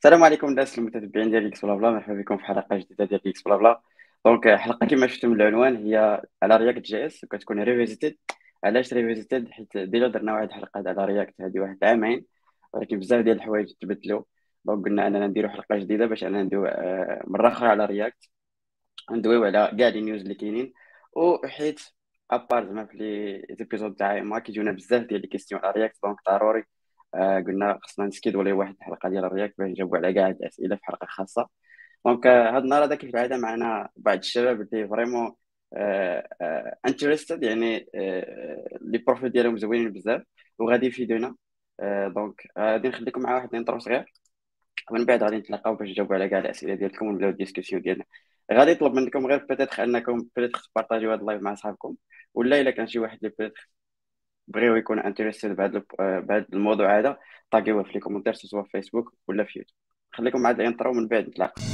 [0.00, 1.90] السلام عليكم الناس المتتبعين ديال GeeksBlaBla.
[1.90, 3.80] مرحبا بكم في حلقة جديدة ديال GeeksBlaBla.
[4.24, 8.16] donc حلقة كما شفتم من العنوان هي على React JS وكتكون revisited
[8.64, 12.26] علاش revisited حيت déjà درنا واحد الحلقة على React هذه واحد عامين.
[12.72, 14.22] ولكن بزاف ديال الحوايج تبدلوا
[14.64, 18.30] donc قلنا أننا نديروا حلقة جديدة باش أننا ندوي آه، مرة أخرى على React
[19.10, 20.72] ندويو على كاع les news اللي كاينين.
[21.16, 21.80] وحيت
[22.30, 25.96] à part زعما في les épisodes تاعي ما كيجونا بزاف ديال les questions على React
[26.04, 26.64] donc ضروري
[27.14, 30.28] آه قلنا خصنا ن schedule ي واحد الحلقة ديال ال React باش نجاوبوا على كاع
[30.28, 31.48] الاسئله في حلقة خاصة.
[32.06, 35.34] donc هذا النهار هذا كيف العاده معنا بعض الشباب اللي vraiment
[36.86, 37.86] interested يعني
[38.82, 40.22] les profils ديالهم زوينين بزاف
[40.58, 41.36] وغادي يفيدونا.
[42.08, 44.12] donc غادي نخليكم مع واحد ال intro صغير.
[44.90, 48.04] ومن بعد غادي نتلاقاو باش نجاوبوا على كاع الاسئله ديالكم ونبدأو ال discussion ديالنا.
[48.52, 51.96] غادي نطلب منكم غير peut-être أنكم peut-être ت partage يو هذا ال live مع صحابكم
[52.34, 53.70] ولا إلا كان شي واحد اللي peut-être
[54.50, 57.18] بغيو يكون interested بهذا بهذا الموضوع هذا.
[57.50, 59.76] tag يوه في les commentaires سواء في فيسبوك ولا في يوتيوب
[60.12, 61.64] خليكم مع ال intro ومن بعد نتلاقاو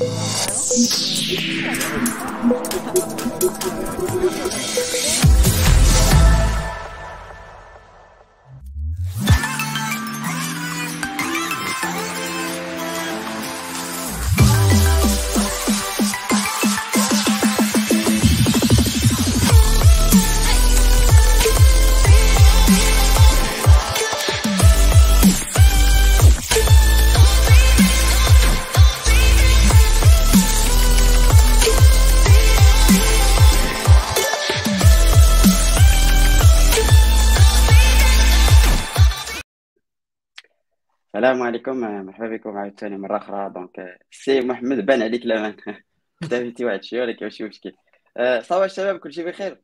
[41.17, 43.53] السلام عليكم مرحبا بكم عاوتاني مرة أخرى.
[43.55, 45.57] donc سي محمد بان عليك الامان
[46.23, 47.73] اختفيتي واحد شوية ولكن ماشي مشكل.
[48.17, 49.63] أه، ça va الشباب كلشي بخير؟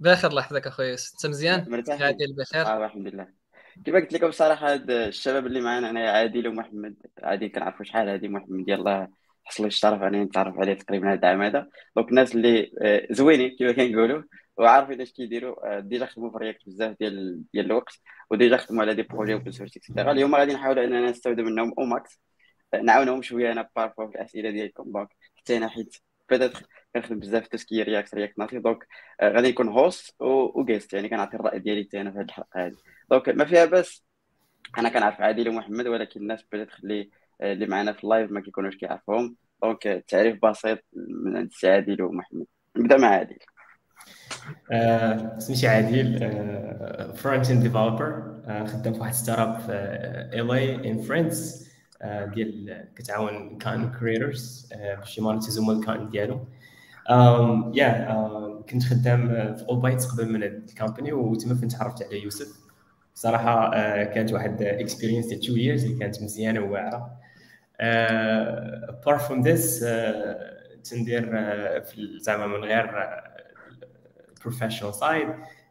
[0.00, 2.02] بخير الله يحفظك اخويا أنت مزيان؟ مرتاح.
[2.02, 3.28] عادل بخير آه الحمد لله.
[3.86, 8.28] كما قلت لكم بصراحه هاد الشباب اللي معنا أنا عادل ومحمد عادل كنعرفو شحال هادي
[8.28, 8.68] محمد.
[8.68, 9.08] يلاه
[9.44, 11.68] حصل الشرف انني نتعرف عليه تقريبا هذا العام هذا.
[11.96, 12.70] donc الناس اللي
[13.10, 14.22] زوينين كما كنقولوا
[14.58, 18.82] وعارفين اش كيديروا أه، déjà خدموا في React بزاف ديال ديال الوقت و déjà خدموا
[18.82, 22.20] على des projets open source et cetera اليوم غادي نحاولوا إننا نستافدوا منهم au max
[22.82, 24.92] نعاونهم شوية أنا بارفوا في الأسئلة ديالكم.
[24.92, 25.96] donc حتى أنا حيت
[26.30, 28.86] peut-être كنخدم بزاف في tout ce qui React React Native donc
[29.22, 32.76] غادي نكون host و guest يعني كنعطي الرأي ديالي حتى أنا في هذه الحلقة هذه
[33.10, 34.04] donc ما فيها بس
[34.78, 37.10] أنا كنعرف عادل ومحمد ولكن الناس peut-être اللي
[37.42, 39.36] اللي معنا في ال live ما كيكونوش كيعرفوهم.
[39.62, 42.46] donc تعريف بسيط من عند السي عادل ومحمد.
[42.76, 43.36] نبدأ مع عادل.
[43.36, 43.57] آه،
[45.38, 46.18] سميتي عادل
[47.14, 48.34] front-end developer
[48.66, 49.72] خدام في واحد startup في
[50.40, 51.68] ال اي en France
[52.04, 56.40] ديال كتعاون content creators باش يمونيتيزو ال content ديالو.
[57.74, 62.68] yeah كنت خدام في اول بايتس قبل من ال company وتما فين تعرفت على يوسف.
[63.14, 67.18] صراحة آه، كانت واحد experience ديال 2 years اللي كانت مزيانة وواعرة.
[68.88, 69.84] apart from this
[70.90, 71.30] تندير
[71.80, 72.90] في زعما من غير
[74.50, 75.30] professional side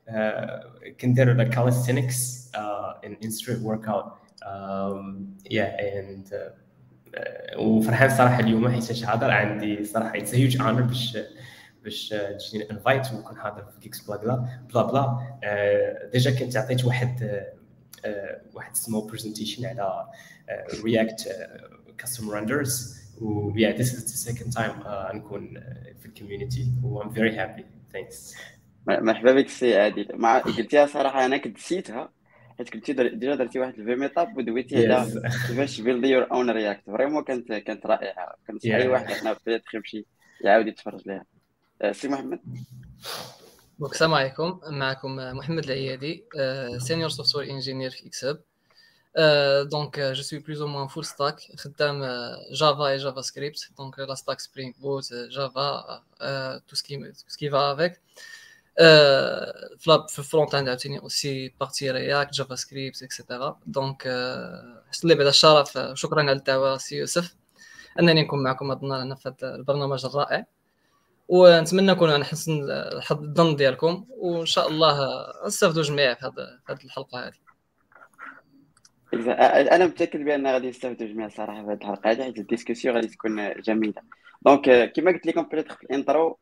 [0.10, 4.06] uh, كندير like calisthenics uh, in, in street workout.
[4.46, 6.68] Um, yeah and uh,
[7.58, 11.18] وفرحان صراحة اليوم حيت حاضر عندي صراحة it's huge honor باش
[11.84, 17.46] باش تجيني invite ونكون حاضر في كيكس بلا بلا بلا بلا déjà كنت عطيت واحد
[18.54, 20.08] واحد small presentation على
[20.84, 21.28] React
[21.98, 25.54] custom renderers و yeah this is the second time uh, نكون
[26.00, 27.64] في ال community و I'm very happy.
[27.94, 28.36] Thanks.
[28.88, 32.12] مرحبا بك السي عادل مع قلتيها صراحة أنا كنت نسيتها.
[32.58, 37.24] حيت كنتي déjà درتي واحد الفي meetup ودويتي على كيفاش build your own React vraiment
[37.24, 38.36] كانت كانت رائعة.
[38.48, 40.06] كنت اي واحد هنا بدات يمشي
[40.42, 41.26] يعاود يتفرج لها
[41.92, 42.40] سي محمد؟
[43.82, 44.60] السلام عليكم.
[44.68, 46.24] معكم محمد العيادي
[46.78, 48.40] senior software engineer في إكسب.
[49.72, 52.02] donc je suis plus ou moins full stack خدام
[52.52, 56.04] Java et JavaScript donc la stack Spring Boot Java tout
[56.68, 58.02] ce qui va avec
[60.08, 64.04] في ال front-end عاوتاني aussi partie React JavaScript et cetera donc
[64.92, 67.36] حسيت لي بعدا الشرف شكرا على الدعوه سي يوسف
[68.00, 70.46] انني نكون معكم هذا النهار في هذا البرنامج الرائع
[71.28, 72.68] ونتمنى نكون عن حسن
[73.12, 74.98] الظن ديالكم وان شاء الله
[75.46, 76.26] نستافدوا جميع في
[76.70, 77.34] هذه الحلقة هذه
[79.76, 83.08] أنا متاكد بان غادي نستافدوا جميع صراحة في هذه الحلقة هذه حيت ال discussion غادي
[83.08, 84.02] تكون جميله
[84.42, 86.40] donc كما قلت لكم في ال intro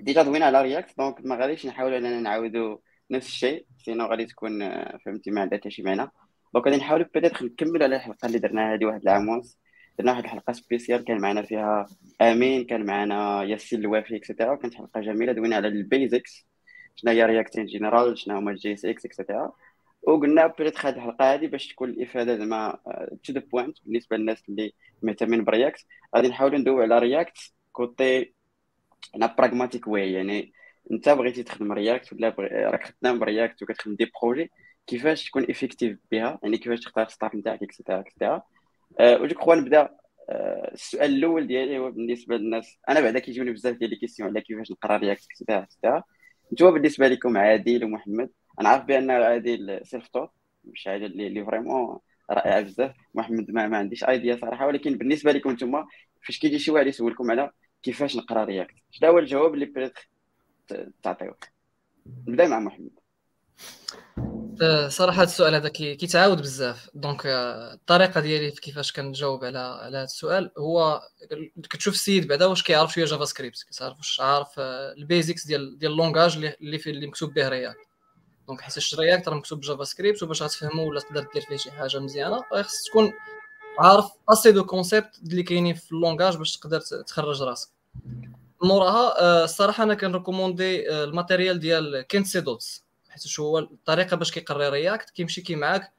[0.00, 2.78] déjà دوينا على React donc ما غاديش نحاولوا أننا نعاودوا
[3.10, 6.10] نفس الشيء sinon غادي تكون فهمتي ما عندها حتى شي معنى.
[6.54, 9.58] donc غادي نحاولوا peut-être نكملوا على الحلقة اللي درناها هذه واحد العام ونص
[9.98, 11.86] درنا واحد الحلقة spéciale كان معنا فيها
[12.22, 15.32] آمين كان معنا ياسين الوافي et cetera وكانت حلقة جميلة.
[15.32, 16.46] دوينا على ال basics
[16.96, 19.52] شنو هي React en général شنو هما ال JSX et cetera
[20.02, 22.78] وقلنا بريت هذه الحلقة هذه باش تكون الإفادة زعما
[23.24, 25.86] to the point بالنسبة للناس اللي مهتمين ب React
[26.16, 27.38] غادي نحاولوا ندويو على React
[27.72, 28.35] côté
[29.14, 30.52] in a pragmatic way يعني
[30.92, 32.34] أنت بغيتي تخدم React ولا
[32.70, 34.50] راك خدام ب React وكتخدم des projets
[34.86, 38.42] كيفاش تكون effective بها؟ يعني كيفاش تختار stack نتاعك et cetera et cetera
[39.00, 39.88] و جو نبدأ
[40.30, 44.40] آه، السؤال الأول ديالي هو بالنسبة للناس أنا بعدا كيجوني بزاف ديال les questions على
[44.40, 46.02] كيفاش نقرأ React et cetera et cetera
[46.52, 48.30] نتوما بالنسبة لكم عادل ومحمد؟
[48.60, 50.30] أنا عارف بأن عادل self-taught
[50.64, 51.98] مش عادل اللي, vraiment
[52.30, 52.94] رائع بزاف.
[53.14, 55.86] محمد ما, ما عنديش idea صراحة ولكن بالنسبة لكم نتوما
[56.26, 57.50] فاش كيجي شي واحد يسولكم على
[57.86, 59.98] كيفاش نقرا React؟ شنو هو الجواب اللي بريت
[61.02, 61.36] تعطيوه؟
[62.26, 62.90] نبدأ مع محمد.
[64.62, 66.90] أه، صراحة السؤال هذا كيتعاود بزاف.
[66.94, 71.02] donc أه، الطريقة ديالي في كيفاش كنجاوب على على هذا السؤال هو
[71.70, 75.92] كتشوف السيد بعدا واش كيعرف شوية JavaScript كيعرف واش عارف أه، ال basics ديال ديال
[75.92, 77.88] ال langage اللي في اللي مكتوب به React.
[78.48, 81.98] donc حيت React راه مكتوب ب JavaScript وباش غتفهمو ولا تقدر دير فيه شي حاجة
[81.98, 83.12] مزيانة خصك تكون
[83.78, 87.75] عارف assez de concepts اللي كاينين في ال langage باش تقدر تخرج راسك.
[88.62, 92.43] موراها الصراحه أنا كنريكوموندي ال material ديال Kent C.
[92.43, 95.92] Dodds حيت هو الطريقة باش كيقري React كيمشي كي معاك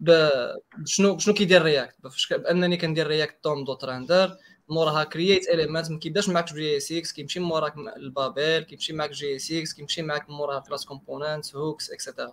[0.00, 1.94] بشنو شنو كيدير React
[2.30, 4.36] بأنني كندير ReactDOM.render
[4.68, 10.30] موراها createElement ما كيبداش معاك JSX كيمشي موراك ال Babel كيمشي معاك JSX كيمشي معاك
[10.30, 12.32] موراها class component hooks et cetera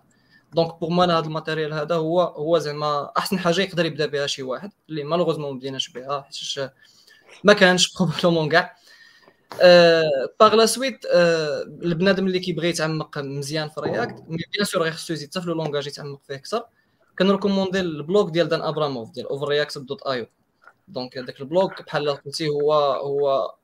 [0.54, 4.26] donc pour moi هذا ال material هذا هو هو زعما أحسن حاجة يقدر يبدا بها
[4.26, 6.70] شي واحد اللي malheureusement ما بديناش بها حيت
[7.44, 8.76] ما كانش probablement كاع.
[10.40, 11.04] par la suite
[11.82, 16.34] البنادم اللي كيبغي يتعمق مزيان في React bien sûr خصو يزيد في langage يتعمق فيه
[16.34, 16.64] أكثر
[17.18, 22.72] كنريكوموندي ال blog ديال Dan Abramov ديال overreacted.io donc هذاك ال blog بحال قلتي هو
[22.92, 23.54] هو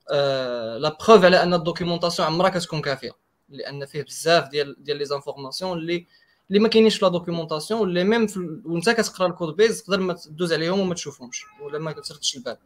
[0.78, 3.10] la preuve على ان ال documentation عمرها كتكون كافيه
[3.48, 6.06] لأن فيه بزاف ديال ديال les informations اللي
[6.48, 8.26] اللي ما كاينينش في la documentation اللي même
[8.64, 12.56] وانت كتقرا ال code base تقدر ما تدوز عليهم وما تشوفهمش ولا ما كتردش البال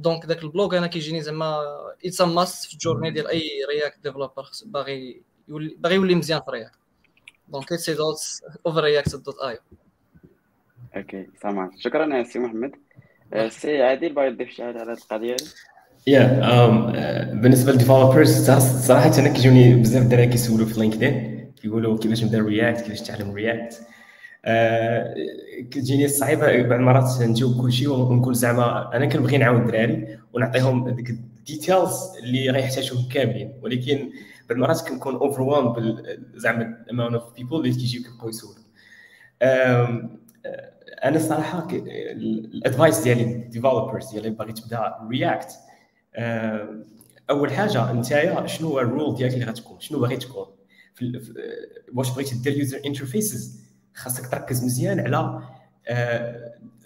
[0.00, 1.58] donc داك ال blog أنا كيجيني زعما
[2.04, 6.50] it's must في ال journey ديال اي React developer باغي يولي باغي يولي مزيان في
[6.50, 6.78] React
[7.48, 8.18] donc it's dot
[8.66, 9.58] overreacted.io
[10.96, 12.72] okay تمام شكرا سي محمد.
[13.32, 15.36] آه، سي عادل باغي تضيف شي حاجة على هذه القضية
[16.06, 16.26] يا
[17.34, 18.50] بالنسبة لل developers
[18.86, 23.80] صراحة أنا كيجوني بزاف الدراري كيسولوا في LinkedIn كيقولوا كيفاش نبدا React كيفاش تعلم React
[25.70, 31.10] كتجيني صعيبه بعض المرات نجاوب كل شيء ونقول زعما أنا كنبغي نعاون الدراري ونعطيهم ديك
[31.10, 33.52] ال details اللي غيحتاجوهم كاملين.
[33.62, 33.96] ولكن
[34.48, 35.42] بعض المرات كنكون over
[36.34, 38.54] زعما ال amount of people اللي كيجيو كيبقاو يسولوا.
[39.42, 40.10] آه،
[41.04, 45.48] أنا الصراحه ال advice ديالي developers ديالي باغي تبدا React
[47.30, 48.06] أول حاجة انت
[48.46, 50.46] شنو هو ال role ديالك اللي غتكون؟ شنو باغي تكون؟
[51.94, 53.60] واش بغيتي دير user interfaces
[53.94, 55.42] خاصك تركز مزيان على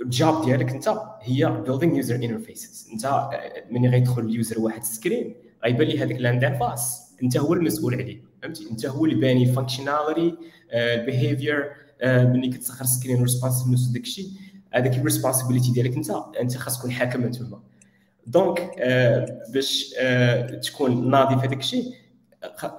[0.00, 3.30] ال job آه، ديالك انت هي building user interfaces انت آه،
[3.70, 5.34] ملي غيدخل ال user واحد ال screen
[5.64, 7.14] غيبان لي هذاك ال interface.
[7.22, 10.36] انت هو المسؤول عليه فهمتي؟ انت هو اللي باني functionality
[10.72, 11.72] ال behavior
[12.04, 14.28] ملي كتسخر ال screen responsiveness وداك الشيء
[14.72, 16.10] هذاك ال responsibility ديالك انت
[16.40, 17.60] انت خاص تكون حاكم تما
[18.26, 18.70] donc
[19.52, 21.94] باش آه، تكون ناضي في هذاك الشيء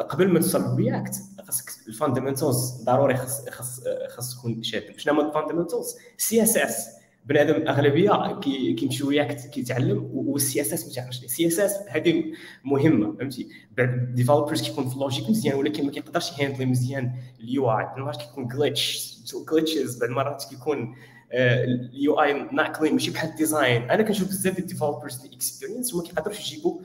[0.09, 5.27] قبل ما توصل React خاصك ال fundamentals ضروري خاص خاص خاص تكون شاد شنو هما
[5.27, 6.87] ال fundamentals CSS
[7.25, 8.39] بنادم أغلبية
[8.75, 12.23] كيمشي React كيتعلم وال CSS ما تعرفش ال CSS هذه
[12.63, 16.65] مهمة فهمتي؟ بعد developers كيكون في ال logic مزيان ولكن ما كيقدرش ي handle ي
[16.65, 17.83] مزيان ال UI.
[17.83, 19.15] بعض المرات كيكون glitch
[19.51, 20.95] glitches بعض المرات كيكون
[21.31, 23.89] ال UI not clean ماشي بحال ال design.
[23.89, 26.81] أنا كنشوف بزاف ديال ال developers experience وما كيقدروش يجيبوا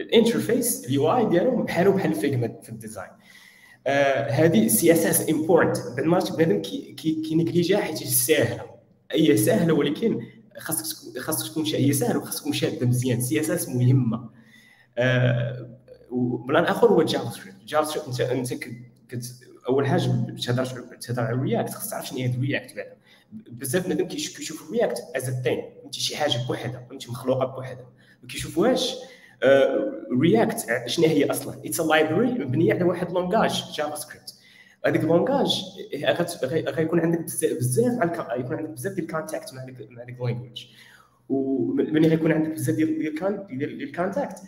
[0.00, 3.10] ال interface ال UI ديالهم بحالو بحال figment في ال design.
[4.28, 8.64] هذه CSS important بعد المرات بنادم كي néglige يها حيت ساهلة.
[9.12, 10.20] هي ساهلة ولكن
[10.58, 13.20] خاصك خاصك تكون هي ساهلة وخاصك تكون شاده مزيان.
[13.20, 14.30] CSS مهمة.
[14.98, 15.78] آه
[16.10, 18.52] وبلان آخر هو JavaScript JavaScript انت
[19.12, 19.24] انت
[19.68, 20.02] أول حاجة
[20.46, 20.64] تهضر
[21.00, 22.96] تهضر على React خاصك تعرف شنو هي React بعدا.
[23.32, 27.90] بزاف بنادم كيشوف React as thing انت شي حاجة بوحدها انت مخلوقة بوحدها.
[28.22, 28.94] ما كيشوفوهاش.
[30.20, 34.34] React uh, شنو هي أصلا؟ it's a library مبنية على واحد langage JavaScript
[34.86, 35.64] هذيك ال langage
[36.68, 40.66] غيكون عندك بزاف على يكون عندك بزاف ديال ال contact مع هذيك مع ال language
[41.28, 44.38] وملي غيكون عندك بزاف ديال ال contact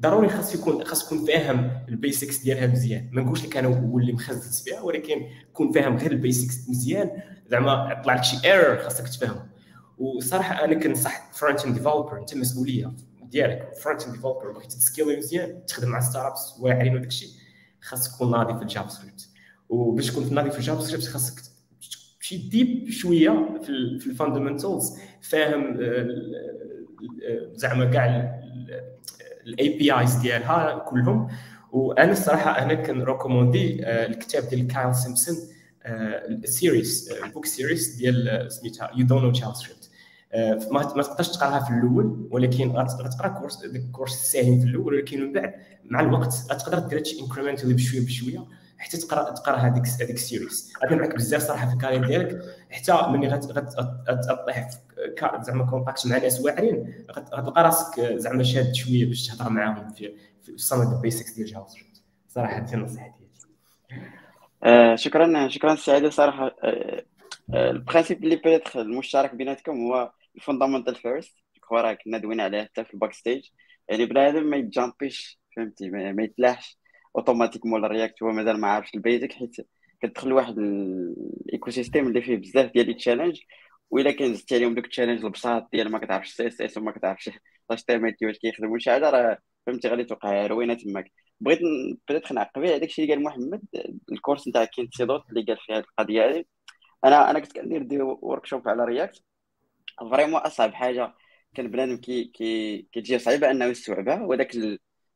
[0.00, 3.08] ضروري خاص يكون خاص يكون فاهم ال basics ديالها مزيان.
[3.12, 7.10] ما نقولش لك أنا هو اللي مخزز فيها ولكن كون فاهم غير ال basics مزيان.
[7.48, 9.46] زعما طلع لك شي error خاصك تفهمه.
[9.98, 12.92] وصراحة أنا كنصح front-end developer أنت مسؤولية.
[13.30, 17.28] ديالك front-end developer بغيتي ت scale ي مزيان تخدم مع startups واعرين وداك الشيء
[17.80, 19.28] خاصك تكون ناضي في ال JavaScript.
[19.68, 21.40] وباش تكون ناضي في الجافا سكريبت خاصك
[22.20, 23.58] تمشي deep شوية
[24.00, 25.78] في ال fundamentals فاهم
[27.54, 28.40] زعما كاع
[29.46, 31.28] ال APIs ديالها كلهم.
[31.72, 35.36] وأنا الصراحة أنا كن recommande ي الكتاب ديال كايل سيمسون
[35.86, 39.79] ال series ال book series ديال سميتها You Don't Know JavaScript
[40.70, 45.20] ما تقدرش تقراها في الأول ولكن غتقرأ course ديك ال course الساهل في الأول ولكن
[45.20, 48.46] من بعد مع الوقت غتقدر دير هادشي incrementally بشوية بشوية
[48.78, 52.42] حتى تقرا تقرا هذيك هذيك ال series غادي معك بزاف صراحة في ال career ديالك
[52.70, 54.70] حتى ملي غتطيح
[55.42, 60.74] زعما contact مع ناس واعرين غتلقى راسك زعما شاد شوية باش تهضر معاهم في في
[60.74, 63.12] ال basics ديال JavaScript صراحة هذه ديالي
[64.64, 66.46] آه شكرا شكرا سعيد صراحة.
[66.46, 67.02] آه
[67.54, 71.36] آه ال principe اللي بيتخ المشترك بيناتكم هو ال fundamental first
[71.72, 73.44] راه كنا دوينا عليه حتى في ال backstage
[73.88, 76.78] يعني بنادم ما يت jump يش فهمتي؟ ما يتلاحش.
[77.16, 79.56] automatiquement ال React هو مازال ما عارفش ال basic حيت
[80.02, 83.40] كتدخل واحد ال ecosystem اللي فيه بزاف ديال ال challenge
[83.90, 87.30] وإلا كان زدتي عليهم دوك ال challenge البساط ديال ما كتعرفش CSS وما كتعرفش
[87.70, 91.12] HTML واش كيخدم شي حاجة راه فهمتي؟ غادي توقع روينة تماك.
[91.40, 91.58] بغيت
[92.08, 93.62] بدات نعقب على داكشي اللي قال محمد
[94.12, 95.03] ال course نتاع Kent C.
[95.03, 96.44] Dodds اللي قال فيها القضية هذه
[97.04, 99.22] أنا أنا كنت كندير des workshops على React
[100.00, 101.14] vraiment أصعب حاجة
[101.54, 104.56] كان بنادم كي كي كتجي صعيبة أنه يستوعبها هو داك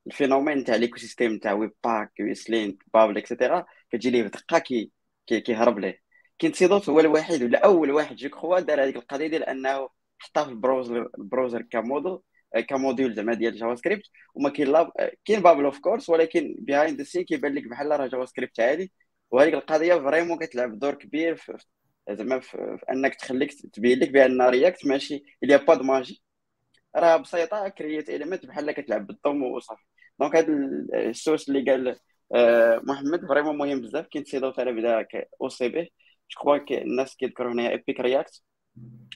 [0.06, 4.92] ال phénomène تاع l'écosystème تاع Webpack و ESLint Babel et cetera كتجي ليه بدقة كي
[5.26, 6.04] كيهرب ليه.
[6.38, 6.63] Kent C.
[6.63, 9.88] Dodds هو الوحيد ولا أول واحد je crois دار هذيك القضية ديال أنه
[10.18, 12.18] حطها في البروزر البروزر كموديل
[12.68, 14.92] كموديول زعما ديال JavaScript وما كاين لا
[15.24, 18.92] كاين Babel of course ولكن behind the scene كيبان لك بحال راه JavaScript عادي.
[19.30, 21.58] وهذيك القضية vraiment كتلعب دور كبير في
[22.10, 26.22] زعما في انك تخليك تبين لك بان React ماشي il y a pas de magie
[26.96, 29.84] راه بسيطة create element بحال كتلعب بال DOM وصافي.
[30.20, 30.52] Donc هذا
[30.94, 31.96] ال source اللي قال
[32.34, 34.06] آه، محمد vraiment مهم بزاف.
[34.06, 34.38] Kent C.
[34.38, 35.06] Dodds بدا
[35.42, 35.88] أو سي بي جو
[36.40, 38.42] كخوا الناس كيذكروا هنا Epic React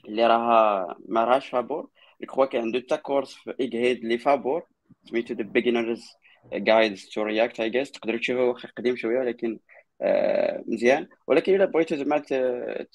[0.08, 1.90] اللي راها ما راهاش فابور.
[2.20, 4.66] Je crois كان عنده تا course في Egghead اللي فابور.
[5.04, 6.04] سميتو The Beginner's
[6.52, 9.58] Guide to React اي je sais تقدروا تشوفوه قديم شوية ولكن
[10.66, 11.08] مزيان.
[11.26, 12.18] ولكن إلا بغيتو زعما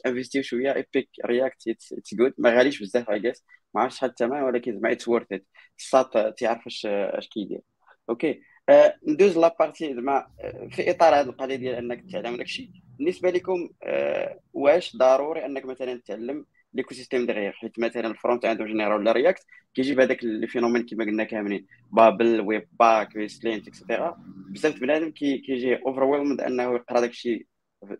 [0.04, 3.98] ت investir يو شوية Epic React it's good ما غاليش بزاف I guess ما عرفتش
[3.98, 5.46] شحال الثمن ولكن زعما it's worth it
[5.80, 7.62] الساط تيعرف اش اش كيدير.
[8.10, 8.42] أوكي.
[8.70, 13.30] آه ندوز la partie زعما آه، في إطار هذه القضية ديال إنك تعلم داكشي بالنسبة
[13.30, 19.12] لكم آه واش ضروري إنك مثلا تتعلم l'écosystème دغيغ حيت مثلا ال front-end général ولا
[19.12, 21.68] React كيجيب هذاك ال phénomène كما قلنا كاملين.
[21.92, 24.18] Babel Webpack و ESLint et cetera
[24.50, 27.48] بزاف بنادم كيجي over أنه يقرأ داكشي
[27.88, 27.96] في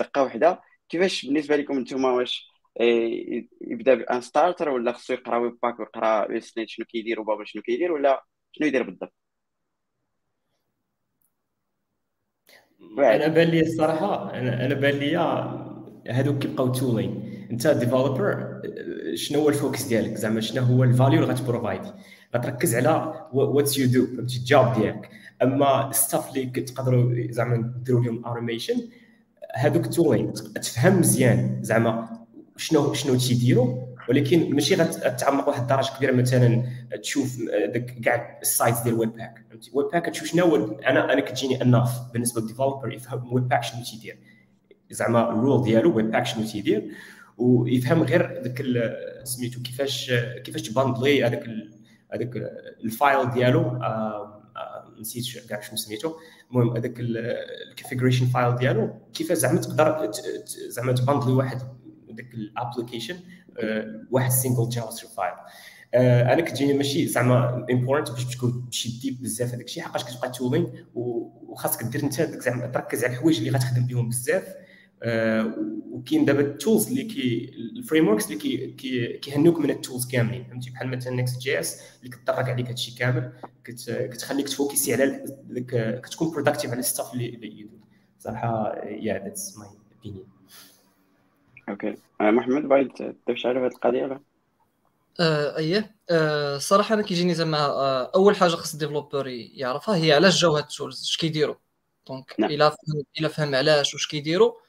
[0.00, 2.48] دقة واحدة كيفاش بالنسبة لكم نتوما واش
[2.80, 7.46] آه، يبدأ بأن starter ولا خصو يقرأ Webpack ويقرأ و ESLint شنو كيدير و Babel
[7.46, 9.14] شنو كيدير ولا شنو يدير بالضبط؟
[12.98, 15.16] أنا بان لي الصراحة أنا بان لي
[16.10, 18.60] هذوك كيبقاو tooling انت developer
[19.14, 21.80] شنو هو ال focus ديالك؟ زعما شنو هو ال value اللي غت provide
[22.36, 25.10] غتركز على واتس يو دو فهمتي؟ ال job ديالك.
[25.42, 28.74] أما ال stuff اللي كتقدروا زعما ديروا لهم automation
[29.54, 31.58] هذوك tooling تفهم مزيان.
[31.62, 32.08] زعما
[32.56, 36.62] شنو شنو تيديروا ولكن ماشي غتعمق واحد الدرجة كبيرة مثلا
[37.02, 37.38] تشوف
[37.72, 42.40] داك كاع ال sites ديال Webpack فهمتي؟ Webpack تشوف شنو أنا أنا كتجيني enough بالنسبة
[42.40, 44.18] لل developer يفهم Webpack شنو تيدير.
[44.90, 46.90] زعما الrôle ديالو Webpack شنو تيدير.
[47.38, 48.62] ويفهم غير داك
[49.24, 50.12] سميتو كيفاش
[50.44, 51.44] كيفاش ت bundle ي هذاك
[52.14, 52.30] هذاك
[52.84, 53.78] ال file ديالو.
[55.00, 56.12] نسيت كاع شنو سميتو.
[56.50, 60.10] المهم هذاك ال configuration file ديالو كيفاش زعما تقدر
[60.68, 61.58] زعما ت bundle ي واحد
[62.10, 63.16] داك ال application
[63.58, 65.32] آه، واحد single JavaScript file
[66.32, 70.86] أنا كتجيني ماشي زعما important باش تكون شي deep بزاف هذاك الشيء حقاش كتبقى tooling
[70.94, 74.44] وخاصك دير انت زعما تركز على الحوايج اللي غتخدم بهم بزاف.
[75.02, 80.06] وكاين دابا ال tools اللي كي ال frameworks اللي كي كي كيهنوك من ال tools
[80.06, 83.32] كاملين فهمتي؟ بحال مثلا Next.js اللي كتطرق عليك هادشي كامل
[83.84, 85.24] كتخليك ت focus ي على
[86.02, 87.80] كتكون productive على ال stuff اللي يدوز
[88.18, 90.28] صراحة يا that's my opinion
[91.68, 94.20] okay محمد بغيت تضيف شي في هذه القضية ولا؟
[95.20, 95.96] آه أيه.
[96.10, 100.62] آه أنا كيجيني زعما آه أول حاجة خص ال developer يعرفها هي علاش جاو هاد
[100.62, 101.54] ال tools؟ اش كيديروا؟
[102.08, 102.50] donc نعم.
[102.50, 104.67] إلا فهم إلا فهم علاش واش كيديروا آه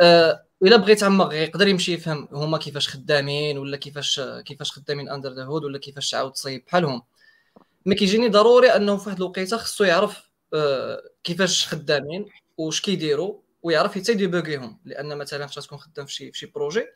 [0.00, 5.44] إلا بغيت تعمق يقدر يمشي يفهم هما كيفاش خدامين ولا كيفاش كيفاش خدامين under the
[5.44, 7.02] hood ولا كيفاش تعاود تصايب بحالهم.
[7.86, 12.26] mais كيجيني ضروري أنه في واحد الوقيتة خصو يعرف آه كيفاش خدامين
[12.58, 14.80] واش كيديروا ويعرف حتى ي debug يهم.
[14.84, 16.86] لأن مثلا فاش تكون خدام في شي في شي projet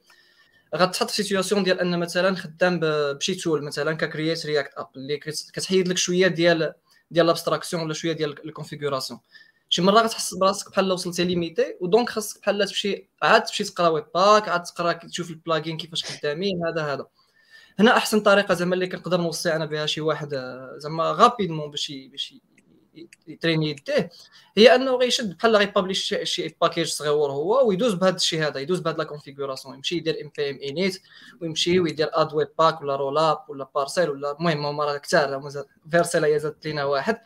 [0.77, 5.17] غتحط في situation ديال أن مثلا خدام بشي tool مثلا ك create React app اللي
[5.53, 6.75] كتحيد لك شوية ديال
[7.11, 9.21] ديال ال abstraction ولا شوية ديال ال configuration
[9.69, 13.89] شي مرة غتحس براسك بحال وصلتي limité و donc خاصك بحال تمشي عاد تمشي تقرا
[13.89, 17.07] Webpack عاد تقرا تشوف ال plugin كيفاش خدامين هذا هذا.
[17.79, 21.93] هنا أحسن طريقة زعما اللي كنقدر نوصي أنا بها شي واحد آه، زعما rapidement باش
[22.13, 22.35] باش
[23.29, 24.11] ي train ي يديه
[24.57, 28.81] هي أنه غيشد بحال غي publish شي package صغيور هو ويدوز بهذا الشيء هذا يدوز
[28.81, 31.03] بهذا la configuration يمشي يدير npm init
[31.41, 35.43] ويمشي ويدير add Webpack ولا Rollup ولا Parcel ولا المهم هما راه كثار
[35.91, 37.21] Vercel هي زادت لينا واحد.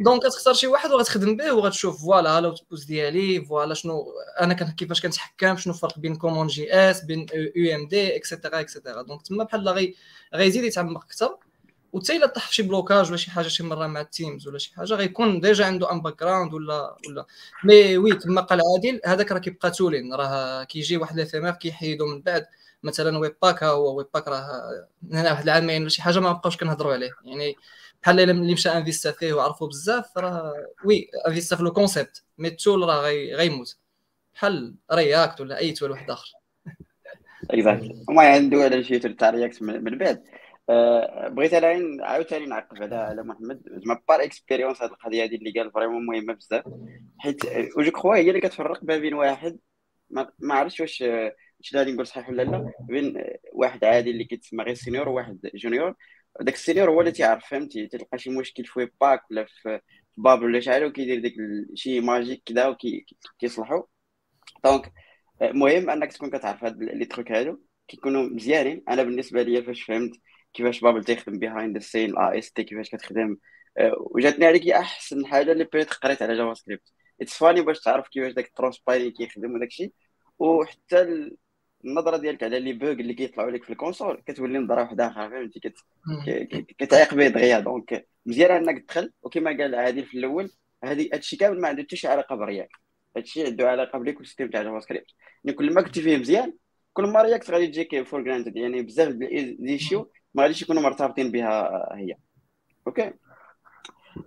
[0.00, 5.02] donc غتختار شي واحد وغتخدم به وغتشوف voilà ال output ديالي voilà شنو أنا كيفاش
[5.02, 9.94] كنتحكم شنو الفرق بين CommonJS بين UMD et cetera et cetera donc تما بحال غي
[10.34, 11.36] غيزيد يتعمق أكثر.
[11.92, 14.58] وحتى إلا طاح في شي blocage ولا شي حاجة شي مرة مع ال teams ولا
[14.58, 17.26] شي حاجة غيكون déjà عنده un background ولا ولا.
[17.64, 20.14] mais oui كما قال عادل هذاك راه كيبقى tooling.
[20.14, 22.46] راه كيجي واحد l'éphémère كيحيدو من بعد.
[22.82, 24.70] مثلا Webpack ها هو Webpack راه
[25.12, 27.10] هنا واحد العامين ولا شي حاجة ما بقاوش كنهضروا عليه.
[27.24, 27.56] يعني
[28.08, 30.52] بحال اللي مشى investa فيه وعرفوا بزاف راه
[30.84, 33.00] oui investa في le concept mais ال tool راه
[33.34, 33.78] غيموت.
[34.34, 36.32] بحال React ولا أي tool واحد آخر؟
[37.50, 40.24] exactly وما عنده على شي تاع React من بعد.
[40.70, 43.62] أه بغيت أنا عاوتاني نعقب على على محمد.
[43.66, 46.64] زعما par expérience هذه القضية هذه اللي قال vraiment مهمة بزاف.
[47.18, 47.40] حيت
[47.76, 49.58] و je crois هي اللي كتفرق ما بين واحد
[50.10, 51.00] ما, ما عرفتش واش
[51.58, 55.94] واش غادي نقول صحيح ولا لا بين واحد عادي اللي كيتسمى غير senior وواحد junior
[56.40, 59.80] داك ال senior هو اللي تيعرف فهمتي؟ تلقى شي مشكل في pack ولا في
[60.16, 61.34] Babel ولا شي حاجة وكيدير ديك
[61.74, 62.76] شي magic كذا
[63.36, 63.84] وكيصلحو
[64.64, 64.92] donc
[65.42, 68.84] المهم أنك تكون كتعرف هاد les trucs هادو كيكونوا مزيانين.
[68.88, 70.12] أنا بالنسبة ليا فاش فهمت
[70.54, 73.36] كيفاش Babel تيخدم behind ال scene ال AST كيفاش كتخدم.
[73.78, 78.32] آه، وجاتني عليك أحسن حاجة اللي بيت قريت على JavaScript it's funny باش تعرف كيفاش
[78.32, 79.92] داك ال transpiler كيخدم وداك الشيء.
[80.38, 81.30] وحتى
[81.84, 85.30] النظرة ديالك على les bugs اللي كيطلعوا لك في ال console كتولي نظرة واحدة أخرى
[85.30, 85.74] فهمتي؟
[86.78, 90.50] كتعيق به دغيا donc مزيان انك تدخل وكما قال عادل في الأول
[90.84, 92.70] هذه هادشي كامل ما عنده حتى شي علاقة ب React
[93.16, 95.06] هادشي عنده علاقة ب l'écosystème تاع JavaScript
[95.44, 96.52] يعني كل ما كنتي فيه مزيان
[96.92, 99.12] كل ما React غادي تجيك for granted يعني بزاف
[99.58, 102.14] ديشيو ما غاديش يكونوا مرتبطين بها هي.
[102.86, 103.12] okay?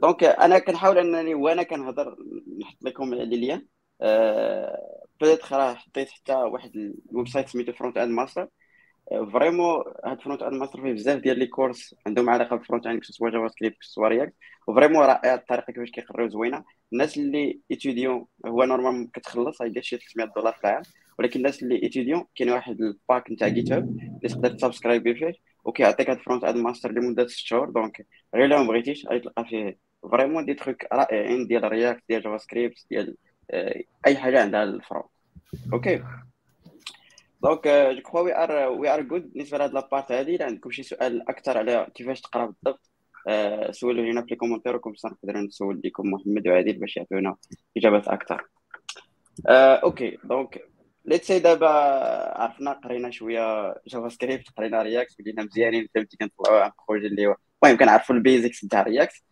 [0.01, 2.15] donc أنا كنحاول أنني وأنا كنهضر
[2.59, 3.65] نحط لكم les liens
[4.01, 6.71] أه peut-être راه حطيت حتى واحد
[7.11, 8.47] ال website سميتو Frontend Masters
[9.33, 13.47] vraiment هاد Frontend Masters فيه بزاف ديال les cours عندهم علاقة بال frontend soit JavaScript
[13.47, 14.33] soit React و
[14.67, 16.63] vraiment رائع الطريقة كيفاش كيقريو زوينة.
[16.93, 20.83] الناس اللي étudiants هو normal كتخلص غيدير شي 300 دولار في العام.
[21.19, 25.15] ولكن الناس اللي étudiants كاين واحد ال pack نتاع GitHub اللي تقدر ت subscribe ي
[25.15, 25.33] فيه.
[25.65, 27.69] وكيعطيك هاد Frontend Masters لمدة 6 شهور.
[27.69, 29.77] donc غير لو بغيتيش غتلقى فيه.
[30.11, 33.15] vraiment des trucs رائعين ديال React ديال JavaScript ديال
[34.07, 35.05] أي حاجة عندها ال front
[35.73, 36.03] okay.
[37.43, 40.71] donc je crois we are we are good بالنسبة لهاد la part هادي الا عندكم
[40.71, 42.91] شي سؤال أكثر على كيفاش تقرأ بالضبط.
[43.29, 47.35] uh, سولوا هنا في les commentaires وكم نقدر نسول لكم محمد وعادل باش يعطيونا
[47.77, 48.47] إجابات أكثر.
[49.49, 50.17] okay.
[50.23, 50.61] donc
[51.05, 51.67] let's say دابا
[52.41, 57.77] عرفنا قرينا شوية JavaScript قرينا React ولينا مزيانين فهمتي كنطلعوا un projet اللي هو المهم
[57.77, 59.23] كنعرفوا ال basics نتاع React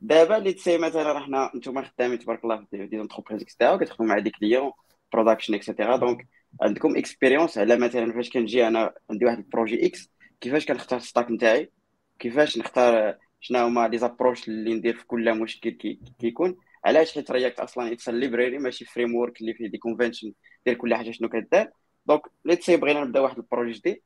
[0.00, 4.08] دابا let's say مثلا رحنا نتوما خدامين تبارك الله في des entreprises et cetera كتخدموا
[4.08, 4.72] مع des clients
[5.12, 6.26] production et cetera donc
[6.62, 10.10] عندكم expérience على مثلا فاش كنجي أنا عندي واحد ال projet X
[10.40, 11.70] كيفاش كنختار ال stack نتاعي؟
[12.18, 17.30] كيفاش نختار شنو هما les approches اللي ندير في كل مشكل كي كيكون؟ علاش حيت
[17.30, 20.32] React أصلا it's library ماشي framework اللي فيه des conventions
[20.66, 21.70] ديال كل حاجة شنو كدار
[22.06, 24.02] donc let's say بغينا نبدأ واحد ال projet جديد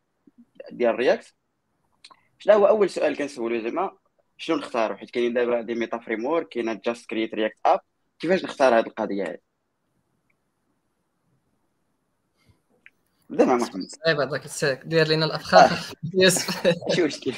[0.73, 1.35] ديال React
[2.39, 3.97] شنو هو أول سؤال كنسولو زعما؟
[4.41, 7.81] شنو نختارو؟ حيت كاينين دابا des meta framework كاينة just create React app.
[8.19, 9.39] كيفاش نختار هذه القضية هذه
[13.31, 13.87] بدا مع محمد.
[13.89, 16.75] صعيب هذاك الساك دير لنا الافخاخ يوسف.
[16.95, 17.35] شي مشكل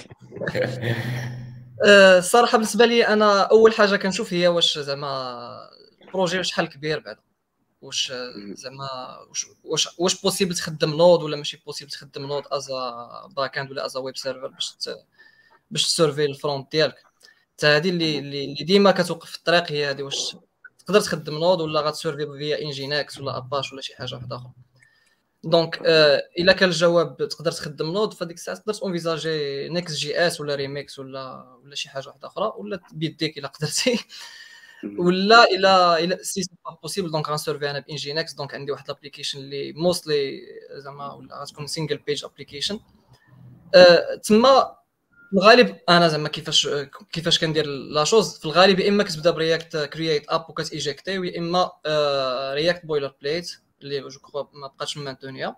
[2.19, 5.71] الصراحه بالنسبة لي أنا أول حاجة كنشوف هي واش زعما
[6.03, 7.21] ال projet شحال كبير بعدا.
[7.83, 8.13] واش
[8.55, 8.89] زعما
[9.29, 12.93] واش واش واش possible تخدم Node ولا ماشي possible تخدم Node as
[13.37, 14.77] a backend ولا as a web server باش
[15.73, 16.97] باش ت servir ال front ديالك.
[17.57, 20.37] حتى هذه اللي اللي ديما كتوقف في الطريق هي هذه واش
[20.79, 24.51] تقدر تخدم Node ولا غت servir via Nginx ولا اباش ولا شي حاجة واحدة أخرى.
[25.45, 30.55] donc آه إلا كان الجواب تقدر تخدم Node فديك الساعة تقدر ت envisager Next.js ولا
[30.55, 33.99] ريميكس ولا ولا شي حاجة واحدة أخرى ولا بيديك إلا قدرتي.
[34.99, 38.73] ولا الا الا c'est c'est pas possible donc غن servir أنا ب Nginx donc عندي
[38.73, 42.81] واحد l'application اللي mostly زعما ولا غتكون single page application
[44.23, 44.77] تما
[45.35, 46.69] الغالب أنا زعما كيفاش
[47.13, 51.11] كيفاش كندير la chose في الغالب يا إما كتبدا ب React create app وكت éjecter
[51.13, 51.71] يا إما
[52.55, 55.57] React boilerplate اللي je crois ما بقاتش maintenue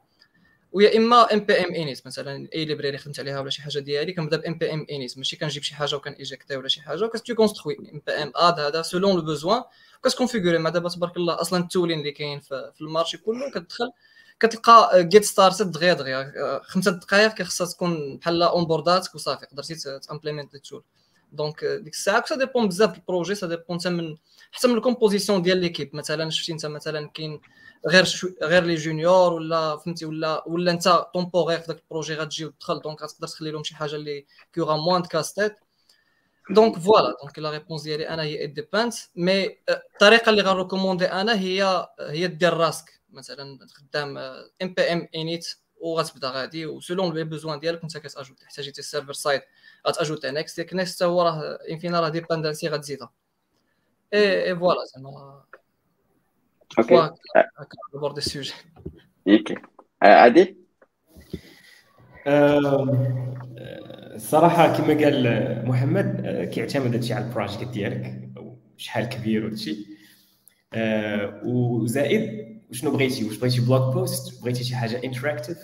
[0.73, 4.59] ويا إما npm init مثلا أي library خدمت عليها ولا شي حاجة ديالي كنبدا ب
[4.59, 8.61] npm init ماشي كنجيب شي حاجة وكان éjecter ولا شي حاجة وكت construire npm add
[8.61, 9.63] هذا selon le besoin
[10.05, 13.51] كت configurer مع دابا تبارك الله أصلا ال tooling اللي كاين في ال marché كله
[13.51, 13.91] كتدخل
[14.41, 15.93] كتلقى get started دغيا.
[15.95, 19.75] دغيا خمسة دقائق كيخصها تكون بحال onboard اتك وصافي قدرتي
[20.09, 20.83] ت implémenter ال tool
[21.33, 24.17] donc ديك الساعة ça dépend بزاف ال projet ça dépend حتى من
[24.53, 27.41] حتى من ال composition ديال l'équipe مثلا شفتي انت مثلا كاين
[27.89, 32.15] غير شو غير les juniors ولا فهمتي ولا ولا انت temporaire في ذاك ال projet
[32.15, 32.81] غتجي وتدخل.
[32.81, 35.55] donc غتقدر تخلي لهم شي حاجة اللي qui aura moins casse-tête
[36.51, 41.39] donc voilà donc la réponse ديالي أنا هي dépend mais الطريقة اللي غن recommander أنا
[41.41, 43.01] هي هي دير راسك.
[43.15, 44.19] مثلا خدام
[44.63, 49.13] npm init وغتبدا غادي و selon les besoins ديالك انت كت ajouter حتاجيتي ال server
[49.13, 49.41] side
[49.89, 53.13] غت ajouter Next ديك Next هو راه enfin راه dependency غتزيدها.
[54.15, 55.45] اي اي voilà زعما.
[56.79, 57.11] okay
[57.95, 58.53] بورد ال sujet
[59.29, 59.55] okay
[60.03, 60.57] عادي
[64.15, 68.31] الصراحه كما قال محمد كيعتمد هادشي على ال project ديالك
[68.77, 69.87] شحال كبير وداكشي
[71.45, 75.59] وزائد شنو بغيتي؟ واش بغيتي blog post؟ بغيتي شي حاجة interactive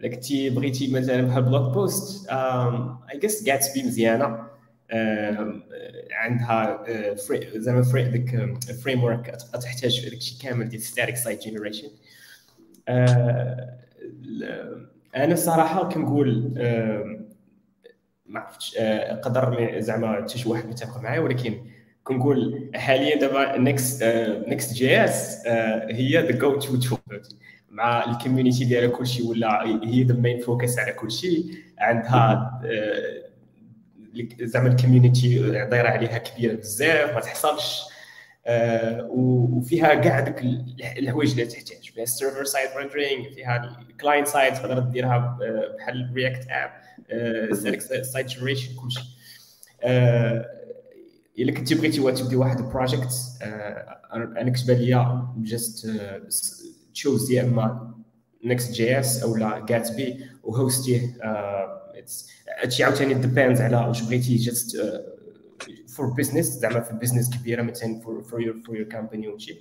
[0.00, 4.50] الا كنتي بغيتي مثلا بحال blog post I guess Gatsby مزيانة.
[6.12, 6.84] عندها
[7.56, 11.88] زعما فري ديك framework تحتاج داك الشيء كامل ديال static site generation
[15.16, 16.52] أنا الصراحه كنقول
[18.26, 18.76] ما عرفتش
[19.22, 21.60] قدر زعما حتى شي واحد متفق معايا ولكن
[22.10, 24.02] كنقول حاليا دابا Next
[24.48, 25.46] Next.js
[25.90, 27.22] هي the go-to tool
[27.68, 31.44] مع ال community ديالها كلشي ولا هي the main focus على كلشي
[31.78, 32.60] عندها
[34.40, 37.82] زعما ال community دايرة عليها كبيرة بزاف ما تحصلش
[39.08, 40.42] وفيها كاع دوك
[40.98, 41.90] الحوايج اللي تحتاج.
[41.90, 45.38] فيها ال server side rendering فيها ال client side تقدر ديرها
[45.78, 46.70] بحال React app
[48.02, 49.00] site generation كلشي.
[51.38, 53.12] إلا كنتي بغيتي تبدي واحد ال project
[54.12, 55.90] أنا كتبان ليا just
[56.94, 57.94] choose يا إما
[58.44, 61.16] Next.js أو لا Gatsby و host يه
[62.62, 64.76] هادشي عاوتاني depends على واش بغيتي just
[65.88, 69.60] for business زعما في business كبيرة مثلا for your for your company وشي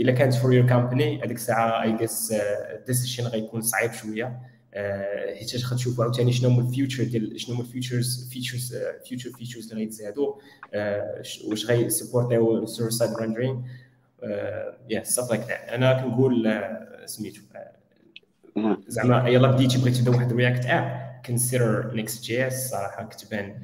[0.00, 4.40] إلا كانت for your company هذيك الساعة I guess ال decision غيكون صعيب شوية.
[5.38, 8.76] حيت غتشوفوا عاوتاني شنو هما ال feature ديال شنو هما ال features features
[9.08, 10.34] feature features اللي غيتزادوا
[11.44, 13.60] واش غي support يو ال server side rendering
[14.90, 16.60] yeah stuff like أنا كنقول
[17.04, 17.40] سميتو
[18.88, 23.62] زعما يلا بديتي بغيتي تبدا واحد React app consider Next.js صراحة كتبان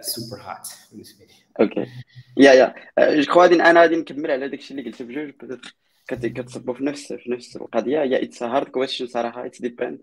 [0.00, 1.34] super hot بالنسبة لي.
[1.60, 1.90] okay
[2.36, 5.32] yeah yeah je crois غادي أنا غادي نكمل على داكشي اللي قلت بجوج
[6.08, 8.02] كتصبوا في نفس في نفس القضية.
[8.02, 9.46] هي it's hard question صراحة.
[9.46, 9.98] it's depend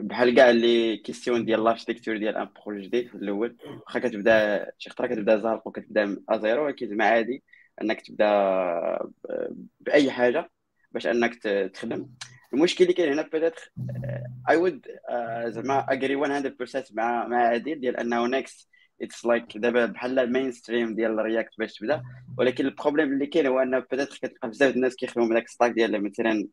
[0.00, 3.56] بحال كاع les questions ديال l'architecture ديال un projet جديد في الأول
[3.86, 7.44] واخا كتبدا شي خطرة كتبدا زارق وكتبدا à zéro ولكن زعما عادي
[7.82, 8.26] أنك تبدا
[9.80, 10.50] بأي حاجة
[10.92, 11.34] باش أنك
[11.74, 12.08] تخدم.
[12.54, 13.72] المشكل اللي كاين هنا peut-être
[14.50, 14.86] I would
[15.46, 18.68] زعما agree 100% مع مع عادل ديال أنه Next
[19.02, 22.02] it's like دابا بحال ال mainstream ديال React باش تبدا.
[22.38, 26.04] ولكن ال problem اللي كاين هو أنه peut-être كتلقى بزاف الناس كيخدموا بداك stack ديال
[26.04, 26.48] مثلا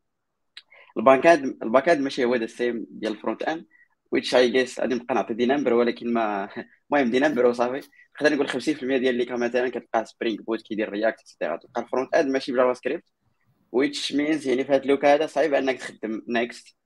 [0.98, 3.66] ال backend ال backend ماشي هو the same ديال ال frontend
[4.12, 6.50] which I guess غادي نبقى نعطي des nombres ولكن ما
[6.92, 7.90] المهم des nombres وصافي.
[8.22, 12.32] نقدر نقول 50% ديال اللي مثلا كتلقى Spring Boot كيدير React etcetera تلقى ال frontend
[12.32, 13.04] ماشي ب JavaScript
[13.72, 16.78] which means يعني في هذا le cas هذا صعيب أنك تخدم Next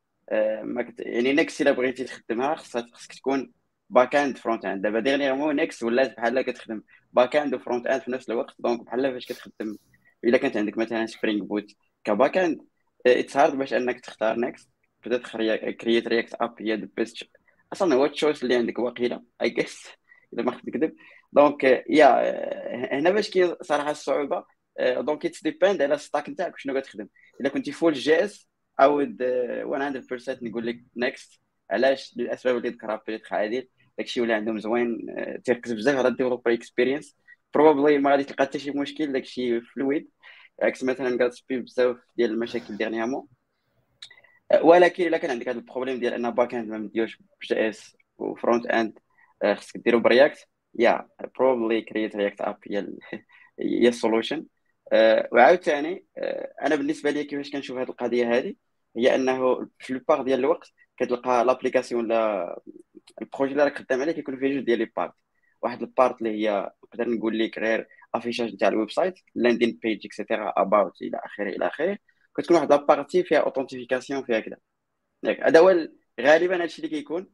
[0.88, 1.00] كت...
[1.00, 3.54] يعني Next إلا بغيتي تخدمها خصك خصك تكون
[3.90, 8.86] backend frontend دابا dernièrement Next ولات بحال كتخدم backend و frontend في نفس الوقت donc
[8.86, 9.78] بحال فاش كتخدم
[10.24, 11.66] إلا كانت عندك مثلا Spring Boot
[12.04, 12.62] ك backend
[13.08, 14.70] it's hard باش انك تختار Next
[15.06, 15.22] بدأت
[15.82, 17.28] create React app هي the best
[17.74, 19.88] أصلا هو ال choice اللي عندك واقيلا I guess
[20.34, 20.96] إذا ما خفت نكذب
[21.34, 22.08] donc yeah
[23.00, 24.46] هنا باش كاين صراحة الصعوبة
[24.80, 27.08] donc it's depend على ال stack نتاعك شنو كتخدم
[27.42, 28.48] الا كنتي full JS
[28.80, 31.42] عاود 100% نقول لك Next
[31.72, 33.68] علاش؟ للأسباب اللي ذكرها peut-être عادل
[33.98, 34.98] داكشي ولا عندهم زوين
[35.46, 37.18] تركز بزاف على ال developer experience
[37.54, 40.10] probably ما غادي تلقى حتى شي مشكل داكشي fluide
[40.62, 43.28] عكس مثلا Gatsby بزاف ديال المشاكل dernièrement.
[44.62, 48.66] ولكن إلا كان عندك هذا ال problem ديال أن backend ما مديوش ب JS و
[48.66, 49.00] frontend
[49.56, 50.48] خصك ديرو ب React
[50.80, 51.08] yeah
[51.40, 52.88] probably create React app هي
[53.60, 54.46] هي solution.
[55.32, 56.06] وعاود ثاني
[56.62, 58.56] أنا بالنسبة لي كيفاش كنشوف هذه القضية هذه
[58.98, 62.62] هي أنه في la plupart ديال الوقت كتلقى l'application ولا
[63.22, 65.14] ال projet اللي راك خدام عليه كيكون فيه جوج ديال les parts
[65.62, 70.06] واحد ال part اللي هي نقدر نقول لك غير affichage نتاع ال website landing page
[70.06, 71.98] et cetera about إلى اخره إلى اخره
[72.38, 74.58] كتكون واحد la partie فيها authentification فيها كذا
[75.24, 75.88] ياك هذا هو
[76.22, 77.28] غالبا هادشي اللي كيكون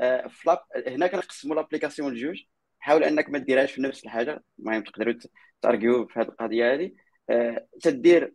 [0.00, 2.42] آه، فل app هنا كنقسموا l'application لجوج.
[2.78, 4.44] حاول أنك ما ديرهاش في نفس الحاجة.
[4.58, 5.14] المهم تقدروا
[5.62, 6.92] تارجيو في هذه القضية هذه
[7.30, 8.34] آه، تدير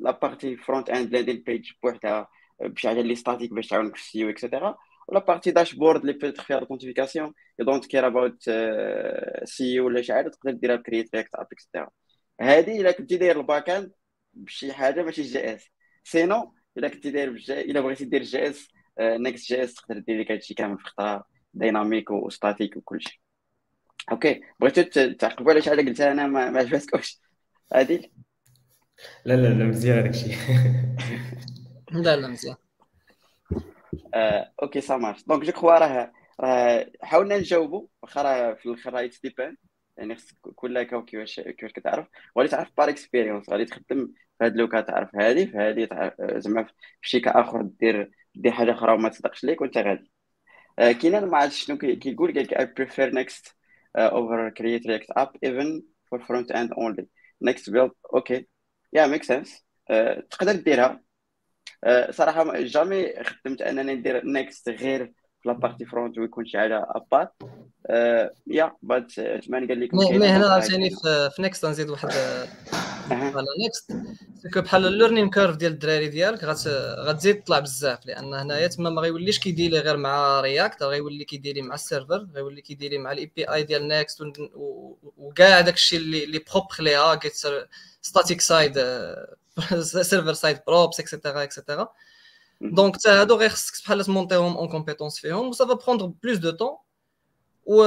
[0.00, 2.28] la partie front-end landing page بوحدها
[2.60, 4.76] بشي حاجة اللي statique باش تعاونك في ال SEO et cetera
[5.08, 8.50] و la partie dashboard اللي بيتر فيها ال authentification you don't care about
[9.44, 11.88] SEO ولا شي حاجة تقدر ديرها ب create react app et cetera
[12.40, 13.92] هذه الا كنتي داير ال back-end
[14.34, 18.68] بشي حاجة ماشي JS sinon الا كنتي داير الا بغيتي دير JS
[19.00, 23.18] Next.js تقدر دير لك هادشي كامل في خطره dynamique و statique وكل شيء
[24.12, 27.20] okay بغيتو تعقبوا على شي حاجة قلتها أنا ما عجبتكمش
[27.72, 28.10] عادل
[29.24, 30.36] لا لا لا مزيان هذاك الشيء.
[31.92, 32.56] لا لا مزيان.
[34.14, 38.92] آه، okay ça marche donc je crois راه راه حاولنا نجاوبوا واخا راه في الآخر
[38.94, 39.56] راه ديبان
[39.96, 42.06] يعني خصك كل هكا كيفاش كيفاش كتعرف.
[42.36, 44.06] وغادي تعرف par expérience غادي تخدم
[44.38, 45.88] في هاد le cas تعرف هادي في هادي
[46.40, 50.12] زعما في شي كاخر دير دير حاجة أخرى وما تصدقش ليك وأنت غادي.
[50.78, 53.48] آه، كاين ما عرفتش شنو كيقول قال لك prefer next
[53.98, 57.04] uh, over create react app even for front end only.
[57.48, 58.48] Next build okay
[58.92, 59.64] yeah makes sense
[60.30, 61.05] تقدر ديرها.
[61.86, 66.86] Uh, صراحة jamais خدمت أنني ندير Next غير في la partie front ويكون شي حاجة
[66.88, 67.28] à part
[68.46, 70.90] ya pas عثمان قال لك mais هنا عاوتاني
[71.36, 72.10] في Next نزيد واحد
[73.10, 73.92] على Next
[74.36, 78.90] c'est que بحال ال learning curve ديال الدراري ديالك غتزيد تطلع بزاف لأن هنايا تما
[78.90, 83.32] ما غيوليش كيديلي غير مع React غيولي كيديلي مع ال server غيولي كيديلي مع ال
[83.36, 84.22] API ديال Next
[85.16, 87.20] وكاع داكشي اللي اللي propre ليها
[88.02, 88.78] static side
[89.80, 91.88] server side props et cetera et cetera
[92.60, 96.38] donc حتى هادو غير خصك بحال تمونتيهم en compétence فيهم و ça va prendre plus
[96.38, 96.76] de temps
[97.64, 97.82] و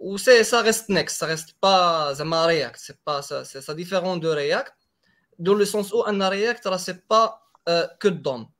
[0.00, 4.20] و c'est ça reste Next ça reste pas زعما React c'est pas ça ça différent
[4.20, 4.74] de React
[5.38, 7.38] dans le sens où en React راه c'est pas
[8.02, 8.50] que DOM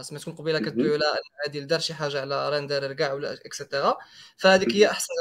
[0.00, 3.96] سمعتكم قبيله كتقولوا لا عادي دار شي حاجة على render كاع ولا et cetera
[4.36, 5.14] فهذيك هي احسن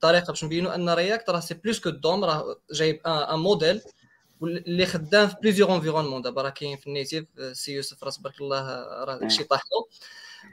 [0.00, 3.82] طريقه باش نبينوا أن React راه c'est plus que DOM راه جايب un modèle
[4.42, 8.40] اللي خدام في plusieurs environnements دابا راه كاين في ال native سي يوسف راه تبارك
[8.40, 8.64] الله
[9.04, 9.86] راه داكشي طاح له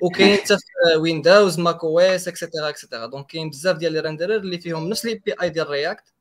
[0.01, 4.35] وكاين حتى في ويندوز macOS et cetera et cetera donc كاين بزاف ديال les renderers
[4.35, 6.13] اللي فيهم نفس l'API ديال React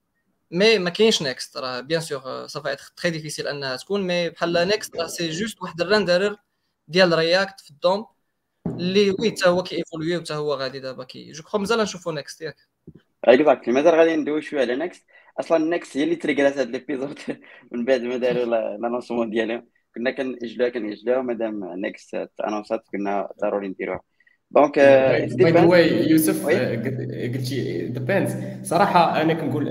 [0.51, 4.97] mais ما كاينش Next راه bien sûr صافي très difficile انها تكون mais بحال Next
[4.97, 6.37] راه c'est juste واحد ال renderer
[6.89, 8.07] ديال React في ال DOM
[8.67, 12.11] اللي oui حتى هو كي évoluer وحتى هو غادي دابا que je crois مازال نشوفو
[12.11, 12.57] Next ياك.
[13.25, 15.05] exactly مازال غادي ندوي شوية على Next
[15.41, 17.19] أصلا Next هي اللي triggerات هاد l'épisode
[17.73, 19.67] من بعد ما داروا l'annoncement ديالهم.
[19.95, 24.01] كنا كنجلوها كنجلوها مادام Next annonçات كنا ضروري نديروها
[24.51, 29.71] donc by the way يوسف قلتي depends صراحة أنا كنقول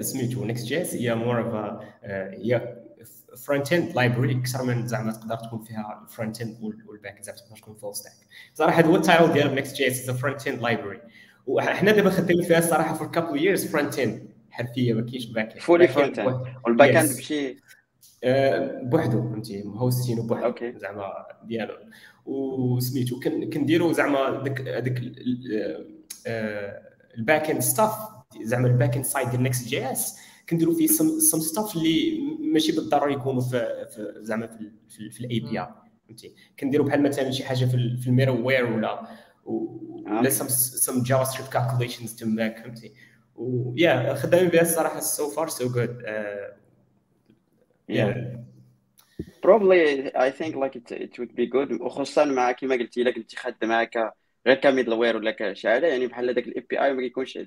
[0.00, 2.76] سميتو Next.js هي more of هي
[3.46, 7.74] front-end library أكثر من زعما تقدر تكون فيها ال front-end وال back زعما تقدر تكون
[7.74, 8.12] full stack
[8.54, 11.00] صراحة هذا هو ال title ديال Next.js front-end library
[11.46, 16.40] وحنا دابا خدامين فيها الصراحه for couple years front-end حرفية ما كاينش back-end fully front-end
[16.64, 17.56] وال back-end بشي؟
[18.82, 21.74] بوحدو فهمتي؟ hosting بوحدو زعما ديالو.
[22.26, 23.20] وسميتو
[23.52, 25.02] كنديروا زعما داك هذاك
[27.18, 27.92] ال back-end stuff
[28.42, 32.20] زعما ال back-end side ديال Next.js كنديروا فيه some stuff اللي
[32.52, 35.66] ماشي بالضروره يكونوا في, في زعما في, في, في ال API
[36.08, 39.08] فهمتي؟ كنديروا بحال مثلا شي حاجة في, في ال middleware ولا
[39.44, 42.92] ولا some some JavaScript calculations تماك فهمتي؟
[43.36, 46.02] ويا خدامين بها الصراحه so far so good
[47.88, 48.14] yeah.
[49.42, 53.36] Probably I think like it, it would be good وخصوصا مع كما قلتي الا كنتي
[53.36, 54.12] خادم معاك
[54.46, 57.38] غير ك middleware ولا كشي يعني بحال داك ال API ما كيكونش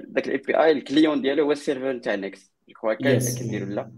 [0.00, 2.90] داك ال API ال client ديالو هو ال server تاع Next جو
[3.66, 3.92] لا؟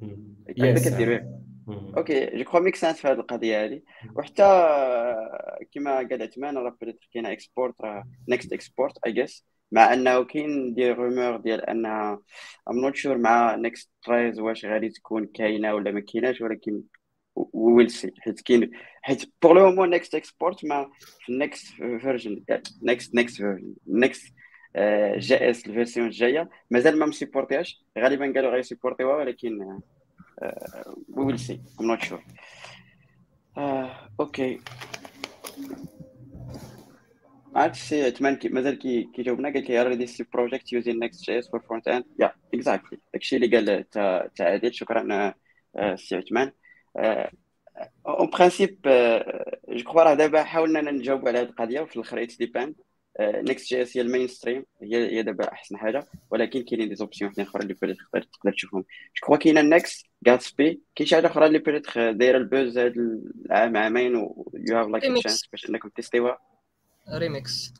[0.48, 1.20] هكا كديروا
[1.68, 3.80] okay je crois makes sense في هذه القضية هذه.
[4.16, 4.42] وحتى
[5.72, 10.74] كما قال عثمان راه بدات كاين export راه Next export I guess مع انه كاين
[10.74, 12.20] des rumeurs ديال أن I'm
[12.70, 16.82] not sure مع Next 13 واش غادي تكون كاينة ولا ما كايناش ولكن
[17.35, 18.70] we'll see حيت كاين
[19.02, 22.44] حيت pour le moment Next export ما في ال next
[22.83, 24.35] version next next version
[25.16, 29.78] Next.js ال version الجايه مازال ما مsupportيهاش غالبا قالوا غيsupportيوها ولكن
[31.09, 32.22] we'll see I'm not sure
[34.20, 34.61] okay.
[37.54, 38.78] ما عرفتش سي عثمان مازال
[39.12, 42.04] كيجاوبنا قال لك already see project using Next.js for front end?
[42.22, 42.30] Yeah.
[42.56, 42.98] Exactly.
[43.12, 45.34] داكشي اللي قال تاع عادل شكرا
[45.96, 46.52] سي عثمان
[48.07, 48.78] en principe
[49.68, 52.74] je crois راه دابا حاولنا نجاوبوا على هذه القضية وفي الآخر it depends
[53.20, 57.62] Next.js هي ال mainstream هي هي دابا احسن حاجة ولكن كاينين des options وحدين اخرين
[57.62, 61.58] اللي بيريت تقدر تقدر تشوفهم je crois كاينة Next Gatsby كاين شي حاجة أخرى اللي
[61.58, 62.94] بيريت دايره ال buzz هاد
[63.46, 65.04] العام عامين يو هاف لايك.
[65.18, 66.38] تشانس باش انكم تيستيوها
[67.10, 67.72] ريميكس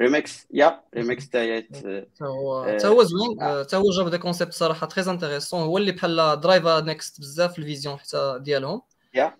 [0.00, 4.18] ريميكس يا ريميكس تا هي ت- حتى هو حتى هو زوين حتى هو جاب دي
[4.18, 8.82] كونسيبت صراحة تري انتريسون هو اللي بحال درايفا نيكست بزاف في الفيزيون حتى ديالهم.
[9.14, 9.36] يا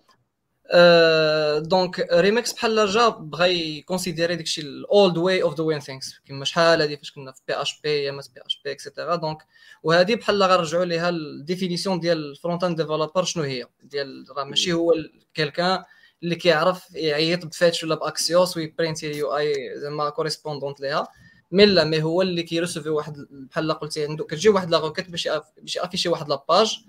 [1.59, 6.97] دونك ريميكس بحال جا بغا يكونسيديري داكشي الاولد واي اوف دوين ثينكس كيما شحال هادي
[6.97, 9.37] فاش كنا في بي اش بي يا ما بي اش بي اكسيتيرا دونك
[9.83, 14.93] وهذه بحال غنرجعوا ليها الديفينيسيون ديال الفرونت اند ديفلوبر شنو هي؟ ديال راه ماشي هو
[15.33, 15.83] كيلكان
[16.23, 21.07] اللي كيعرف يعيط بفاتش ولا بأكسيوس ويبرينتي اليو آي زعما كوريسبوندونت ليها.
[21.51, 25.29] مي لا مي هو اللي كيرسوفي واحد بحال قلتي عنده كتجي واحد لا روكيت باش
[25.61, 26.79] باش يأفيشي واحد لاباج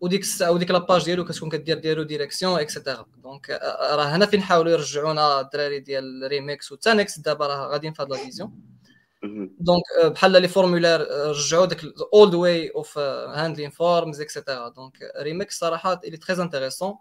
[0.00, 4.72] وديك الساعة وديك لاباج ديالو كتكون كدير ديالو ديريكسيون اكسيتيرا دونك راه هنا فين نحاولوا
[4.72, 8.52] يرجعونا الدراري ديال ريميكس وتا نيكس دابا راه غاديين في هاد لا فيزيون.
[9.60, 14.92] دونك آه، بحال لي فورمولير آه، رجعوا داك الاولد واي اوف هاندلين فورمز اكسيتيرا دونك
[15.20, 16.94] ريميكس صراحة اللي تري انتريسون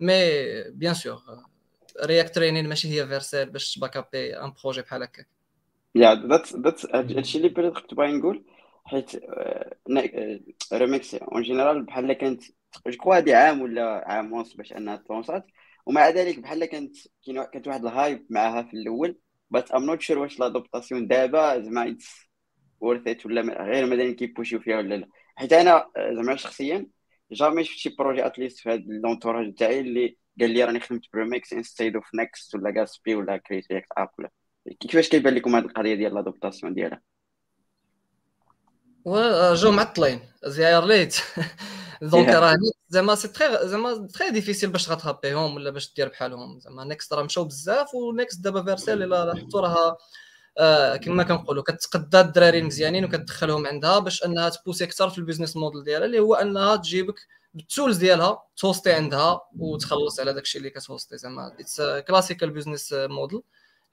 [0.00, 0.14] مي
[0.70, 1.22] بيان سور
[2.04, 5.28] رياكت ترينين ماشي هي فيرسال باش تباك ابي ان بروجي بحال هكاك
[5.94, 8.44] يا ذاتس ذاتس هادشي اللي بيريت كنت باغي نقول
[8.84, 9.10] حيت
[10.72, 12.42] ريميكس اون جينيرال بحال كانت
[12.88, 15.46] جو كوا هادي عام ولا عام ونص باش انها تلونسات
[15.86, 16.96] ومع ذلك بحال كانت
[17.52, 19.18] كانت واحد الهايب معاها في الأول
[19.50, 22.30] بس ام نوت شور واش لادوبتاسيون دابا زعما اتس
[22.80, 26.86] ورث ات ولا غير مادام كيبوشيو فيها ولا لا حيت أنا زعما شخصيا
[27.32, 31.52] جامي شفت شي بروجي اتليست في هاد لونتوراج تاعي اللي قال لي راني خدمت بريميكس
[31.52, 34.30] انستيد اوف نيكست ولا غاسبي ولا كريت رياكت اب ولا
[34.80, 37.00] كيفاش كيبان لكم هاد القضية ديال لادوبتاسيون ديالها
[39.04, 41.16] وجاو معطلين زي ليت
[42.02, 42.28] دونك.
[42.28, 42.56] راه
[42.88, 47.22] زعما سي تري زعما تري ديفيسيل باش تغاترابيهم ولا باش دير بحالهم زعما نيكست راه
[47.22, 49.96] مشاو بزاف ونيكست دابا فيرسال الا حطوا راها
[50.60, 55.56] آه كما كنقولوا كتقدا الدراري المزيانين وكتدخلهم عندها باش أنها تبوسي أكثر في ال business
[55.56, 57.20] model ديالها اللي هو أنها تجيبك
[57.54, 61.52] بال tools ديالها توستي عندها وتخلص على داكشي اللي كتوستي زعما.
[61.60, 63.42] It's classical business model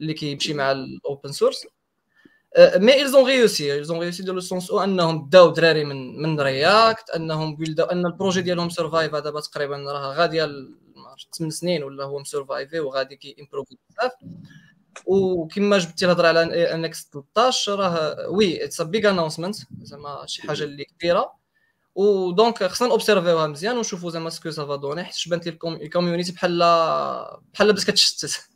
[0.01, 1.67] اللي كيمشي مع ال open source
[2.75, 3.63] mais ils ont réussi.
[3.81, 8.10] Ils ont réussi dans le أنهم داو دراري من من React أنهم بيلداو أن ال
[8.10, 12.79] projet ديالهم survive دابا تقريبا راه غادية ل- ما عرفتش 8 سنين ولا هو مسرفايفي
[12.79, 14.11] وغادي كي امبروفي بزاف.
[15.05, 20.63] وكما جبتي الهضرة على انكس 13 راه وي اتس ا بيغ اناونسمنت زعما شي حاجة
[20.63, 21.33] اللي كبيرة.
[21.95, 26.59] ودونك خصنا نوبسيرفيوها مزيان ونشوفوا زعما سكو سافا دوني حيت بانت لي الكوم- الكوميونيتي بحال
[27.53, 28.49] بحال بس كتشتت.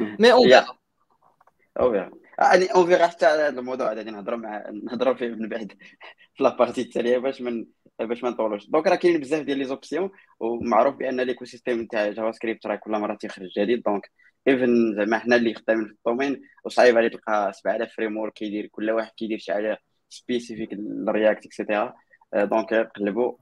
[0.00, 5.28] مي اون فيغا يعني اون فيغا حتى على هذا الموضوع هذا نهضروا مع نهضروا فيه
[5.28, 5.72] من بعد
[6.36, 7.66] في لابارتي التالية باش من
[8.00, 8.66] باش ما نطولوش.
[8.66, 10.10] دونك راه كاينين بزاف ديال لي زوبسيون
[10.40, 14.10] ومعروف بأن ليكو سيستيم تاع جافا سكريبت راه كل مرة تيخرج جديد دونك
[14.48, 18.90] even زعما حنا اللي خدامين في ال domaine وصعيب عليه تلقى 7000 framework كيدير كل
[18.90, 21.94] واحد كيدير شي حاجة spécifique لل React et cetera
[22.34, 23.36] donc قلبوا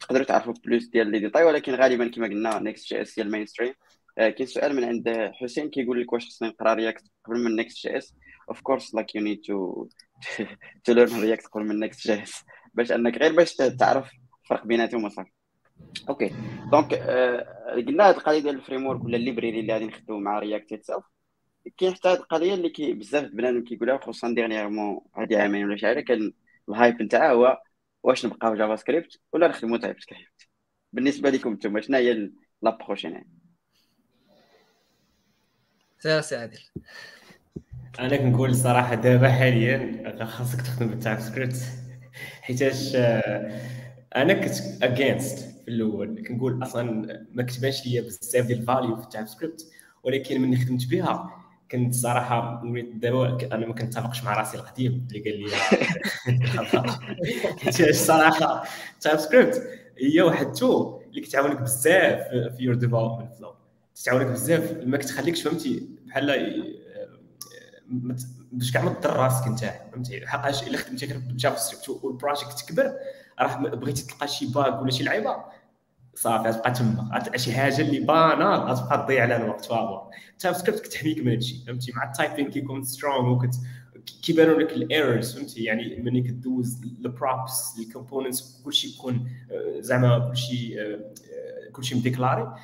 [0.00, 3.74] تقدروا تعرفوا plus ديال les détails ولكن غالبا كما قلنا Next JS هي ال mainstream
[4.16, 8.14] كاين سؤال من عند حسين كيقول لك واش خصني نقرا React قبل من Next JS
[8.50, 9.88] of course like you need to
[10.84, 14.10] to learn React قبل من next JS باش أنك غير باش تعرف
[14.42, 15.30] الفرق بيناتهم وصافي.
[16.08, 16.32] OK
[16.72, 20.38] donc آه، قلنا هذه القضية ديال ال framework ولا ال library اللي غادي نخدموا مع
[20.38, 21.04] React itself
[21.76, 25.86] كاين حتى هذه القضية اللي كي بزاف بنادم كيقولها خصوصا dernièrement هذه عامين ولا شي
[25.86, 26.32] حاجة كان
[26.68, 27.62] ال hype نتاعها هو
[28.02, 30.48] واش نبقاو JavaScript ولا نخدموا TypeScript
[30.92, 32.30] بالنسبة لكم أنتم شنو هي
[32.62, 33.30] l'approche يعني
[35.98, 36.60] سير سي عادل.
[38.00, 41.56] أنا كنقول صراحة دابا حاليا خاصك تخدم بال TypeScript
[42.42, 43.60] حيتاش آه،
[44.16, 46.82] أنا كنت against في الأول كنقول أصلا
[47.32, 49.66] ما كتبانش ليا بزاف ديال ال value في ال TypeScript
[50.04, 51.30] ولكن ملي خدمت بها
[51.70, 55.50] كنت صراحة وليت دابا أنا ما كنتفقش مع راسي القديم اللي قال لي
[57.64, 59.62] حيتاش صراحة ال TypeScript
[59.98, 63.54] هي واحد ال tool اللي كتعاونك بزاف في- your development flow
[64.04, 67.08] تعاونك بزاف ما كتخليكش فهمتي بحال آه،
[68.52, 72.52] باش كاع ما تضر راسك انت فهمتي حقاش إلا خدمتي غير بال JavaScript وال project
[72.58, 72.92] تكبر
[73.40, 75.36] راه بغيتي تلقى شي bug ولا شي لعيبة؟
[76.14, 77.22] صافي غتبقى تما.
[77.36, 79.64] شي حاجة اللي banale غتبقى تضيع على الوقت.
[79.64, 83.54] فابور ال TypeScript كتحميك من هادشي فهمتي؟ مع ال typing كيكون strong وكت
[84.22, 89.80] كيبانوا لك ال errors فهمتي؟ يعني ملي كدوز ال props ال components كلشي يكون آه،
[89.80, 92.54] زعما كلشي آه، آه، كلشي مديكلاري.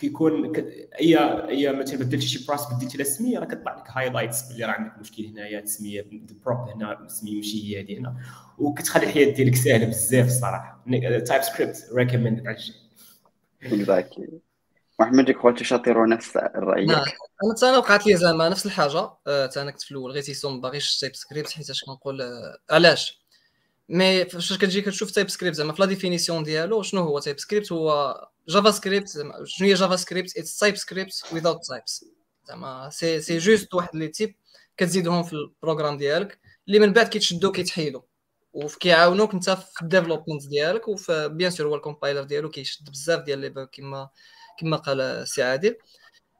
[0.00, 0.56] كيكون
[1.00, 1.16] اي
[1.48, 4.98] اي مثلا بدلتي شي props بديتي لها سميه راه كطلع لك highlights باللي راه عندك
[4.98, 8.16] مشكل هنايا السمية ال prop هنا السمية ماشي هي هذه هنا.
[8.58, 10.84] وكتخلي الحياة ديالك ساهله بزاف الصراحة.
[11.26, 12.80] TypeScript recommended على الجميع
[13.62, 14.28] Exactly
[15.00, 16.96] محمد يكون تشاطر نفس الرأي نعم.
[16.96, 19.10] أنا حتى أنا وقعت لي زعما نفس الحاجة.
[19.26, 23.20] حتى أنا كنت في الأول غير تيسون باغيش TypeScript حيت كنقول آه، علاش؟
[23.88, 28.16] mais فاش كتجي كتشوف TypeScript زعما في la définition ديالو شنو هو TypeScript هو
[28.48, 29.08] جافا سكريبت
[29.44, 32.04] شنو هي جافا سكريبت اتس تايب سكريبت ويزاوت تايبس
[32.48, 34.34] زعما سي سي جوست واحد لي تيب
[34.76, 36.38] كتزيدهم في البروغرام ديالك.
[36.68, 38.00] اللي من بعد كيتشدو كيتحيدوا
[38.52, 40.88] وكيعاونوك انت في الديفلوبمنت ديالك.
[40.88, 44.08] وفي بيان سور هو الكومبايلر ديالو كيشد بزاف ديال لي كما
[44.58, 45.76] كما قال سي عادل.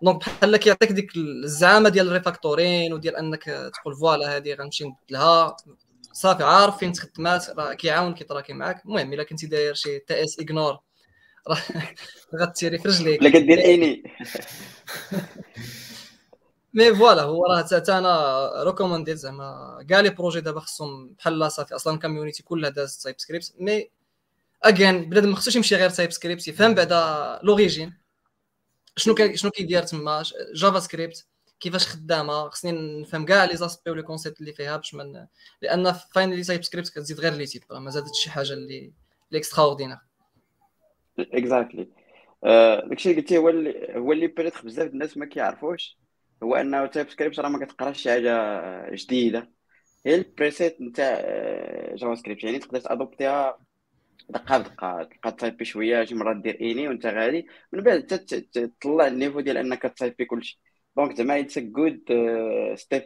[0.03, 3.45] دونك بحال كيعطيك ديك الزعامة ديال الريفاكتورين وديال أنك
[3.75, 5.57] تقول فوالا هذه غنمشي نبدلها
[6.13, 8.85] صافي عارف فين تخدمات راه كيعاون كيتراكي معاك.
[8.85, 10.79] المهم إلا كنتي داير شي تي إس اغنور
[11.49, 11.59] راه
[12.35, 13.20] غ تيري في رجليك.
[13.20, 14.03] ولا كدير عيني.
[16.75, 19.78] mais voilà هو راه حتى أنا recommandéت زعما.
[19.88, 23.91] كاع les projets دابا خصهم بحال لا صافي أصلا ال community كلها داز TypeScript mais
[24.62, 28.01] again بنادم ما خصوش يمشي غير TypeScript يفهم بعدا l'origine
[28.97, 30.22] شنو كي شنو كيدير تما؟
[30.55, 31.27] JavaScript
[31.61, 35.26] كيفاش خدامة؟ خصني نفهم كاع les aspects و les concepts اللي فيها باش من
[35.62, 38.93] لأن finally TypeScript كتزيد غير les types ما زادتش شي حاجة اللي
[39.34, 39.99] اكسترا اوردينير
[41.19, 41.89] اكزاكتلي
[42.89, 45.99] داكشي اللي قلتي هو اللي هو اللي peut-être بزاف الناس ما كيعرفوش
[46.43, 49.51] هو أنه TypeScript راه ما كتقراش شي حاجة جديدة.
[50.07, 51.21] هي ال superset نتاع
[51.95, 53.59] JavaScript يعني تقدر تadoptيها
[54.31, 57.47] دقة بدقة تلقى typeي شوية شي مرات دير any وأنت غادي.
[57.73, 60.61] من بعد تطلع ال niveau ديال أنك typeي كلشي.
[60.97, 62.01] donc زعما it's good
[62.75, 63.03] step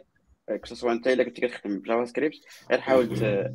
[0.63, 2.37] que ce soit أنت إلا كنتي كتخدم ب JavaScript
[2.71, 3.07] غير حاول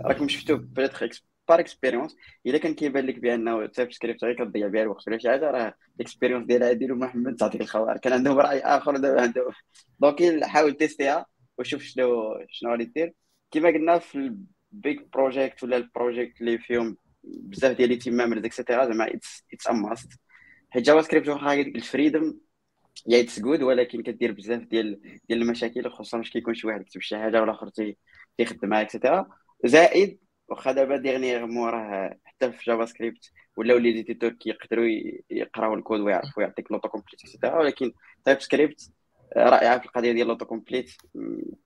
[0.05, 5.09] راكم شفتو peut-être par expérience الا كان كيبان لك بانه TypeScript غير كتضيع بها الوقت.
[5.09, 8.96] ولا شي حاجة راه ال expérience ديال عادل ومحمد تعطيك الخبر كان عندهم رأي آخر
[8.96, 9.53] دابا عندهم.
[10.00, 11.26] donc حاول testيها
[11.59, 13.14] وشوف شنو شنو غادي دير
[13.51, 14.14] كما قلنا في
[14.72, 19.14] ال big project ولا ال project اللي فيهم بزاف ديال team et cetera زعما
[19.52, 20.08] it's a must
[20.70, 22.40] حيت JavaScript واخا ال freedom
[23.08, 27.01] yeah it's good ولكن كدير بزاف ديال ديال المشاكل خصوصا فاش كيكون شي واحد كتب
[27.01, 27.70] شي حاجة والاخر
[28.38, 29.28] تيخدمها et cetera
[29.64, 30.18] زائد
[30.51, 34.86] واخا دابا dernièrement راه حتى في JavaScript ولاو les éditeurs كيقدروا
[35.30, 37.92] يقراو الكود ويعرفوا يعطيك l'auto-complete et cetera ولكن
[38.24, 38.90] TypeScript
[39.36, 40.90] رائعة في القضية ديال l'auto-complete.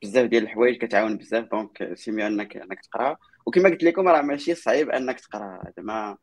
[0.03, 3.17] بزاف ديال الحوايج كتعاون بزاف donc c'est mieux انك أنك تقرا.
[3.47, 5.63] وكما قلت لكم راه ماشي صعيب أنك تقرا.
[5.77, 6.17] زعما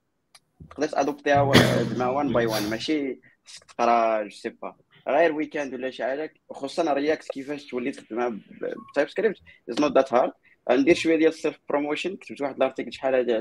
[0.72, 1.54] تقدر adoptيها
[1.84, 4.76] زعما one by one ماشي خصك تقرا je sais pas
[5.08, 8.40] غير weekend ولا شي حاجة خصوصا React كيفاش تولي تخدمها
[8.92, 9.38] ب TypeScript
[9.70, 10.32] is not that hard
[10.72, 13.34] ندير شوية ديال ال self promotion كتبت واحد ال article شحال هادي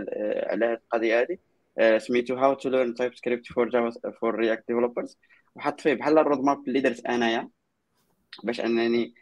[0.47, 1.41] على هاد القضية هادي
[1.99, 5.19] سميتو how to learn TypeScript for Java for React developers
[5.55, 7.49] وحط فيه بحال ال roadmap اللي درت أنايا
[8.45, 9.15] باش أنني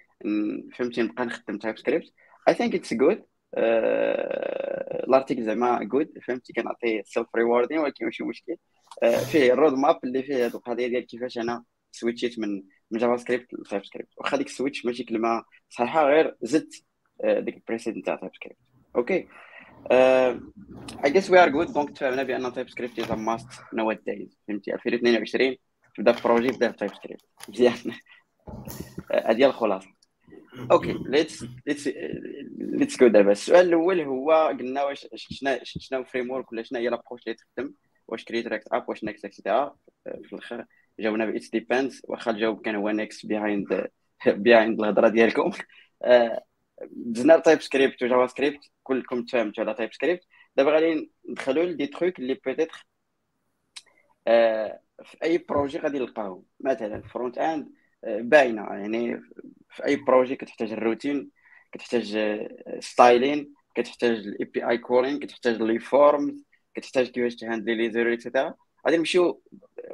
[0.75, 2.13] فهمتي نبقى نخدم TypeScript I
[2.49, 3.25] think it's good ال
[5.05, 8.57] article زعما جود فهمتي كنعطي self rewarding ولكن ماشي مشكل.
[9.33, 13.85] فيه ال roadmap اللي فيه هاد القضية ديال كيفاش أنا switchيت من من JavaScript ل
[13.85, 16.85] TypeScript واخا ديك ال switch ماشي كلمة صحيحة غير زدت
[17.25, 18.59] ديك ال superset نتاع TypeScript
[18.97, 19.29] okay
[21.05, 25.57] I guess we are good donc تفهمنا بأن TypeScript is must nowadays فهمتي 2022
[25.97, 27.75] تبدا في projet بدا TypeScript مزيان.
[29.13, 29.89] هذه الخلاصه
[30.73, 31.89] okay let's let's
[32.59, 37.23] let's go دابا السؤال الأول هو قلنا واش شنو شنو framework ولا شنو هي l'approche
[37.27, 37.75] اللي تخدم؟
[38.09, 40.65] واش Create React App واش Next et cetera في الآخر
[41.01, 43.89] جاوبنا ب it's depends واخا الجواب كان هو Next behind
[44.27, 45.51] behind الهضرة ديالكم.
[46.91, 50.25] دزنا TypeScript و JavaScript كلكم تفهمتوا على TypeScript
[50.57, 52.87] دابا غادي ندخلوا ل des trucs اللي peut-être
[55.05, 57.69] في أي projet غادي نلقاهم مثلا front-end
[58.05, 58.63] باينة.
[58.63, 59.21] يعني
[59.71, 61.31] في أي projet كتحتاج ال routing
[61.73, 62.19] كتحتاج
[62.81, 68.55] styling كتحتاج ال API calling كتحتاج les forms كتحتاج كيفاش تhandleي les erreurs et cetera
[68.87, 69.43] غادي نمشيو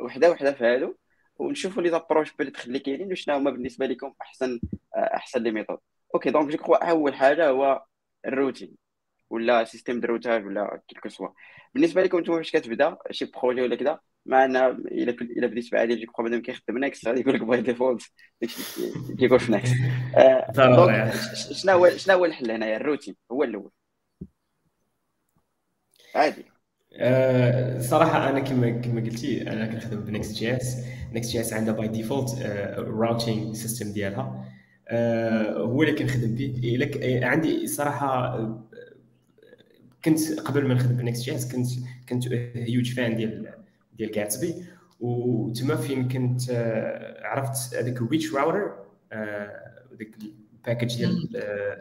[0.01, 0.95] وحده وحده في هادو
[1.37, 4.61] ونشوفوا les approches peut-être اللي كاينين وشنو هما بالنسبة لكم أحسن
[4.97, 5.79] أحسن les méthodes
[6.15, 7.85] okay donc je crois أول حاجة هو
[8.27, 8.77] ال routing
[9.31, 11.29] ولا système de routage ولا quel que soit.
[11.75, 16.12] بالنسبة لكم نتوما فاش كتبدا شي projet ولا كذا معنا إلا إلا بديت بعادي je
[16.12, 18.03] crois بنادم كيخدم Next غادي يقول لك by default
[19.19, 19.75] كيقول في Next
[21.53, 23.71] شنو هو شنو هو الحل هنايا؟ ال routing هو الأول.
[26.15, 26.45] عادي.
[26.97, 30.33] أه صراحة أنا كما كما قلتي أنا كنخدم ب Next.js.
[30.37, 32.31] Next.js عندها by default
[32.79, 34.54] routing system ديالها.
[35.57, 38.39] هو اللي كنخدم به لك عندي صراحة
[40.05, 41.66] كنت قبل ما نخدم ب Next.js كنت
[42.09, 43.55] كنت huge fan ديال
[43.99, 44.55] ديال Gatsby
[45.01, 46.43] وتما فين كنت
[47.22, 48.73] عرفت هذاك ال Reach Router
[49.99, 50.14] ديك
[50.53, 51.28] ال package ديال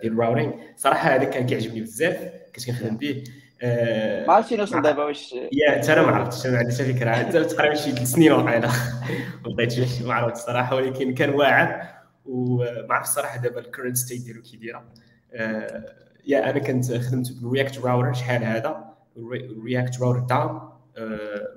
[0.01, 3.23] ديال ال routing صراحة هذا كان كيعجبني بزاف كنت كنخدم به
[3.65, 7.09] آه، ما عرفتش وصل دابا واش yeah انت أنا ما عرفتش ما عنديش فكرة.
[7.09, 8.69] انت تقريبا شي ثلاث سنين واقيلا
[10.05, 11.92] ما عرفتش الصراحه ولكن كان واعر.
[12.25, 14.93] وما عرفتش الصراحه دابا ال current state ديالو كي دايره
[15.33, 20.73] آه، yeah أنا كنت خدمت ب React Router شحال هذا؟ ال React Router دون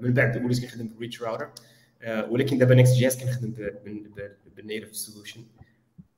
[0.01, 1.51] من بعد وليت كنخدم ب Reach Router
[2.29, 3.55] ولكن دابا Next.js كنخدم
[4.57, 5.45] بال native solution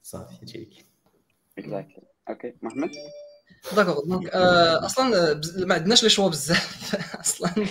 [0.02, 0.68] صافي هادشي اللي
[1.58, 2.90] exactly okay محمد
[3.76, 6.94] d'accord donc آه، أصلا ما عندناش les choix بزاف.
[7.20, 7.66] أصلا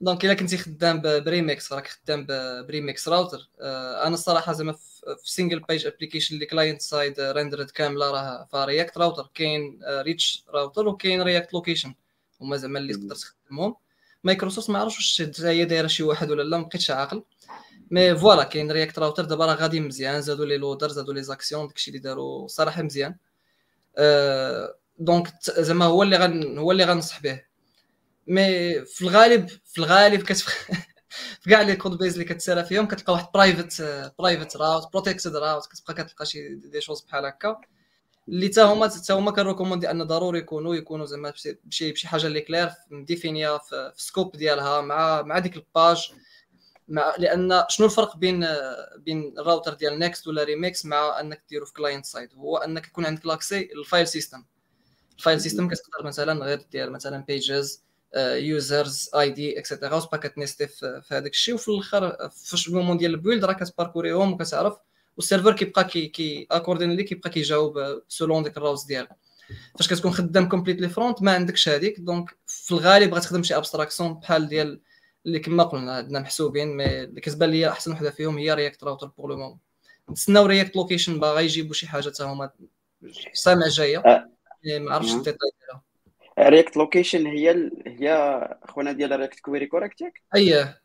[0.00, 2.26] donc إلا كنتي خدام بريميكس راك خدام
[2.66, 4.76] ب Remix Router آه، أنا الصراحة زعما
[5.22, 10.88] في single page application اللي client-side rendered كاملة راه فيها React Router كاين Reach Router
[10.88, 11.94] وكاين React Location
[12.40, 13.76] هما زعما اللي تقدر تخدمهم.
[14.24, 17.22] مايكروسوفت ما عرفتش واش حتى هي دايرة شي واحد ولا لا ما بقيتش عاقل.
[17.90, 20.20] mais voilà كاين React Router دابا راه غادي مزيان.
[20.20, 23.16] زادوا les loaders زادوا les actions داكشي اللي داروا صراحة مزيان.
[23.98, 25.28] آه، donc
[25.58, 27.42] زعما هو اللي غن هو اللي غنصح به.
[28.26, 30.44] mais في الغالب في الغالب كت
[31.40, 33.82] في كاع les codebases اللي كتسالي فيهم كتلقى واحد private
[34.18, 37.60] private route protected route كتبقى كتلقى شي des choses بحال هكا.
[38.28, 41.30] اللي تا هما تا هما كنrecommandي أن ضروري يكونوا يكونوا زعما
[41.64, 46.12] بشي- بشي حاجة اللي كلير مديفينيا في scope ديالها مع مع ديك ال page
[46.88, 48.46] مع لأن شنو الفرق بين
[48.96, 53.06] بين الراوتر ديال Next ولا ريميكس مع أنك ديرو في client side هو أنك يكون
[53.06, 54.44] عندك l'accès لل file system
[55.18, 57.82] ال file system كتقدر مثلا غير دير مثلا pages
[58.16, 61.54] users ID et cetera وتبقى كتنيستي في في هذاك الشيء.
[61.54, 64.76] وفي الآخر فاش ال moment ديال ال build راه كتباركوريهم وكتعرف.
[65.16, 69.08] وال server كيبقى كي كي accordingly كيبقى كيجاوب selon ديك ال routes ديالك.
[69.78, 72.00] فاش كتكون خدام completely front ما عندكش هذيك.
[72.00, 74.80] donc في الغالب غتخدم شي abstraction بحال ديال
[75.26, 79.06] اللي كما قلنا عندنا محسوبين mais اللي كتبان لي أحسن وحدة فيهم هي React Router
[79.06, 79.58] pour le moment
[80.10, 82.50] نتسناو React Location باغا يجيبوا شي حاجة حتى هما
[83.32, 84.02] سامع جاية.
[84.64, 85.12] mais ما عرفتش.
[85.12, 85.82] ال détails ديالها.
[86.38, 87.82] React Location هي ال...
[87.86, 90.80] هي خونا ديال React Query correct ياك؟ اييه.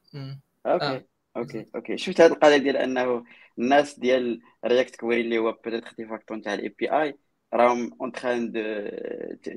[0.66, 0.86] okay.
[0.86, 1.06] آه.
[1.38, 1.66] okay.
[1.76, 1.98] okay.
[1.98, 3.24] شفت هذه القضية ديال أنه
[3.60, 7.18] الناس ديال React Query اللي هو peut-être de facto نتاع ال API
[7.54, 8.62] راهم en train de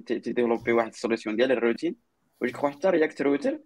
[0.07, 2.09] développer واحد ال solution ديال ال routing.
[2.45, 3.59] crois حتى React Router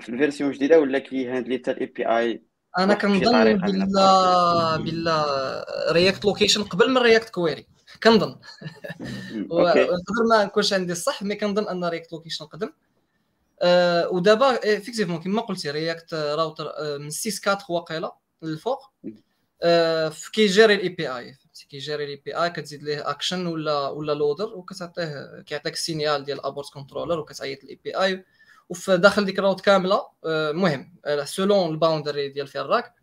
[0.00, 2.42] في ال version الجديدة ولا كي هاندلي حتى ال API
[2.78, 5.24] أنا كنظن بلا بلا
[5.92, 7.66] React Location قبل من React Query
[8.02, 8.38] كنظن.
[9.50, 12.72] ونقدر ما نكونش عندي الصح mais كنظن أن React Location قدم
[13.62, 18.90] آه ودابا effectivement كما قلتي React Router آه من 6 4 واقيلا للفوق.
[20.10, 21.36] في كيجيري ال API
[21.70, 26.44] كيجيري ال API كتزيد ليه اكشن ولا ولا لودر وكتعطيه كيعطيك ال signal ديال ال
[26.44, 28.24] abort controller وكتعيط ال API
[28.68, 30.94] وفي داخل ديك ال route كاملة المهم
[31.24, 32.94] selon ال boundary ديال فين راك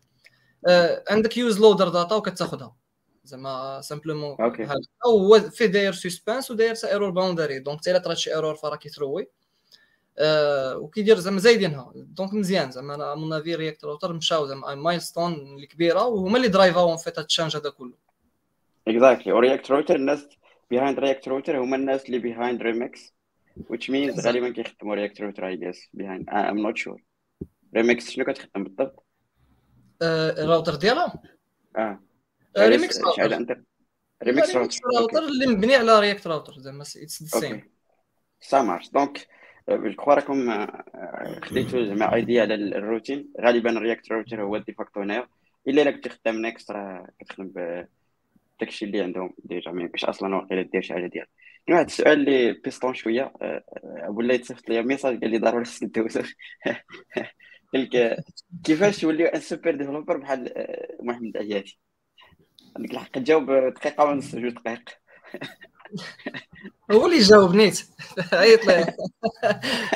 [0.68, 2.76] آه عندك useLoaderData وكتاخذها
[3.24, 4.74] زعما simplement هكا
[5.06, 9.28] هو فيه داير Suspense وداير error boundary donc حتى الا طرات شي error فراه كيثروي
[10.18, 11.92] آه وكيدير زعما زايدينها.
[11.94, 12.94] donc مزيان زعما.
[12.94, 14.74] à mon avis React Router مشاو زعما.
[14.74, 17.94] milestone اللي كبيره وهما اللي درايفاو فيت هاد التشانج هذا كله.
[18.88, 20.28] exactly و React Router الناس
[20.74, 23.00] behind React Router هما الناس اللي behind Remix.
[23.60, 24.26] Which means.
[24.26, 26.24] غالبا كيخدموا React Router I guess behind.
[26.28, 27.00] Uh, I'm not sure.
[27.76, 29.04] Remix شنو كتخدم بالضبط؟
[30.02, 31.22] الراوتر ديالها
[31.76, 32.03] آه.
[32.58, 33.36] Remix Router.
[33.36, 33.56] انت.
[34.22, 34.78] Remix Router.
[35.18, 37.62] اللي مبني على React Router زعما it's the same
[38.40, 39.26] ça marche donc
[39.70, 44.42] je crois راكم آه، خديتوا زعما idée على ال- ال routing غالبا ال React Router
[44.42, 45.26] هو ال de facto هنايا
[45.68, 47.88] إلا إلا كنت خدام Next راه كتخدم ب-
[48.60, 51.28] داكشي اللي عندهم déjà ما يمكنش أصلا واقيلا دير شي حاجة ديالك.
[51.66, 53.32] كاين واحد السؤال اللي بيستون شوية
[54.08, 56.20] ولا يتصيفط لي message قال لي ضروري خصك دوزو
[57.74, 58.16] قال لك
[58.64, 61.78] كيفاش تولي un super developer بحال آه، محمد عياتي
[62.76, 64.82] عندك الحق تجاوب دقيقة ونص جوج دقائق.
[66.90, 67.86] هو اللي جاوب نيت.
[68.32, 68.94] عيط له.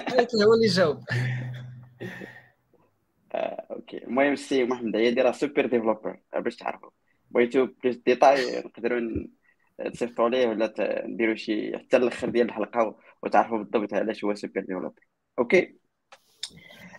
[0.09, 1.05] عيط له هو اللي جاوب.
[3.33, 4.05] آه، okay.
[4.05, 6.91] المهم السي محمد عيادي راه super developer باش تعرفوا
[7.31, 9.27] بغيتو plus détails نقدروا
[9.93, 10.75] تصيفطوا ليه ولا
[11.07, 15.01] نديروا شي حتى الأخر ديال الحلقة وتعرفوا بالضبط علاش هو super developer
[15.39, 15.75] okay؟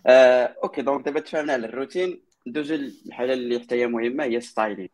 [0.06, 0.82] آه، okay.
[0.82, 2.22] donc دابا تفاهمنا على ال routing.
[2.46, 4.88] ندوزو للحاجه اللي حتى هي مهمة هي styling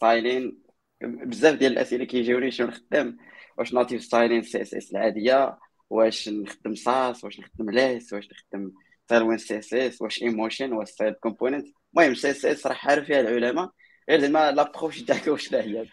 [0.00, 0.58] styling
[1.02, 3.16] بزاف ديال الأسئلة كيجيوني شنو نخدم
[3.58, 5.58] واش native styling CSS العادية
[5.90, 8.72] واش نخدم Sass واش نخدم Less واش نخدم
[9.08, 11.66] Tailwind CSS واش Emotion واش styled component.
[11.94, 13.70] المهم CSS راه حاروا فيها العلماء
[14.10, 15.86] غير زعما l'approche تاعك واش لا هي.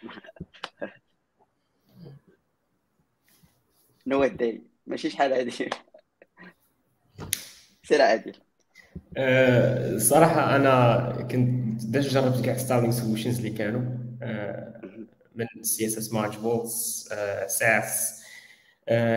[4.07, 5.51] نو داي ماشي شحال هادي.
[7.87, 8.46] سير عادل.
[9.17, 13.81] آه، الصراحة أنا كنت déjà جربت كاع styling solutions اللي كانوا
[14.21, 14.81] آه،
[15.35, 17.07] من سي اس اس موديولز
[17.47, 18.21] ساس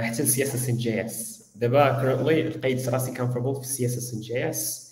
[0.01, 4.15] حتى سي اس اس ان جي اس دابا currently لقيت راسي comfortable في ال CSS
[4.15, 4.91] in JS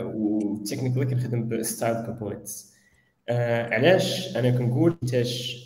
[0.00, 2.70] و technically كنخدم ب styled components
[3.28, 4.96] آه علاش؟ أنا كنقول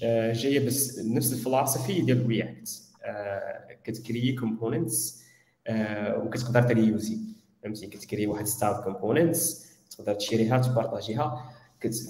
[0.03, 2.69] آه جاية بس نفس ال philosophie ديال React
[3.05, 5.23] آه كتكري components
[5.67, 7.19] آه وكتقدر تريوزي.
[7.65, 11.51] فهمتي كتكري واحد styled components تقدر تشريها تبارطاجيها.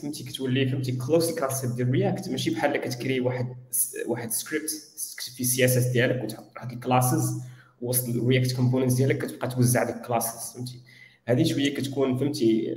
[0.03, 3.57] فهمتي كتولي فهمتي close ال concept ديال React ماشي بحال كتكري واحد
[4.07, 4.71] واحد سكريبت
[5.35, 7.43] في ال CSS ديالك وتحط واحد ال classes
[7.81, 10.81] وسط ال React components ديالك كتبقى توزع ديك ال classes فهمتي
[11.29, 12.75] هذه شوية كتكون فهمتي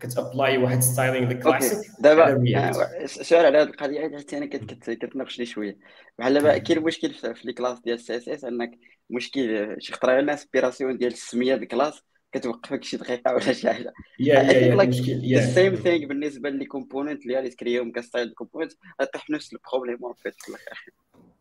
[0.00, 4.46] كت apply واحد styling classique دابا سؤال على هذه القضية حتى أنا
[4.94, 5.78] كتناقشني شوية.
[6.18, 8.78] بحال دابا كاين مشكل في les classes ديال ال CSS انك
[9.10, 12.02] مشكل شي خطرة ال inspiration ديال السميه ديال ال class
[12.32, 13.92] كتوقفك شي دقيقة ولا شي حاجة.
[14.20, 14.90] يا يا
[15.22, 18.72] يا same thing بالنسبة les components اللي غادي تكريهم ك styled component
[19.02, 20.90] غطيح في نفس ال problem في الآخر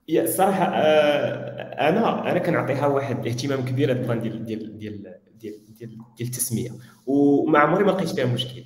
[0.07, 5.73] يا الصراحه آه أنا أنا كنعطيها واحد الاهتمام كبير هذا البلان ديال ديال ديال ديال
[5.73, 6.69] ديال, التسمية.
[7.07, 8.63] وما عمري ما لقيت فيها مشكل.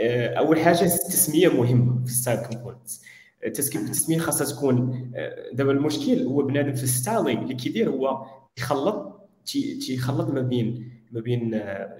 [0.00, 3.02] آه أول حاجة التسمية مهمة في styled components
[3.46, 5.10] التسمية خاصها تكون
[5.52, 8.26] دابا المشكل هو بنادم في ال styling اللي كيدير هو
[8.58, 9.13] يخلط
[9.46, 11.50] تيخلط ما بين ما بين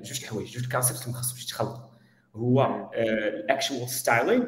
[0.03, 1.83] جوج الحوايج جوج ال concept ما خاصهمش يتخلطوا
[2.35, 4.45] هو ال actual styling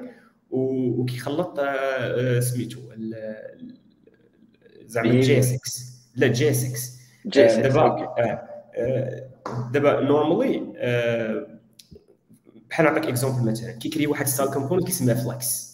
[0.50, 1.60] وكيخلط
[2.40, 2.80] سميتو
[4.86, 5.58] زعما جي 6
[6.16, 6.96] لا جي 6
[7.60, 8.12] دابا
[9.72, 10.58] دابا normally
[12.70, 15.65] بحال نعطيك exemple مثلا كيكري واحد styled component كيسميها flex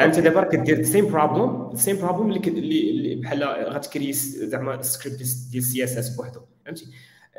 [0.00, 5.18] أنت دابا كدير same problem same problem اللي بحال غتكري زعما سكريبت
[5.50, 6.86] ديال الـ CSS بوحدو فهمتي؟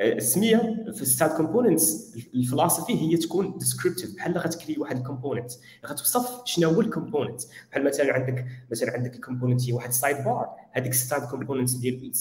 [0.00, 0.56] السمية
[0.94, 5.50] في الـ styled components الفلسفة هي تكون descriptive بحال غتكري واحد الـ component
[5.86, 7.40] غتوصف شنو هو الـ component
[7.70, 12.12] بحال مثلا عندك مثلا عندك الـ component هي واحد sidebar هذيك الـ styled component ديال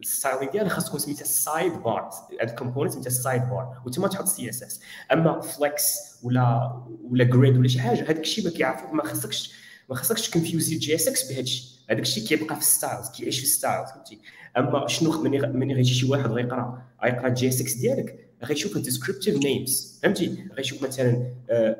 [0.00, 2.10] الـ styling ديالها خاص تكون سميتها sidebar
[2.42, 4.80] هذا الـ component سميتها sidebar وتما تحط CSS.
[5.12, 6.76] أما flex ولا
[7.10, 10.94] ولا grid ولا شي حاجة هذاك الشيء ما كيعرفوك ما خاصكش ما خاصكش ت confuse
[10.94, 14.18] ي JSX بهذا الشيء هذاك الشيء كيبقى في styles كيعيش في styles فهمتي؟
[14.56, 19.98] أما شنو مني مني غيجي شي واحد غيقرأ غيقرأ JSX ديالك غيشوف الـ descriptive names
[20.02, 21.76] فهمتي؟ غيشوف مثلا آه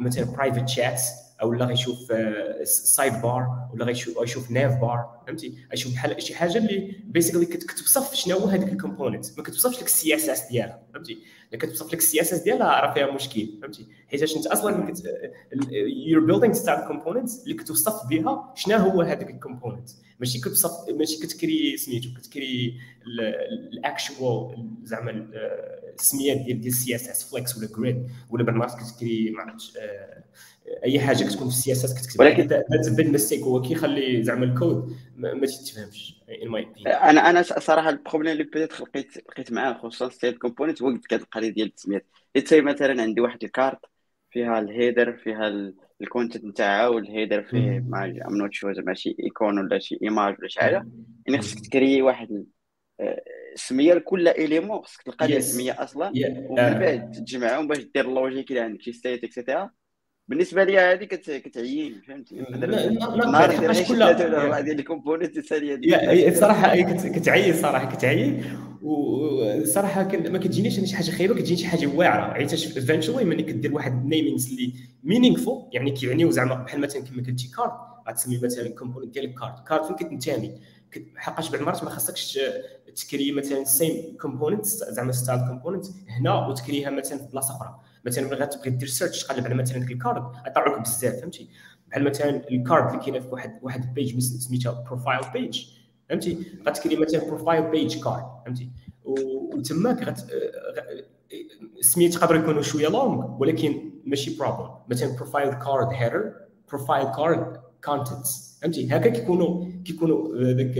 [0.00, 1.00] مثلا private chat
[1.42, 2.12] أو لا غيشوف
[2.64, 8.46] sidebar ولا غيشوف غيشوف navbar فهمتي؟ غيشوف بحال شي حاجة اللي basically كتوصف شنو هو
[8.46, 11.18] هذاك الـ component ما كتوصفش لك الـ CSS ديالها فهمتي؟
[11.50, 14.94] الا كتوصف لك الـ CSS ديالها راه فيها مشكل فهمتي؟ حيت انت أصلا
[16.06, 19.90] you're building styled component اللي كتوصف بها شنو هو هذاك الـ component
[20.20, 22.80] ماشي كتصف ماشي كتكري سميتو كتكري
[23.72, 25.26] الـ actual زعما
[25.98, 29.78] السميات ديال الـ CSS flex ولا grid ولا بالمرات كتكري ما عرفتش
[30.84, 32.20] أي حاجة كتكون في الـ CSS كتكتب.
[32.20, 36.22] ولكن ذات بيج ميستيك هو كيخلي زعما الكود ما تتفهمش
[36.86, 41.48] أنا أنا صراحة الـ problème اللي بديت لقيت لقيت معاه خصوصا styled component هو القضية
[41.48, 43.80] ديال التسميات حيت مثلا عندي واحد الـ card
[44.30, 49.58] فيها الـ header فيها الكونتنت نتاعها والهيدر فيه ما ام نوت شو زعما شي ايكون
[49.58, 50.86] ولا شي ايماج ولا شي حاجة.
[51.26, 52.46] يعني خصك تكري واحد
[53.54, 56.12] السميه لكل اليمون خصك تلقى ليه السميه أصلا
[56.48, 59.70] ومن بعد تجمعهم باش دير اللوجيك اللي عندك شي ستيت اكسيتيرا
[60.28, 65.80] بالنسبة لي هذه كتعين فهمتي؟ نهار يدير كل أربعة ديال الكومبوننت الثانية
[66.28, 68.44] الصراحه كتعين صراحة كتعين
[68.82, 72.34] وصراحه ما كتجينيش أنا شي حاجة خايبة كتجيني شي حاجة واعرة.
[72.34, 74.72] حيت ايفينشولي ملي كدير واحد النيمينغز اللي
[75.04, 77.70] meaningful يعني كيعنيو زعما بحال مثلا كما قلتي card
[78.08, 80.52] غتسمي مثلا الـ component ديالك card card فين كتنتمي
[81.16, 82.38] حقاش بعض المرات ما خاصكش
[82.96, 87.80] تكري مثلا same component زعما styled component هنا وتكريها مثلا في بلاصة أخرى.
[88.06, 91.48] مثلا ملي غتبغي دير search تقلب على مثلا ديك الـ card غيطلعوا لك بزاف فهمتي؟
[91.88, 95.62] بحال مثلا الـ card اللي كاينة في واحد واحد الـ page سميتها profile page
[96.08, 98.70] فهمتي؟ غتكري مثلا profile page card فهمتي؟
[99.04, 100.26] وتماك غت
[101.80, 106.32] سميت تقدر يكونوا شوية long ولكن ماشي problem مثلا profile card header
[106.68, 110.78] profile card contents فهمتي؟ هكا كيكونوا كيكونوا ذاك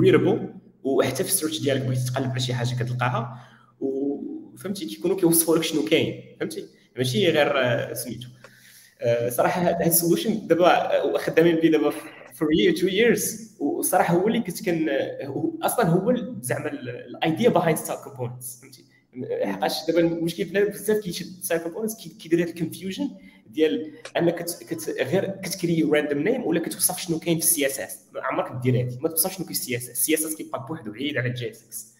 [0.00, 0.54] readable
[0.84, 3.53] وحتى في الـ search ديالك بغيتي تقلب على شي حاجة كتلقاها.
[4.54, 8.28] وفهمتي كيكونوا كيوصفوا لك شنو كاين فهمتي؟ ماشي غير سميتو.
[9.28, 11.92] صراحة هذا الـ solution دابا خدامين به دابا
[12.34, 14.88] for year two years وصراحه هو اللي كنت كان
[15.62, 18.84] أصلا هو زعما الـ idea behind styled components فهمتي؟
[19.44, 23.10] حقاش دابا المشكل بنادم بزاف كيشد styled components كيدير هذا الـ confusion
[23.46, 28.62] ديال أنك كت غير كتكري random name ولا كتوصف شنو كاين في الـ CSS عمرك
[28.62, 31.28] دير هذه ما توصف شنو كاين في الـ CSS الـ CSS كيبقى بوحدو بعيد على
[31.28, 31.94] الـ JSX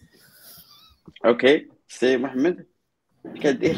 [1.25, 2.65] OK سي محمد؟
[3.43, 3.75] كدير.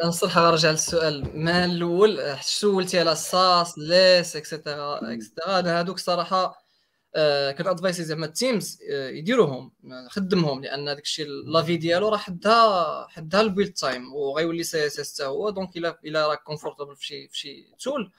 [0.00, 1.38] أنا الصراحه غنرجع للسؤال.
[1.38, 6.68] ما الأول؟ سولتي على الـ Sass Less et cetera et cetera هذوك صراحة
[7.14, 9.72] آه كنت ادفايسي زعما التيمز آه يديروهم
[10.08, 15.14] خدمهم لأن داك الشيء لافي ديالو راه حدها حدها البيلد تايم وغيولي سي اس اس
[15.14, 18.12] حتى هو دونك الا الا راك كومفورتابل في شي في شي تول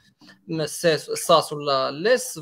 [0.49, 2.39] الساس ولا ليس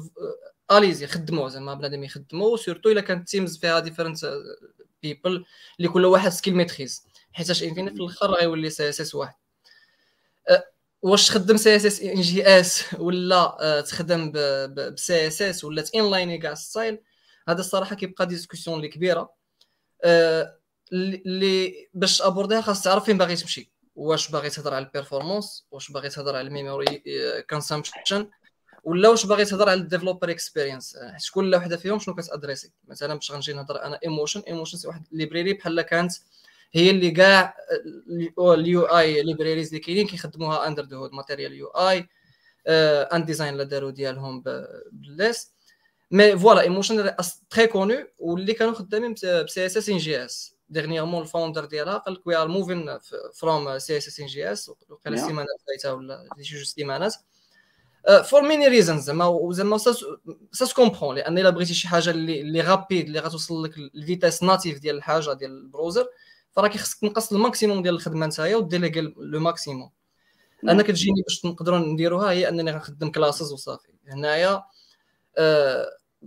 [0.72, 2.56] آليزي خدموه زعما بنادم يخدمو.
[2.56, 4.18] سورتو إلا كانت تيمز فيها ديفرنت
[5.02, 5.46] بيبل
[5.80, 9.36] اللي كل واحد سكيل ميتريز حيتاش انفيني في الآخر غيولي سي اس اس واحد.
[10.50, 10.64] أه،
[11.02, 14.32] واش تخدم سي اس اس ان جي اس ولا أه، تخدم
[14.94, 17.00] ب CSS ولا inline كاع style
[17.48, 19.34] هذا الصراحة كيبقى discussion اللي كبيرة.
[20.04, 20.58] أه،
[20.94, 23.72] اللي باش aborder يها خاص تعرف فين باغي تمشي.
[23.96, 27.04] واش باغي تهضر على الـ performance واش باغي تهضر على الـ memory
[27.50, 28.30] consumption
[28.84, 32.63] ولا واش باغي تهضر على الـ developer experience حيت كل وحده فيهم شنو كت adresser
[32.63, 36.14] ي؟ مثلا باش غنجي نهضر أنا Emotion Emotion واحد library بحال كانت
[36.74, 37.56] هي اللي كاع
[38.40, 42.10] الـ UI libraries اللي كاينين كيخدموها under the hood Material UI
[42.68, 44.44] ان ديزاين اللي داروا ديالهم
[44.92, 45.52] بالليس
[46.12, 47.16] مي فوالا ايموشن
[47.50, 52.14] تري كونو واللي كانوا خدامين بسي اس اس ان جي اس ديغنيغمون الفاوندر ديالها قال
[52.14, 52.98] لك وي ار موفين
[53.34, 57.16] فروم سي اس اس ان جي اس وقال السيمانات فايته ولا شي جوج سيمانات
[58.08, 59.78] فور ميني ريزونز زعما وزعما
[60.52, 64.80] سا كومبخون لأن الا بغيتي شي حاجة اللي اللي رابيد اللي غتوصل لك الفيتاس ناتيف
[64.80, 66.08] ديال الحاجة ديال البروزر
[66.52, 69.90] فراه كيخصك تنقص الماكسيموم ديال الخدمه نتايا وديليغي لو ماكسيموم
[70.64, 74.64] أنا كتجيني باش نقدروا نديروها هي انني غنخدم classes وصافي هنايا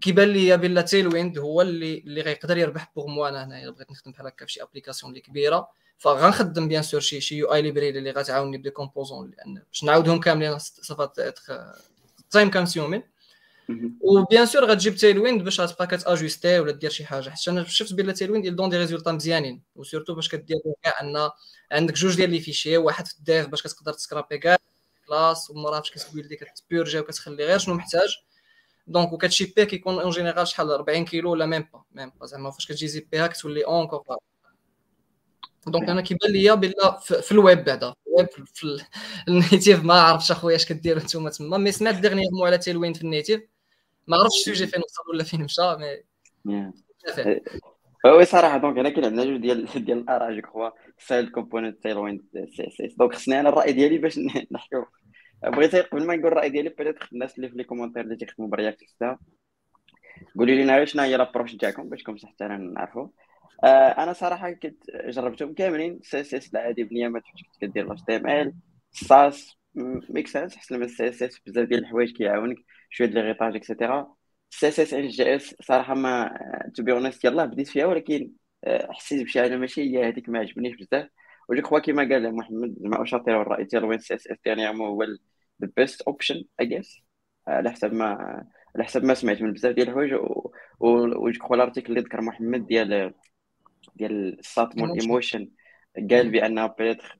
[0.00, 4.12] كيبان لي بلا Tailwind هو اللي اللي غيقدر يربح pour moi أنا هنايا بغيت نخدم
[4.12, 5.68] بحال هكا في شي application اللي كبيره
[6.00, 10.20] فغنخدم bien sûr شي شي UI library اللي غتعاوني ب des composants لأن باش نعاودهم
[10.20, 11.12] كاملين ça va
[12.30, 13.02] time consuming
[14.00, 17.30] و bien sûr غتجيب Tailwind باش غتبقى كت ajuster ولا دير شي حاجة.
[17.30, 19.62] حيت أنا شفت بلا Tailwind donne des résultats مزيانين.
[19.74, 21.30] و surtout باش كدير كاع أن
[21.72, 24.56] عندك جوج ديال لي فيشي واحد في الديف باش كتقدر تسكرابي كاع
[25.08, 28.16] كلاس ومرات فاش كتبيلدي كتبيرجي وكتخلي غير شنو محتاج؟
[28.86, 32.66] دونك وكتشيبيه كيكون اون جينيرال شحال 40 كيلو ولا ميم با ميم با زعما فاش
[32.66, 34.02] كتجي زيبيها كتولي اونكور
[35.66, 37.94] دونك أنا كيبان ليا بلا في الويب بعدا.
[38.54, 38.78] في
[39.28, 41.58] النيتيف ما عرفتش أخويا اش كديروا نتوما تما.
[41.58, 43.40] مي سمعت ديغنيغمون على تيلوين في النيتيف.
[44.06, 45.62] ما عرفتش السوجي فين وصل ولا فين مشى
[46.44, 46.72] مي
[48.06, 52.28] oui صراحة donc هنا كاين عندنا جوج ديال ديال الآراء je crois side component Tailwind
[52.56, 52.94] CSS.
[52.98, 54.18] donc خصني أنا الرأي ديالي باش
[54.52, 54.84] نحكيو.
[55.42, 58.53] بغيت قبل ما نقول الرأي ديالي بيتيت الناس اللي في les commentaires اللي تيخدموا ب
[58.53, 58.80] React
[60.38, 63.08] قولوا لنا شنو هي l'approche ديالكم باش كم حتى نعرفوا
[63.64, 66.00] أنا صراحة كنت جربتهم كاملين.
[66.02, 68.54] CSS العادي بنية ما تحتاج كدير HTML.
[68.92, 69.56] Sass
[70.10, 72.56] make sense حسن من ال CSS بزاف ديال الحوايج كيعاونك
[72.90, 74.14] شوية ديال les et cetera
[74.50, 76.38] CSS in JS صراحة ما
[76.76, 78.30] to be honest يلاه بديت فيها ولكن
[78.64, 81.08] آه، حسيت بشي حاجة ماشي هي هذيك ما عجبنيش بزاف.
[81.48, 85.02] و je crois كيما قال محمد زعما اشاطر الراي ديال wind CSS dernièrement هو
[85.62, 87.02] the best option I guess
[87.48, 88.06] على حسب ما
[88.76, 90.14] على حسب ما سمعت من بزاف ديال الحوايج.
[90.80, 93.14] و je crois ال article اللي ذكر محمد ديال
[93.94, 95.50] ديال ال exactement Emotion
[96.10, 97.18] قال بان peut-être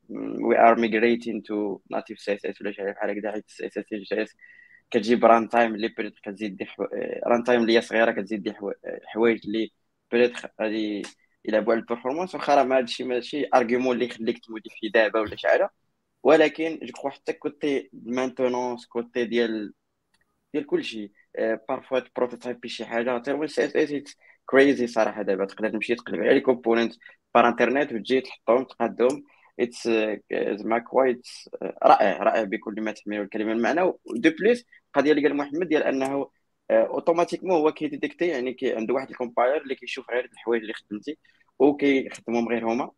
[0.48, 4.36] we are migrating to native CSS ولا شي حاجة بحال هكذا حيت CSS JS
[4.90, 6.66] كتجيب runtime اللي peut-être كتزيد des
[7.26, 8.10] runtime اللي هي صغيرة.
[8.12, 8.54] كتزيد des
[9.04, 9.70] حوايج اللي
[10.12, 11.02] peut-être غادي
[11.44, 15.36] يلعبوا على ال performance واخا راه ما هادشي ماشي argument اللي يخليك تموديفي دابا ولا
[15.36, 15.70] شي حاجة.
[16.22, 19.72] ولكن je crois حتى côté maintenance côté ديال
[20.54, 21.12] ديال كلشي
[21.68, 23.18] parfois بروتوتايبي شي حاجة.
[23.18, 24.16] Tailwind CSS
[24.50, 26.94] crazy صراحة دابا تقدر تمشي تقلب على les component
[27.34, 29.24] par internet وتجي تحطهم تقادهم
[29.60, 29.88] it's
[30.32, 31.28] زعما quite
[31.62, 33.52] رائع رائع بكل ما تحمله الكلمة.
[33.52, 33.80] المعنى
[34.16, 36.30] de plus القضية اللي قال محمد ديال أنه
[36.70, 41.18] automatiquement هو كيديتيكتي يعني كي عنده واحد ال compiler اللي كيشوف غير الحوايج اللي خدمتي
[41.58, 42.90] وكيخدمهم غير هما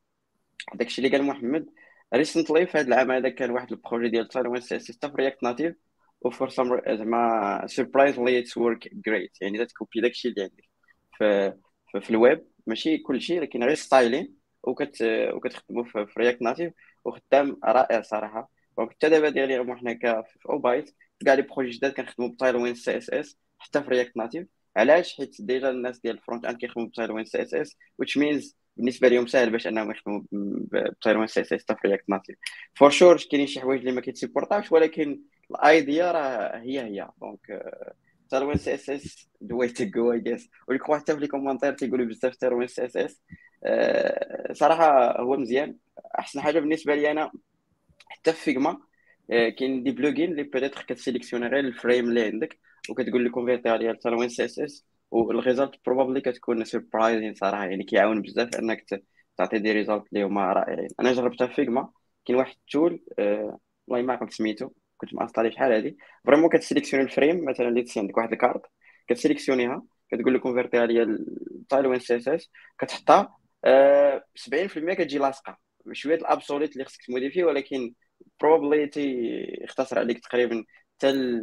[0.74, 1.66] داكشي اللي قال محمد
[2.14, 5.76] recently في هذا العام هذا كان واحد ال projet ديال Tailwind CSS في React Native
[6.20, 10.72] و for some زعما surprisingly it's work great يعني تكوبي داكشي اللي عندك.
[11.93, 15.03] في في الويب ماشي كل شيء لكن غير styling وكت
[15.35, 16.72] وكتخدموا في React Native
[17.05, 18.51] وخدام رائع صراحة.
[18.78, 20.95] donc حتى دابا ديالي حنا في اوبايت
[21.25, 24.47] كاع les projets جداد كنخدموا ب Tailwind CSS حتى في React Native
[24.77, 29.09] علاش؟ حيت déjà الناس ديال ال front end كيخدموا ب Tailwind CSS which means بالنسبة
[29.09, 30.23] لهم ساهل باش أنهم يخدموا
[30.72, 32.37] ب Tailwind CSS حتى في React Native
[32.74, 35.20] for sure كاينين شي حوايج اللي ما كيتسيبورتاوش ولكن
[35.51, 37.09] ال idea راه هي هي.
[37.20, 37.62] donc
[38.33, 42.68] Tailwind CSS the to go I guess ولكن حتى في les commentaires تيقولوا بزاف Tailwind
[42.68, 43.22] CSS
[44.53, 45.76] صراحة هو مزيان.
[46.18, 47.33] أحسن حاجة بالنسبة لي أنا
[48.09, 48.78] حتى في Figma
[49.30, 52.59] آه، كاين des plugins اللي peut-être كتسيليكسيوني غير ال frame اللي عندك
[52.91, 58.22] وكتقول لي كونفيرتي عليها ل Tailwind CSS وال result probably كتكون surprising صراحة يعني كيعاون
[58.22, 58.85] بزاف أنك
[59.39, 60.89] تعطي des result اللي هما رائعين.
[61.01, 61.91] أنا جربتها في Figma
[62.24, 63.59] كاين واحد ال tool أه
[63.89, 64.70] والله ما عرفت سميتو.
[65.03, 68.62] كنت مانستالي شحال هادي vraiment كتسيليكسيوني ال frame مثلا اللي عندك واحد ال card
[69.09, 75.59] كتسيليكسيونيها كتقول له كونفيرتيها ليا ال Tailwind CSS كتحطها آه 70% كتجي لاصقة.
[75.92, 77.94] شوية ال absolute اللي خصك تموديفي ولكن
[78.41, 79.16] probability
[79.64, 80.64] يختصر عليك تقريبا
[80.96, 81.40] حتى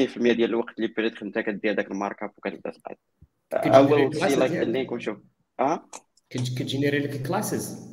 [0.00, 2.72] 60% ديال الوقت اللي بريت انت كدير داك ال markup وكتبدا
[3.50, 5.18] تقاد I'll see like ال link ونشوف
[5.60, 5.88] أه؟
[6.30, 7.88] كتجينيري لك classes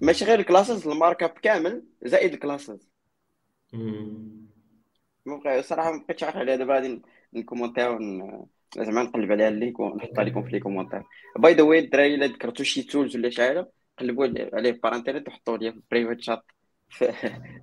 [0.00, 2.89] ماشي غير ال classes ال markup كامل زائد ال classes
[5.60, 7.02] صراحة ما بقيتش عارف عليها دابا غادي
[7.34, 7.98] نكومونتيو
[8.76, 11.02] زعما نقلب عليها ال link ونحطها لكم في les commentaires
[11.38, 15.28] by the way الدراري إلا ذكرتوا شي tools ولا شي حاجة قلبوا عليه par internet
[15.28, 16.42] وحطوا لي في private chat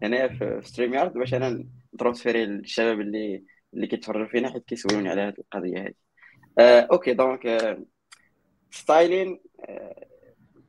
[0.03, 3.43] هنايا في StreamYard باش أنا نترونسفيري للشباب اللي
[3.74, 5.93] اللي كيتفرجوا فينا حيت كيسولوني على هذه القضية هذه
[6.60, 7.86] آه، okay donc آه،
[8.72, 9.39] styling
[9.70, 10.07] آه،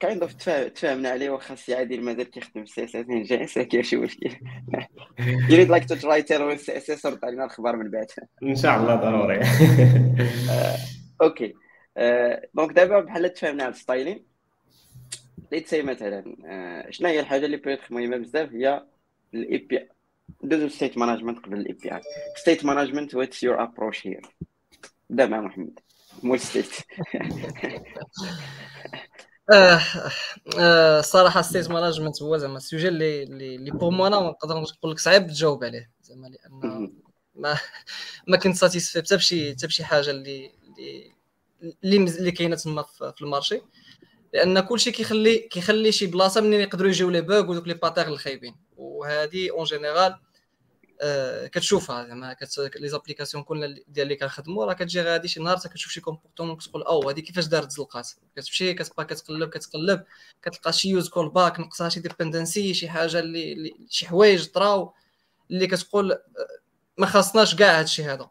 [0.00, 4.36] kind of تفاهمنا عليه واخا السي عادل مازال كيخدم ال CSS جاي كاين شي مشكل.
[5.50, 8.06] you'd like to try Tailwind CSS رد علينا الخبر من بعد.
[8.42, 9.40] إن شاء الله ضروري.
[11.22, 11.54] okay.
[12.54, 14.24] donc دابا بحال تفاهمنا على ال styling
[15.52, 16.24] let's see مثلا
[16.90, 18.84] شنو هي الحاجة اللي peut-être مهمة بزاف؟ هي
[19.34, 19.88] ال API
[20.42, 24.26] دوزو state management قبل ال API state management what's your approach here
[25.10, 25.80] بدا مع محمد
[26.22, 26.70] مول state
[30.58, 34.98] الصراحه state management هو زعما ال sujet اللي اللي pour moi أنا نقدر نقول لك
[34.98, 35.90] صعيب تجاوب عليه.
[36.02, 36.92] زعما لأن
[37.34, 37.58] ما
[38.26, 40.50] ما كنت satisfait حتى بشي حتى بشي حاجة اللي
[41.84, 43.60] اللي اللي كاينة تما في ال marché.
[44.34, 48.56] لأن كلشي كيخلي كيخلي شي بلاصة منين يقدروا يجيو les bugs ودوك les patterns الخايبين.
[48.76, 50.20] وهذه en général آه
[51.52, 52.36] كتشوفها زعما
[52.76, 56.82] les applications كلنا ديال اللي كنخدموا راه كتجي غادي شي نهار كتشوف شي comportement كتقول
[56.82, 60.04] أو هذه كيفاش دارت زلقات؟ كتمشي كتبقى كتقلب كتقلب
[60.42, 64.94] كتلقى شي useCallback نقصها شي dependency شي حاجة اللي, اللي شي حوايج طراو
[65.50, 66.18] اللي كتقول آه،
[66.98, 68.30] ما خاصناش كاع هادشي هذا.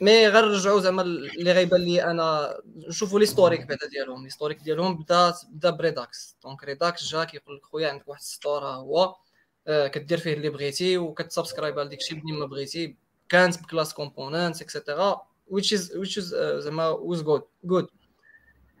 [0.00, 4.24] mais غير رجعوا زعما اللي غيبان لي أنا نشوفوا l'historique بعدا ديالهم.
[4.24, 8.27] l'historique ديالهم بدا بدا ب Redux donc Redux جا كيقول لك خويا عندك واحد ال
[8.27, 9.16] store هو آه
[9.66, 12.96] كدير فيه اللي بغيتي وكت subscribe على داكشي منين ما بغيتي
[13.28, 17.86] كانت ب class component et cetera which is which is uh, زعما was good good.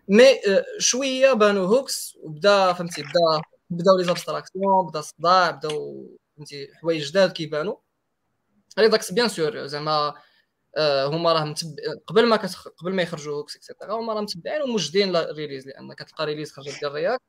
[0.08, 6.68] mais uh, شوية بانو hooks وبدا فهمتي بدا بداو les abstractions بدا الصداع بداو فهمتي
[6.74, 7.80] حوايج جداد كيبانو
[8.78, 10.14] Redux bien sûr زعما
[10.76, 11.76] آه، هما راه متب...
[12.06, 12.68] قبل ما كتخ...
[12.68, 16.52] قبل ما يخرجوا hooks et cetera هما راه متبعين وموجدين ال release لأن كتلقى release
[16.52, 17.22] خرجت ديال React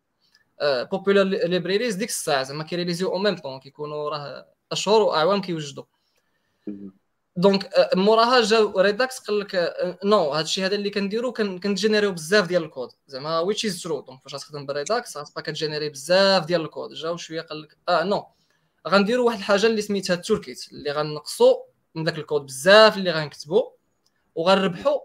[0.64, 5.84] popular libraries ديك الساعة زعما كيريليزيو au même temps كيكونوا راه أشهر وأعوام كيوجدوا
[7.38, 12.48] donc آه، موراها جا Redux قال لك no هذا الشيء هذا اللي كنديرو كنجينيريو بزاف
[12.48, 16.62] ديال الكود زعما which is true donc فاش غتخدم ب Redux غتبقى كتجينيري بزاف ديال
[16.62, 16.94] الكود.
[16.94, 18.26] جاو شوية قال لك آه no.
[18.88, 21.56] غنديروا واحد الحاجة اللي سميتها ال toolkit اللي غنقصوا
[21.96, 23.72] من ذاك الكود بزاف اللي غنكتبوا
[24.36, 25.00] وغنربحوا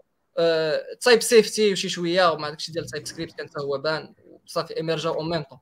[1.01, 4.13] type safety وشي شوية ومع داكشي ديال TypeScript كان هو بان.
[4.47, 5.59] صافي ايمرجا au même temps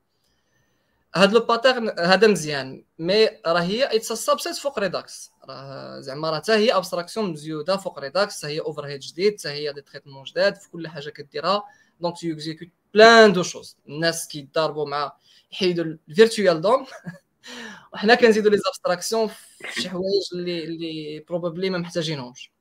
[1.16, 2.84] هاد le pattern هذا مزيان.
[2.99, 8.00] mais راه هي it's subset فوق Redux راه زعما راه حتى هي abstraction مزيودة فوق
[7.99, 11.64] Redux هي overhead جديد حتى هي des traitements جداد في كل حاجة كديرها.
[12.01, 15.18] donc tu exécutes plein de choses الناس كيضاربوا مع
[15.52, 16.86] يحيدوا ال virtual DOM
[17.94, 22.52] وحنا كنزيدوا les abstractions في شي حوايج اللي اللي probably ما محتاجينهمش.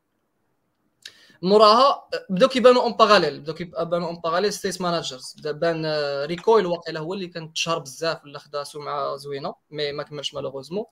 [1.45, 5.86] موراها بداو كيبانوا en parallèle بداو كيبانوا en parallèle state managers بدا بان
[6.24, 10.84] Recoil واقيلا هو اللي كان تشهر بزاف ولا خدا سمعه زوينة mais ما كملش malheureusement.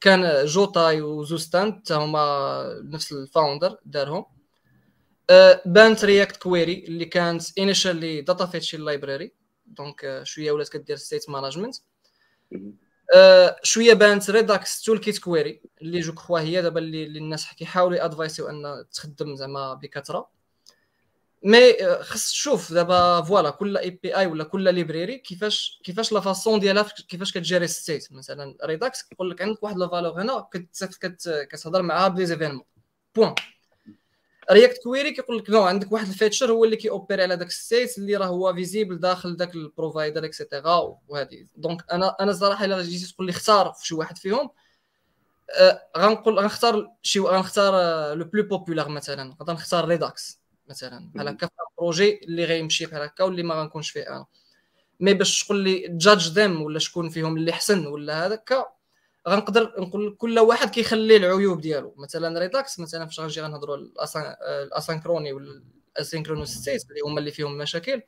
[0.00, 4.24] كان Jotai و Zustand حتى هما نفس ال founder دارهم.
[5.66, 9.32] بانت React Query اللي كانت initially data fetching library
[9.66, 11.74] donc شوية ولات كدير state management
[13.14, 18.48] آه، شوية بانت Redux Toolkit Query اللي je crois هي دابا اللي, الناس كيحاولوا ادفايسيو
[18.48, 20.28] أن تخدم زعما بكثرة.
[21.42, 26.60] mais آه، خص تشوف دابا voilà كل API ولا كل librairie كيفاش كيفاش la façon
[26.60, 30.48] ديالها كيفاش كتجيري state مثلا Redux كيقول لك عندك واحد la valeur هنا
[31.50, 32.64] كتهضر معاها ب les événements
[33.14, 33.34] point
[34.52, 37.56] React Query كيقول لك no عندك واحد ال feature هو اللي كيوبيري على داك ال
[37.56, 42.30] state اللي راه هو visible داخل داك ال provider et cetera وهذه donc أنا أنا
[42.30, 44.50] الصراحة إلا جيتي تقول لي اختار في شي واحد فيهم
[45.50, 47.74] آه غنقول غنختار شي غنختار
[48.14, 49.24] le plus populaire مثلا.
[49.24, 51.10] نقدر نختار Redux مثلا.
[51.14, 54.26] بحال هكا projet اللي غيمشي بحال هكا واللي ما غنكونش فيه أنا.
[55.00, 58.66] mais باش تقول لي judge them ولا شكون فيهم اللي احسن ولا هذاك
[59.28, 61.94] غنقدر نقول كل واحد كيخلي العيوب ديالو.
[61.96, 63.76] مثلا ريداكس مثلا فاش غنجي غنهضروا
[64.62, 65.62] الأسانكروني ولا
[65.96, 68.02] الاسينكرونوس ستيت اللي هما اللي فيهم مشاكل.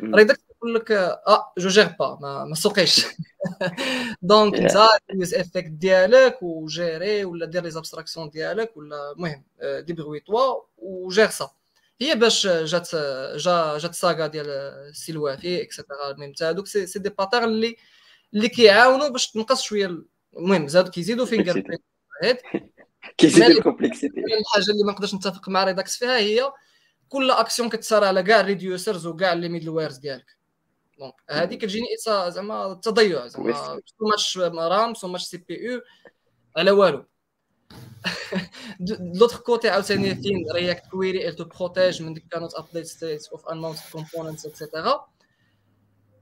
[0.00, 3.06] ريداكس يقول لك آه جو جير با ما, ما سوقيش.
[4.22, 10.54] دونك انت دوز افيكت ديالك وجيري ولا دير لي زابستراكسيون ديالك ولا المهم ديبغوي توا
[10.78, 11.50] وجير سا
[12.00, 12.94] هي باش جات
[13.36, 17.76] جا جات ساغا ديال السلوافي اكسيتيرا المهم هذوك سي دي باترن اللي
[18.34, 20.02] اللي كيعاونوا باش تنقص شوية
[20.36, 22.40] المهم زادوا كيزيدوا fingerprint
[23.18, 26.52] كيزيد ال complexity الحاجة اللي ما نقدرش نتفق مع Redux فيها هي
[27.08, 30.36] كل اكسيون كتصار على كاع ال reducers وكاع les middlewares ديالك.
[30.98, 31.86] donc هذه كتجيني
[32.28, 35.80] زعما تضيع زعما so much RAM so much CPU
[36.56, 37.04] على والو.
[39.18, 43.48] l'autre côté عاوتاني فين React Query il te protège من ديك كانوت ابديت ستيت اوف
[43.48, 45.06] انماونت كومبوننتس اكسيتيرا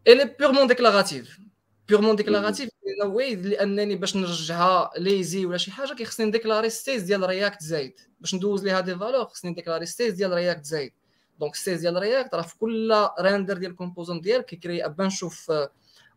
[0.09, 1.39] الي بيغمون ديكلاراتيف
[1.91, 2.71] بيغمون ديكلاراتيف
[3.05, 8.01] واي لأنني باش نرجعها ليزي ولا شي حاجة كيخصني نديكلاري ستيز ديال رياكت زايد.
[8.21, 10.93] باش ندوز ليها دي فالور خصني نديكلاري ستيز ديال رياكت زايد.
[11.41, 15.53] دونك ستيز ديال رياكت راه في كل ريندر ديال الكومبوزون ديالك كيكري بانش اوف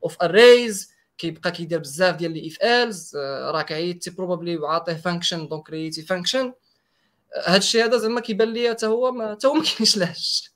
[0.03, 3.15] اوف اريز كيبقى كيدير بزاف ديال لي اف الز
[3.51, 6.53] راك عيطتي بروبابلي عاطيه فانكشن دونك كريتي فانكشن
[7.45, 10.51] هادشي هذا زعما كيبان لي حتى هو حتى هو ما كاينش لهاش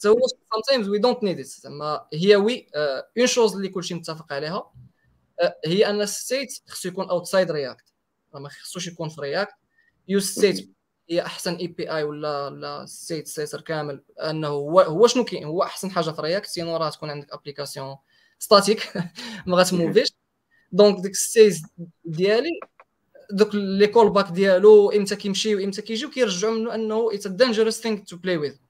[0.00, 1.60] حتى هو sometimes we don't need it.
[1.62, 2.66] زعما هي oui
[3.18, 4.72] une chose اللي كلشي متفق عليها
[5.66, 7.84] هي أن ال state خصو يكون outside React
[8.34, 9.54] ما خصوش يكون في React
[10.08, 10.70] useState
[11.10, 14.04] هي أحسن API ولا ولا state setter كامل.
[14.20, 17.96] أنه هو هو شنو كاين هو أحسن حاجة في React sinon راه تكون عندك application
[18.38, 18.92] statique
[19.46, 20.08] ما غاتموفيش
[20.72, 21.62] donc ديك states
[22.04, 22.60] ديالي
[23.32, 28.16] دوك les callbacks ديالو إمتى كيمشي وإمتى كيجيو كيرجعوا منه أنه it's dangerous thing to
[28.16, 28.60] play with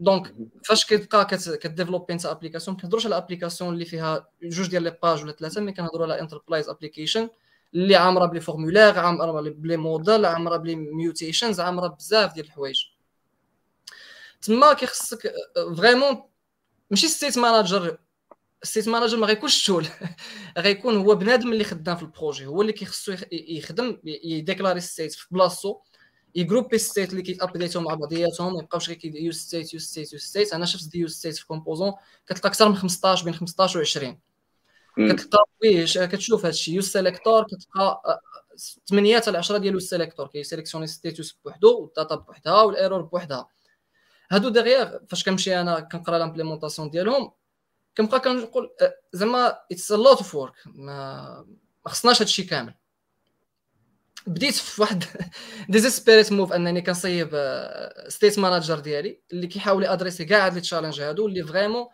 [0.00, 0.34] donc
[0.64, 1.24] فاش كتبقى
[1.56, 5.60] كديفلوبي انت application ما كنهضروش على application اللي فيها جوج ديال les pages ولا ثلاثة
[5.60, 7.28] mais كنهضروا على enterprise application
[7.74, 12.46] اللي عامرة ب les formulaires عامرة ب les modals عامرة بلي mutations عامرة بزاف ديال
[12.46, 12.84] الحوايج.
[14.42, 15.32] تما كيخصك
[15.76, 16.22] vraiment
[16.90, 17.98] ماشي state manager
[18.62, 19.86] state manager ما غيكونش tool
[20.58, 25.26] غيكون هو بنادم اللي خدام في ال projet هو اللي كيخصو يخدم يديكلاري state في
[25.30, 25.80] بلاصتو.
[26.34, 30.52] يجروبي state اللي كيتابديتو مع بعضياتهم ما يبقاوش غير useState useState useState.
[30.52, 31.92] أنا شفت des useState في composant
[32.26, 34.18] كتلقى أكثر من 15 بين 15 و 20
[34.96, 38.20] كتلقى فيه كتشوف هذا الشيء useSelector كتلقى
[38.88, 40.26] 8 حتى 10 ديال useSelector.
[40.26, 43.48] كيسيليكسيوني status بوحدو وال data بوحدها وال error بوحدها.
[44.32, 47.32] هادو ديغيغ فاش كنمشي أنا كنقرا l'implémentation ديالهم
[47.96, 48.70] كنبقى كنقول
[49.12, 51.46] زعما it's a lot of work ما
[51.86, 52.74] خصناش هادشي كامل.
[54.26, 55.04] بديت في واحد
[55.68, 57.30] desperate move أنني كنصيب
[58.08, 61.86] state manager ديالي اللي كيحاول يادريسي كاع هاد les challenges هادو اللي vraiment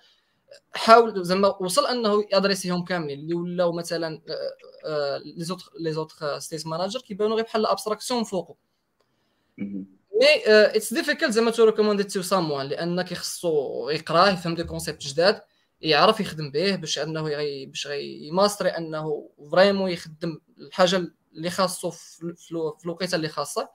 [0.73, 4.21] حاول زعما وصل أنه يادريسيهم كاملين اللي ولاو مثلا
[5.37, 8.57] les autres les autres state managers كيبانوا غير بحال abstraction فوقو.
[10.21, 15.43] mais it's difficult زعما to recommend to someone لأن كيخصو يقراه يفهم des concepts جداد
[15.81, 17.23] يعرف يخدم به باش أنه
[17.67, 17.87] باش
[18.29, 23.69] يماستري أنه vraiment يخدم الحاجة اللي خاصو في الوقيته اللي خاصه.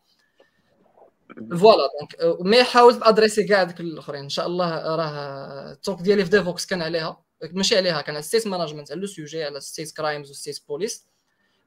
[1.38, 4.24] voilà donc mais حاولت ادريسي كاع دوك الأخرين.
[4.24, 8.24] إن شاء الله راه ال talk ديالي في Devoxx كان عليها ماشي عليها كان على
[8.24, 11.06] state management على le sujet على state crimes state police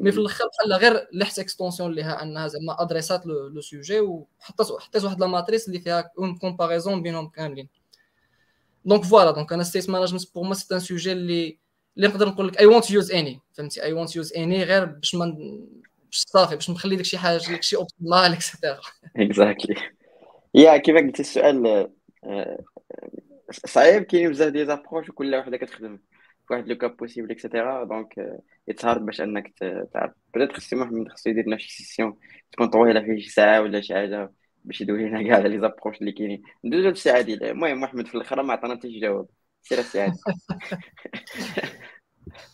[0.00, 5.04] mais في الآخر بحال غير لحت extension ليها أنها زعما أدريسات le sujet وحطيت حطيت
[5.04, 7.68] واحد la matrice اللي فيها une comparaison بينهم كاملين.
[8.84, 11.58] donc voilà donc أنا state management pour moi c'est un sujet اللي
[11.96, 15.14] اللي نقدر نقول لك I won't use any فهمتي؟ I won't use any غير باش
[15.14, 15.36] ما
[16.14, 18.80] صافي باش نخلي داكشي حاجة داكشي optimal et cetera
[19.16, 19.74] exactly
[20.54, 21.66] yeah كيف قلت السؤال
[22.24, 22.64] آه،
[23.66, 25.96] صعيب كاين بزاف ديال les approches وكل وحده كتخدم
[26.48, 28.14] في واحد le cas possible et cetera donc
[28.68, 29.52] it's hard باش انك
[29.94, 30.12] تعرف.
[30.34, 32.18] بدات خصي محمد خصو يدير لنا شي session
[32.52, 34.32] تكون طويله فيه شي ساعة ولا شي حاجة
[34.64, 36.42] باش يدوي لنا كاع les approches اللي كاينين.
[36.64, 39.26] ندوزو لشي عادي المهم محمد في الآخر ما عطانا حتى شي جواب.
[39.62, 40.12] سير السي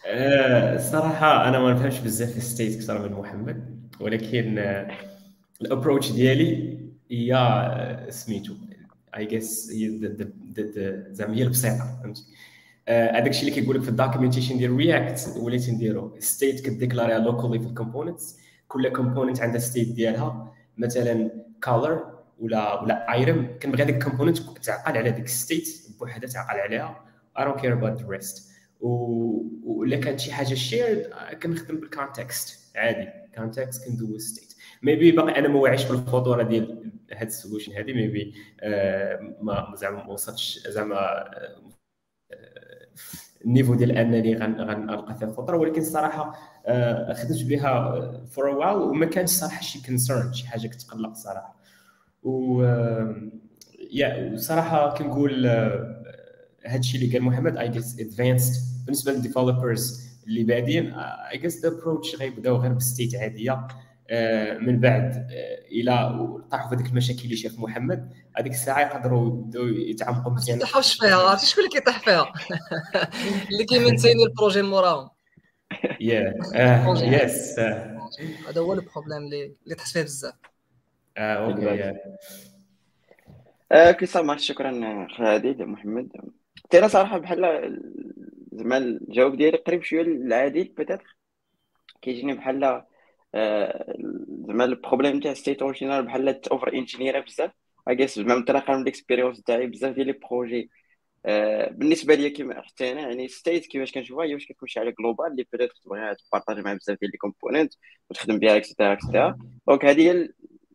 [0.04, 4.58] عادي الصراحه أنا ما نفهمش بزاف في ال state أكثر من محمد ولكن
[5.62, 6.78] ال approach ديالي
[7.10, 8.54] هي سميتو
[9.16, 9.72] I guess
[11.10, 12.22] زعما هي البسيطة فهمتي؟
[12.88, 16.16] هذاك الشيء اللي كيقول لك في ال documentation ديال React وليت نديرو.
[16.18, 18.38] state كديكلاريها locally في ال components
[18.68, 21.30] كل component عندها state ديالها مثلا
[21.64, 22.04] color
[22.40, 25.68] ولا ولا ايرم كنبغي هذيك ال component تعقل على ديك state
[26.00, 27.04] بوحدها تعقل عليها.
[27.38, 28.49] I don't care about the rest.
[28.80, 31.10] ولا كانت شي حاجة shared
[31.42, 33.08] كنخدم بال context عادي.
[33.34, 38.34] context كندوز state maybe باقي أنا ما واعيش بالخطوره ديال هاد ال solution هادي maybe
[38.60, 41.60] آه ما زعما ما وصلتش زعما آه
[43.44, 48.76] ال niveau ديال أنني غنلقى فيها الخطره ولكن الصراحة آه خدمت بها for a while
[48.76, 51.60] وما كانش صراحة شي concern شي حاجة كتقلق صراحة.
[52.22, 52.62] و
[53.92, 55.46] yeah صراحة كنقول
[56.66, 62.16] هذا الشيء اللي قال محمد advanced بالنسبة لل developers اللي بادين I guess the approach
[62.16, 63.66] غيبداو غير ب state عادية
[64.10, 65.92] آه، من بعد آه، إلى
[66.50, 68.12] طاحوا في هذيك المشاكل اللي شاف محمد.
[68.36, 70.58] هذيك الساعة يقدروا يبداو يتعمقوا مزيان.
[70.58, 72.32] ما تطيحوش فيها عرفتي شكون اللي كيطيح فيها؟
[73.52, 75.08] اللي كيمنتيني ال projet موراهم.
[76.00, 80.34] yeah yes هذا هو ال problème اللي اللي تحس فيه بزاف.
[81.18, 81.94] OK
[83.72, 86.08] آه، OK صافي شكرا خالد محمد.
[86.74, 87.44] أنا صراحة بحال
[88.60, 91.16] زعما الجواب ديالي قريب شوية للعادل peut-être
[92.02, 92.84] كيجيني بحال
[93.34, 93.94] آه،
[94.46, 97.50] زعما ال problème تاع state en général بحال over engineered بزاف.
[97.88, 100.70] I guess زعما منطلقا من ال expérience تاعي بزاف ديال les projets
[101.26, 104.94] آه، بالنسبة لي كيما حتى أنا يعني state كيفاش كنشوفها هي واش كتكون شي حاجة
[105.00, 107.74] globale اللي peut-être تبغيها تبارطاجي مع بزاف ديال les composants
[108.10, 109.38] وتخدم بها et cetera et cetera
[109.68, 110.28] donc هذه هي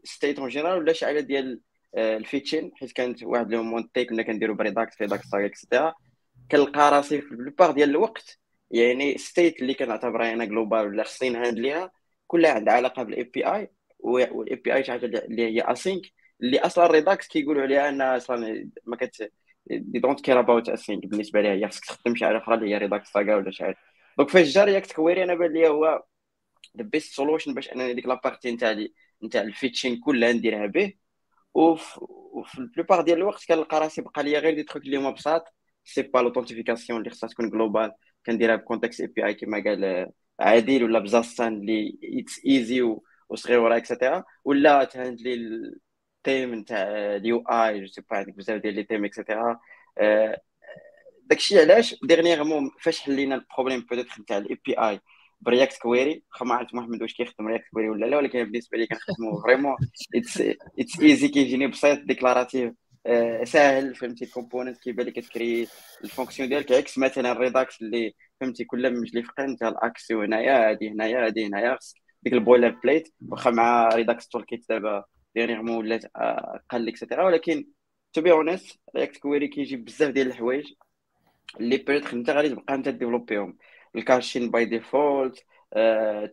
[0.04, 1.62] state en général ولا شي حاجة ديال
[1.96, 5.58] آه، ال fetching حيت كانت واحد le moment كنا كنديرو ب Redux Redux Saga et
[5.58, 5.94] cetera
[6.52, 8.40] كنلقى راسي في la plupart ديال الوقت.
[8.72, 11.92] يعني state اللي كنعتبرها أنا globale ولا خصني نهاندليها
[12.28, 16.02] كلها عندها علاقة بالاي API وال API بي اي شي حاجة اللي هي async
[16.42, 19.32] اللي أصلا Redux كيقولوا عليها انها أصلا ما كت
[19.68, 22.78] they don't care about async بالنسبة ليها هي خصك تخدم شي حاجة أخرى اللي هي
[22.78, 23.78] Redux Saga ولا شي حاجة.
[24.18, 26.04] donc فاش جا React Query أنا بان لي هو
[26.78, 28.86] the best solution باش أنني ديك la partie نتاع
[29.24, 30.94] نتاع ال fetching كلها نديرها به.
[31.54, 35.54] وفي la plupart ديال الوقت كنلقى راسي بقى لي غير دي تخوك اللي هما بساط.
[35.86, 37.92] c'est pas l'authentification اللي خصها تكون globale
[38.26, 42.82] كنديرها ب context API كما قال عادل ولا ب Zustand اللي it's easy
[43.30, 46.78] وصغيره et cetera ولا تهندلي ال thème نتاع
[47.16, 49.60] ال UI c'est pas عندك بزاف ديال les thèmes et cetera
[51.30, 55.00] داكشي علاش dernièrement فاش حلينا ال problème peut-être نتاع ال API ب
[55.42, 59.42] React Query ما عرفت محمد واش كيخدم React Query ولا لا ولكن بالنسبة لي كنخدمو
[59.42, 59.76] vraiment
[60.16, 62.74] it's easy كيجيني بسيط déclaratif
[63.44, 65.68] ساهل فهمتي؟ ال component كيبان لك كتكري
[66.04, 70.70] ال fonction ديالك عكس مثلا ال Redux اللي فهمتي كل مجلي فقه انت الاكسيو هنايا
[70.70, 71.78] هادي هنايا هادي هنايا
[72.24, 75.04] ديك البويلر بليت واخا مع ريداكس تول كيت دابا
[75.36, 77.66] ديريغمون ولات أقل اكسيتيرا ولكن
[78.14, 80.74] تو بي اونست رياكت كويري كيجي بزاف ديال الحوايج
[81.60, 83.58] اللي بيريتخ انت غادي تبقى انت ديفلوبيهم
[83.96, 85.44] الكاشين باي ديفولت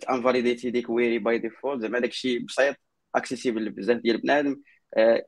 [0.00, 2.76] تانفاليديتي ديك ويري باي ديفولت زعما داكشي بسيط
[3.14, 4.62] اكسيسيبل لبزاف ديال بنادم.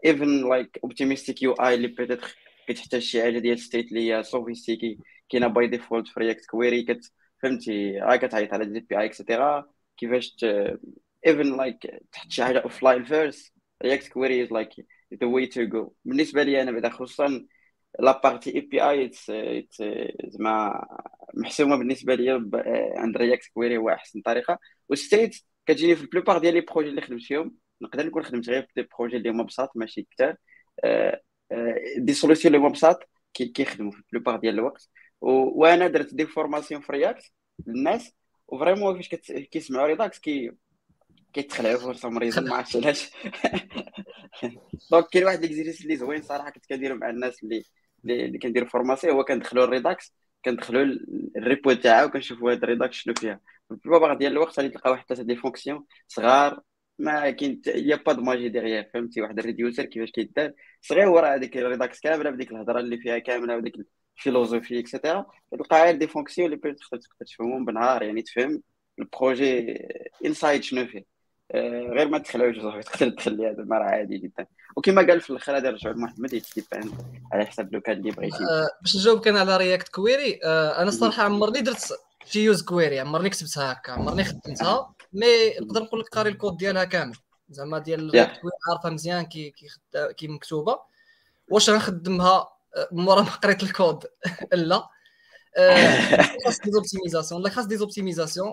[0.04, 2.36] ايفن لايك اوبتيميستيك يو اي اللي بيتيتر
[2.68, 4.98] كتحتاج شي حاجة ديال state اللي هي sophistiquée
[5.28, 7.12] كاينة by default في React Query كت
[7.42, 10.36] فهمتي؟ راه كتعيط على des API et cetera كيفاش
[11.26, 11.76] even like
[12.12, 13.52] تحط شي حاجة offline first
[13.82, 14.68] React Query is like
[15.20, 17.46] the way to go بالنسبة لي أنا بعدا خصوصا
[18.00, 19.10] la partie API
[20.24, 20.86] زعما
[21.34, 22.30] محسومة بالنسبة لي
[22.96, 24.58] عند React Query هو أحسن طريقة.
[24.88, 25.36] و state
[25.66, 27.63] كتجيني في la plupart ديال les projets اللي خدمت فيهم.
[27.84, 30.36] نقدر نكون خدمت غير في des projets اللي هما بساط ماشي كثار
[31.98, 34.88] des solutions اللي هما بساط كيخدموا في la plupart ديال الوقت.
[35.20, 37.32] وأنا درت des formations في React
[37.66, 38.12] للناس
[38.48, 40.52] و vraiment فاش كيسمعوا Redux كي
[41.32, 43.10] كيتخلعوا في راسهم مريضين ما عرفتش علاش.
[44.90, 47.64] donc كاين واحد l'exercice اللي زوين صراحة كنت كنديرو مع الناس اللي
[48.04, 50.84] اللي كنديروا formation هو كندخلوا ال Redux كندخلوا
[51.36, 53.40] ال repo تاعها وكنشوفوا هاد ال Redux شنو فيها.
[53.68, 56.60] في la plupart ديال الوقت غادي تلقى واحد ثلاثة des fonctions صغار
[56.98, 61.08] ما كاين y a pas de magie derrière فهمتي؟ واحد ال reducer كيفاش كيدار صغير
[61.08, 63.74] وراه هذيك ال Redux كاملة بديك الهضرة اللي فيها كاملة وديك
[64.18, 68.62] ال philosophie et cetera تلقى غير des fonctions اللي تقدر تفهمهم بنهار يعني تفهم
[68.98, 69.78] ال projet
[70.24, 71.04] inside شنو فيه.
[71.50, 74.46] آه، غير ما تخلعوش صافي تقدر تخلي هذا راه عادي جدا.
[74.76, 76.92] وكما قال في الآخر هذا رجع محمد يتديباند
[77.32, 78.36] على حسب le cas اللي بغيتي.
[78.36, 81.92] آه، باش نجاوبك أنا على React Query آه، أنا الصراحه عمرني درت
[82.26, 84.93] شي use query عمرني كتبتها هكا عمرني خدمتها.
[85.14, 87.16] mais نقدر نقول لك قاري الكود ديالها كامل.
[87.50, 88.48] زعما ديال Yeah.
[88.70, 90.78] عارفها مزيان كي كي خد- كي مكتوبة.
[91.48, 92.48] واش غنخدمها؟
[92.92, 94.04] مورا ما قريت الكود.
[94.52, 94.88] لا.
[95.56, 98.52] آه، خاص des optimisations لا خاص des optimisations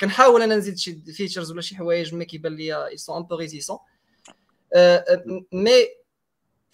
[0.00, 3.34] كنحاول أنا نزيد شي features ولا شي حوايج ما كيبان لي ils sont un peu
[3.34, 3.78] réticents
[5.52, 5.72] mais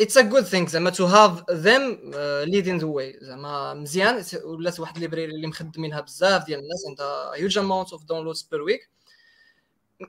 [0.01, 2.11] it's a good thing زعما to have them
[2.45, 7.35] leading the way زعما مزيان ولات واحد ال library اللي مخدمينها بزاف ديال الناس عندها
[7.35, 8.91] huge amount of downloads per week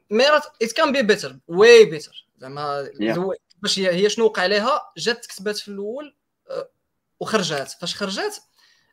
[0.09, 0.23] mais
[0.61, 2.89] it can be better way better زعما
[3.61, 6.15] باش هي هي شنو وقع لها جات كتبات في الأول
[6.49, 6.69] آه،
[7.19, 7.71] وخرجات.
[7.71, 8.37] فاش خرجات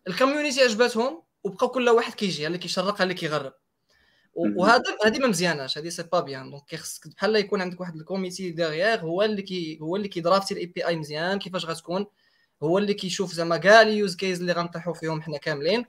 [0.08, 3.52] ال community عجباتهم وبقى كل واحد كيجي اللي كيشرق اللي كيغرب.
[4.34, 8.04] وهذا هذه ما مزياناش هذه c'est pas bien donc كيخصك بحال يكون عندك واحد ال
[8.04, 12.06] comité derrière هو اللي كي هو اللي كي draftي ال API مزيان كيفاش غتكون.
[12.62, 15.84] هو اللي كيشوف زعما كاع les use cases اللي غنطيحوا فيهم حنا كاملين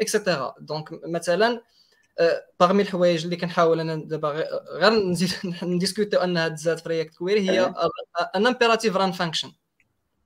[0.00, 1.62] et cetera donc مثلا
[2.60, 4.28] parmi الحوايج اللي كنحاول أنا دابا
[4.70, 5.30] غير- نزيد
[5.62, 7.74] ن discutيو انها تزاد في React Query هي
[8.36, 9.52] أن imperative run function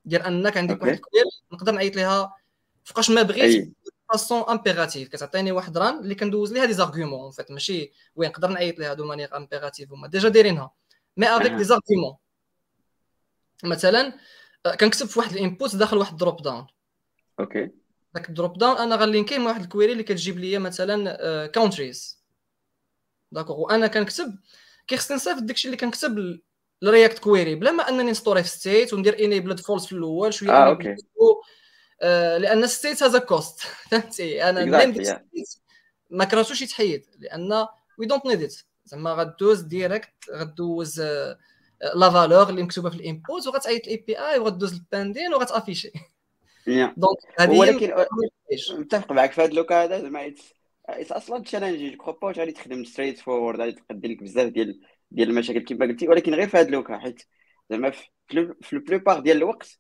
[0.04, 0.82] ديال أنك عندك.
[0.82, 2.34] واحد ال query نقدر نعيط لها
[2.84, 3.72] فوقاش ما بغيت
[4.12, 8.78] façon impérative كتعطيني واحد run اللي كندوز ليها des arguments فيت ماشي وين نقدر نعيط
[8.78, 10.70] ليها de manière impérative هما déjà دايرينها.
[11.16, 12.16] mais avec des arguments
[13.64, 14.12] مثلا
[14.80, 16.66] كنكتب في واحد ال input داخل واحد drop down
[17.40, 17.70] okay.
[18.14, 21.46] داك ال drop down أنا غن linkي مع واحد ال query اللي كتجيب لي مثلا
[21.46, 22.20] countries
[23.32, 24.38] d'accord وأنا كنكتب
[24.86, 26.40] كيخصني نصيفط داكشي اللي كنكتب
[26.82, 27.54] ال React Query.
[27.54, 30.96] بلا ما أنني ن storeي في state وندير enabled false في الأول شوية آه okay.
[32.02, 33.60] آه لأن state هذا cost
[33.90, 34.60] فهمتي؟ أنا
[35.04, 35.48] state
[36.10, 37.66] ما كرهتوش يتحيد لأن
[37.98, 41.00] we don't need it زعما غدوز direct غدوز
[41.94, 45.92] la valeur اللي مكتوبة في ال input وغتعيط ال API وغدوز ال pending وغت afficheي
[46.96, 47.18] donc
[47.58, 47.94] ولكن
[48.78, 49.32] متفق معك.
[49.32, 50.26] في هذا le cas هذا زعما
[50.88, 54.80] it's أصلا challenge جو با غادي تخدم straight forward غادي تقدر لك بزاف ديال
[55.10, 56.08] ديال المشاكل كما قلتي.
[56.08, 57.22] ولكن غير في هذا le cas حيت
[57.70, 57.90] زعما
[58.60, 59.78] في la plupart ديال الوقت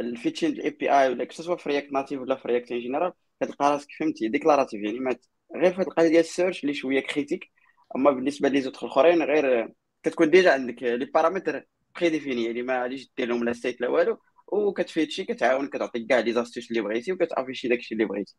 [0.00, 3.70] ال fetching ال API ولا soit في React Native ولا في React en général كتلقى
[3.70, 5.16] راسك فهمتي؟ ديكلاراتيف يعني ما
[5.56, 7.50] غير في هذه القضية ديال السيرش اللي شوية كريتيك
[7.96, 11.66] أما بالنسبة لي زوت الأخرين غير كتكون ديجا عندك لي بارامتر
[11.96, 14.18] بري ديفيني يعني ما غاديش دير لهم لا ستيت لا والو.
[14.52, 18.36] وكتفيد شي كتعاون كتعطيك كاع لي زاستوس اللي بغيتي وكتافيشي داكشي اللي بغيتي.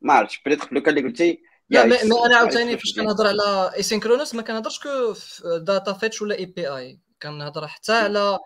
[0.00, 4.34] ما عرفتش بريتخ لو كان اللي قلتي لا مي أنا عاوتاني فاش كنهضر على ايسينكرونوس
[4.34, 5.14] ما كنهضرش كو
[5.58, 8.38] داتا فيتش ولا اي بي اي كنهضر حتى على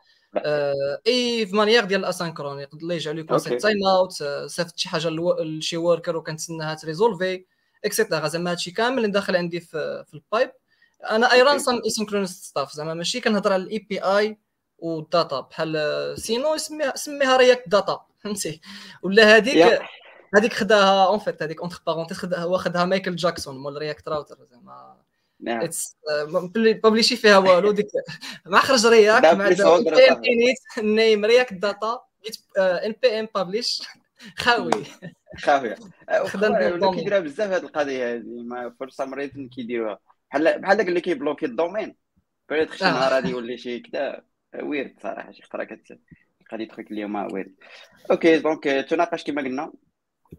[1.06, 2.60] اي في مانيير ديال الأسانكرون.
[2.60, 4.12] يقدر يجعل يكون سيت تايم اوت
[4.46, 5.08] صيفط شي حاجة
[5.40, 7.44] لشي وركر وكنتسناها تريزولفي
[7.84, 10.52] اكسيتيرا زعما هادشي كامل اللي داخل عندي في, في البايب
[11.10, 14.38] أنا اي ران سام ايسينكرونوس ستاف زعما ماشي كنهضر على الاي بي اي
[14.78, 18.60] والداتا بحال سينو سميها سميها رياكت داتا فهمتي؟
[19.02, 19.80] ولا هذيك
[20.36, 24.36] هذيك خداها اون فيت هذيك اونتر بارونتيز خداها هو خداها مايكل جاكسون مول رياكت راوتر
[24.50, 24.96] زعما.
[25.46, 25.96] اتس
[26.82, 27.86] بابليشي فيها والو ديك
[28.46, 32.00] مع خرج رياكت مع انيت نيم رياكت داتا
[32.58, 33.82] ان بي ام بابليش
[34.36, 34.84] خاوي.
[35.38, 35.74] خاوي.
[36.94, 39.98] كيديرها بزاف هذه القضية هذه ما فرصة مريت كيديروها
[40.30, 41.96] بحال بحال داك اللي كيبلوكي الدومين.
[42.48, 44.22] بريت شي نهار غادي يولي شي كذا.
[44.62, 46.00] ويرد صراحة شي خطره كتلقى
[46.52, 47.54] دي تخيك اللي هما ويرد
[48.10, 49.72] أوكي دونك تناقش كما قلنا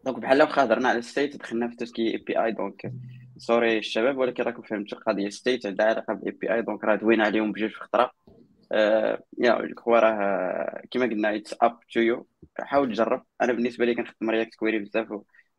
[0.06, 2.91] دونك بحال واخا هضرنا على الستيت دخلنا في توسكي اي بي اي دونك
[3.38, 7.52] sorry الشباب ولكن راكم فهمتوا القضية state عندها علاقه بال API donc راه دوينا عليهم
[7.52, 8.11] بجوج في خطره
[9.39, 12.27] يا جو راه كما قلنا it's up to you
[12.60, 15.07] حاول تجرب أنا بالنسبة لي كنخدم React Query بزاف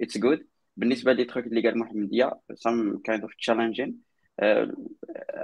[0.01, 0.47] it's good
[0.77, 4.08] بالنسبة لي truc اللي قال محمد there's some kind of challenging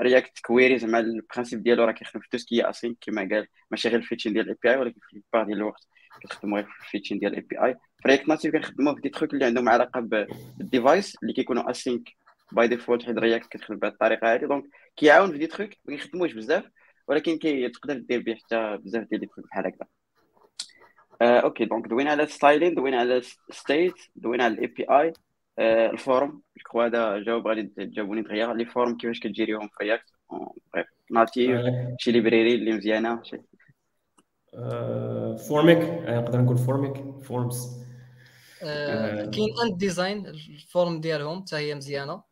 [0.01, 3.47] React Query زعما ال principe ديالو راه كيخدم في tout ce qui async كما قال
[3.71, 5.89] ماشي غير ال fetching ديال ال API ولكن في la plupart ديال الوقت
[6.23, 9.35] كنخدموا غير في ال fetching ديال ال API في React Native كنخدموا في des trucs
[9.35, 12.09] اللي عندهم علاقة بال device اللي كيكونوا async
[12.53, 14.65] by default حيت React كتخدم بهذه الطريقة هذه donc
[14.97, 16.65] كيعاون في des trucs ما كيخدموش بزاف
[17.09, 19.87] ولكن كي تقدر دير به حتى بزاف ديال les trucs بحال هكذا.
[21.23, 25.13] آه، okay donc دوينا على styling دوينا على state دوينا على ال API ال
[25.59, 26.43] form
[26.75, 30.11] جو هذا جاوب غادي تجاوبوني دغيا les forms كيفاش كت gérيهم في React
[31.11, 31.61] Native
[31.99, 33.41] شي library اللي مزيانة شي.
[35.49, 35.79] Formik
[36.09, 37.85] نقدر نقول Formik forms
[38.61, 42.23] كاين Ant Design ال form ديالهم حتى هي مزيانة.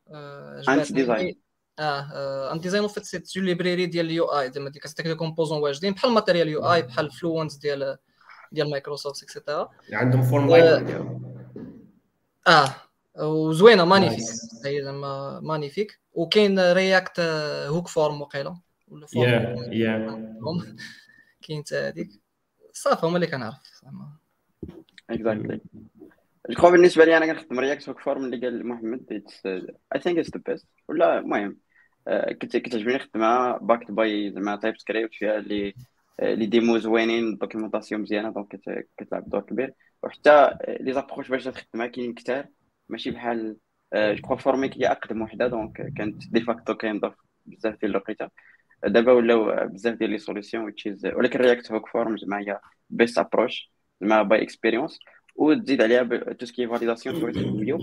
[0.68, 1.34] Ant Design
[1.78, 5.14] آه Ant Design en fait c'est une library ديال ال UI زعما ديك كتعطيك des
[5.14, 7.96] composants واجدين بحال Material UI بحال Fluent ديال
[8.52, 11.08] ديال مايكروسوفت et cetera عندهم form library
[12.48, 12.74] آه.
[13.18, 14.26] وزوينة magnifique.
[14.66, 16.00] هي زعما magnifique.
[16.12, 17.20] وكاين React
[17.68, 18.60] Hook Form وقيلة.
[18.88, 20.36] ولا form يا يا
[21.42, 22.08] كاين حتى هذيك
[22.72, 23.80] صافي هما اللي كنعرف.
[23.84, 24.12] زعما.
[25.10, 25.60] exactly
[26.50, 29.22] جو بالنسبة لي أنا كنخدم React Hook Form اللي قال محمد.
[29.94, 31.58] I think it's the best ولا المهم
[32.42, 35.74] كنت كتعجبني نخدمها backed by زعما TypeScript فيها اللي
[36.20, 38.60] les démos زوينين ال documentation مزيانة donc
[38.96, 39.74] كتلعب دور كبير.
[40.02, 42.46] وحتى les approches باش تخدمها كاينين كثار
[42.88, 43.56] ماشي بحال
[43.94, 47.14] je crois Formik هي اقدم وحده donc كانت de facto كينضاف
[47.46, 48.28] بزاف ديال الوقيته
[48.86, 50.72] دابا ولاو بزاف ديال les solutions
[51.04, 53.70] ولكن React Hook Form زعما هي best approach
[54.00, 54.98] زعما by experience
[55.36, 57.78] وتزيد عليها tout ce qui validation توريت الفيديو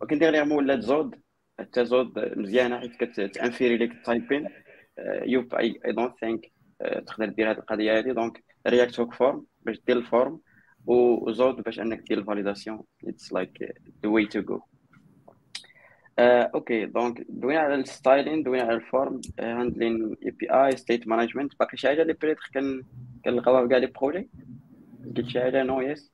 [0.00, 1.14] ولكن dernièrement ولات Zod
[1.58, 4.48] حتى Zod مزيانة حيت كت inférer ليك ال typing
[5.22, 6.52] Yup I don't think
[7.06, 10.40] تقدر دير هذه القضية هذه donc React Hook Form باش دير ال form
[10.88, 13.62] و Zod باش انك دير ال validation it's like
[14.02, 14.60] the way to go
[16.18, 21.76] okay donc دوينا على ال styling دوينا على ال form handling API state management باقي
[21.76, 22.82] شي حاجة اللي peut-être كان
[23.24, 24.28] كنلقاوها في كاع les projets
[25.16, 26.12] قلت شي حاجة؟ no yes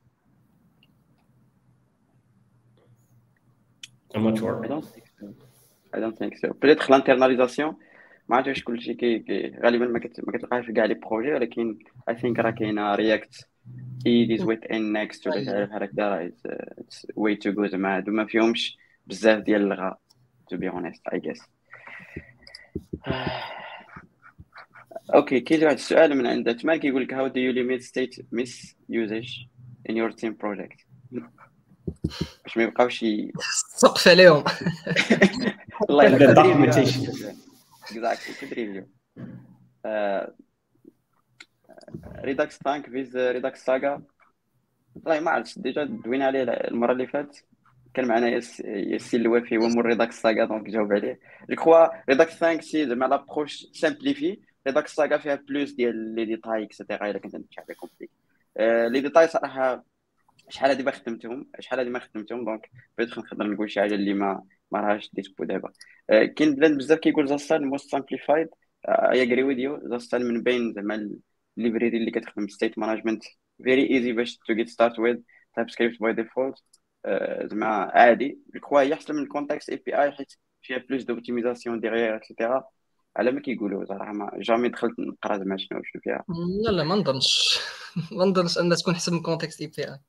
[4.15, 4.63] I'm not sure.
[4.63, 5.25] I don't think so.
[5.93, 6.53] I don't think so.
[6.53, 7.75] Peut-être l'internalisation.
[8.29, 10.19] ما عرفتش كلشي كي, كي غالبا ما, كت...
[10.27, 11.79] ما كتلقاهاش في كاع les projets ولكن
[12.09, 16.31] I think راه كاينة React i18n Next ولا تعرف هكذا
[16.77, 18.77] it's way to go زعما هادو ما فيهمش
[19.07, 19.99] بزاف ديال اللغة
[20.49, 21.41] to be honest I guess
[25.15, 29.29] okay كاين واحد السؤال من عند تمال كيقول لك do you limit state misusage
[29.89, 30.79] in your team project
[32.43, 33.05] باش ما يبقاوش
[33.75, 34.43] سقف عليهم
[35.89, 37.35] الله documentation.
[37.91, 38.87] exactly code review
[42.23, 44.03] Redux Thunk versus Redux Saga
[44.95, 47.45] والله ما عرفتش déjà دوينا عليه المرة اللي فاتت.
[47.93, 51.19] كان معنا ياس- ياسين الوافي هو more Redux Saga donc جاوب عليه.
[51.49, 56.63] je crois Redux Thunk c'est زعما l'approche simplifiée Redux Saga فيها plus ديال les détails
[56.63, 58.11] et cetera إلا كنت نمشي على compliquer
[58.91, 59.83] les détails صراحة
[60.49, 64.13] شحال هادي ما خدمتهم شحال هادي ما خدمتهم donc بغيت نقدر نقول شي حاجة اللي
[64.13, 65.71] ما ما راهاش dispo دابا.
[66.09, 68.47] آه، كاين بلان بزاف كيقول Zustand most simplified
[68.89, 71.09] I agree with you Zustand من بين زعما
[71.57, 73.23] ال library اللي كتخدم state management
[73.63, 75.17] very easy باش to get start with
[75.55, 76.63] TypeScript by default
[77.51, 78.39] زعما عادي.
[78.69, 82.63] جو هي أحسن من ال context API حيت فيها plus d'optimisation derrière et cetera
[83.17, 86.25] على ما كيقولوا صراحة ما jamais دخلت نقرا زعما شنو شنو فيها.
[86.65, 87.59] لا لا ما نظنش.
[88.17, 89.99] ما نظنش ان تكون أحسن من context API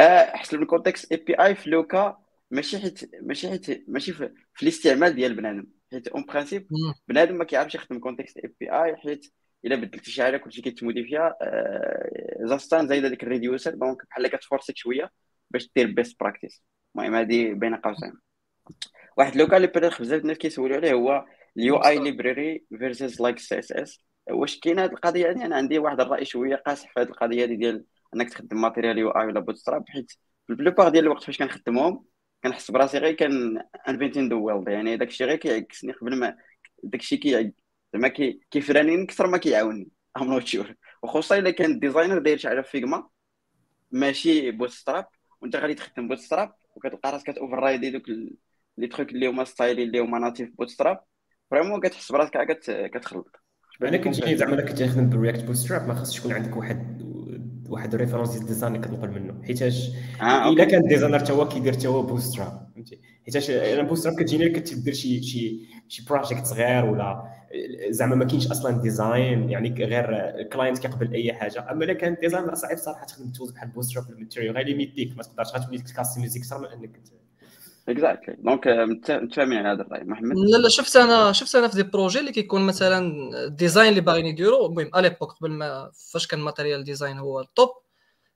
[0.00, 2.18] آه، حسب ال context API في le cas
[2.50, 5.66] ماشي حيت ماشي حيت ماشي في, في الاستعمال ديال بنادم.
[5.92, 6.70] حيت en principe
[7.08, 9.32] بنادم ما كيعرفش يخدم context API حيت
[9.64, 14.06] إلا بدلتي شي حاجة كلشي كيت modifie ها آه، Zustand زايدة ديك ال reducer donc
[14.10, 15.10] بحال كت forcer ك شوية
[15.50, 16.62] باش دير best practice
[16.96, 18.12] المهم هذه بين قوسين.
[19.16, 21.24] واحد le cas اللي peut-être بزاف الناس كيسولوا عليه هو
[21.56, 26.24] ال UI library versus like CSS واش كاين هذه القضية هذه أنا عندي واحد الرأي
[26.24, 27.84] شوية قاصح في هذه القضية هذه ديال
[28.14, 30.10] إنك تخدم Material UI ولا Bootstrap حيت
[30.46, 32.04] في la plupart ديال الوقت فاش كنخدمهم
[32.44, 36.36] كنحس براسي غير reinventing the wheel يعني داكشي غير كيعكسني قبل ما
[36.82, 37.52] داكشي كي
[37.94, 41.75] زعما كي كي freiner ني أكثر ما كيعاوني I'm not sure وخصوصا إلا كان ال
[41.75, 43.08] designer داير شي حاجة في Figma
[43.92, 45.06] ماشي Bootstrap
[45.42, 48.02] وأنت غادي تخدم Bootstrap وكتلقى راسك كت override ي دوك
[48.78, 51.00] les trucs اللي هما stylés اللي هما natives Bootstrap.
[51.50, 53.36] vraiment كتحس براسك كت- كتخلط.
[53.82, 57.02] أنا كنت زعما كنت خدم بال React Bootstrap ما خاصش يكون عندك واحد
[57.68, 59.42] واحد ال reference ديال ال design اللي كتنقل منه.
[59.46, 59.88] حيتاش
[60.22, 64.14] آه إلا كان ال designer تا هو كيدير تا هو Bootstrap فهمتي؟ حيتاش أنا Bootstrap
[64.20, 67.22] كتجيني كتدير شي شي شي project صغير ولا
[67.88, 70.04] زعما ما كاينش أصلا design يعني غير
[70.40, 71.70] ال client كيقبل أي حاجة.
[71.70, 75.02] أما إلا كان design راه صعيب صراحة تخدم tools بحال Bootstrap ال Material غير limit
[75.02, 77.00] يك ما تقدرش غتولي ت customize ي أكثر من إنك
[77.88, 80.04] exactly donc مت- متفاهمين على هذا الرأي.
[80.04, 82.98] محمد؟ لا لا شفت أنا شفت أنا في des projets اللي كيكون مثلا
[83.44, 84.68] ال design اللي باغيين يديروا.
[84.68, 87.68] المهم l'époque قبل ما فاش كان Material Design هو ال top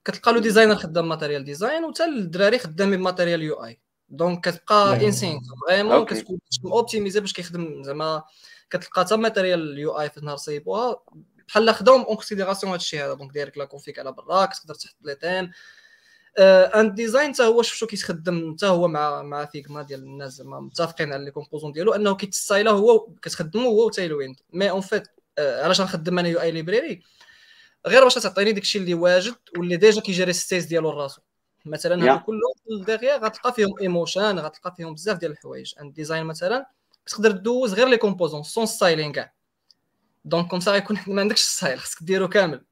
[0.05, 5.05] كتلقى له designer خدام Material Design وتا الدراري خدامين ب Material UI donc كتبقى نعم.
[5.05, 6.05] انسين vraiment.
[6.05, 8.23] كتكون optimisé باش كيخدم زعما
[8.71, 11.03] كتلقى حتى Material UI في النهار صايبوها.
[11.49, 13.15] بحال خداهم en considération هذا الشيء هذا.
[13.15, 15.51] donc دايرك la config على برا كتقدر تحط les thèmes
[16.39, 21.13] Ant Design حتى هو شفتو كيتخدم حتى هو مع مع Figma ديال الناس زعما متفقين
[21.13, 21.93] على les composants ديالو.
[21.93, 25.09] أنه كيت style ا هو كتخدمو هو و Tailwind mais en fait
[25.39, 27.03] علاش غنخدم أنا UI library
[27.87, 31.21] غير باش تعطيني داكشي اللي واجد واللي déjà كيجري ال states ديالو راسو
[31.65, 32.13] مثلا يا.
[32.13, 35.75] هادو كلهم derrière غتلقى فيهم Emotion غتلقى فيهم بزاف ديال الحوايج.
[35.81, 36.67] Ant Design مثلا
[37.09, 39.33] تقدر دوز غير les composants sans styling كاع
[40.25, 42.65] donc comme ça غيكون ما عندكش style خصك ديرو كامل.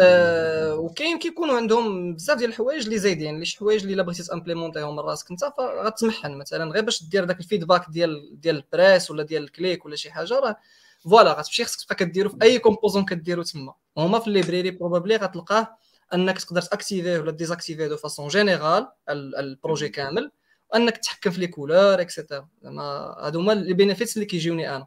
[0.00, 4.22] آه، وكاين كيكونوا عندهم بزاف ديال الحوايج اللي زايدين اللي شي حوايج اللي الا بغيتي
[4.22, 8.40] ت implémenter هم من راسك انت فغتسمحن مثلا غير باش دير داك ال feedback ديال
[8.40, 10.56] ديال ال press ولا ديال ال click ولا شي حاجة راه
[11.00, 15.16] voilà غتمشي خصك تبقى كديرو في اي composant كديرو تما هما في ال library probably
[15.16, 15.76] غتلقاه
[16.14, 20.30] انك تقدر ت activer ه ولا désactiver ه de façon générale ال projet كامل
[20.72, 22.82] وأنك تحكم في les couleurs et cetera زعما
[23.18, 24.86] هادو هما les benefits اللي كيجيوني أنا.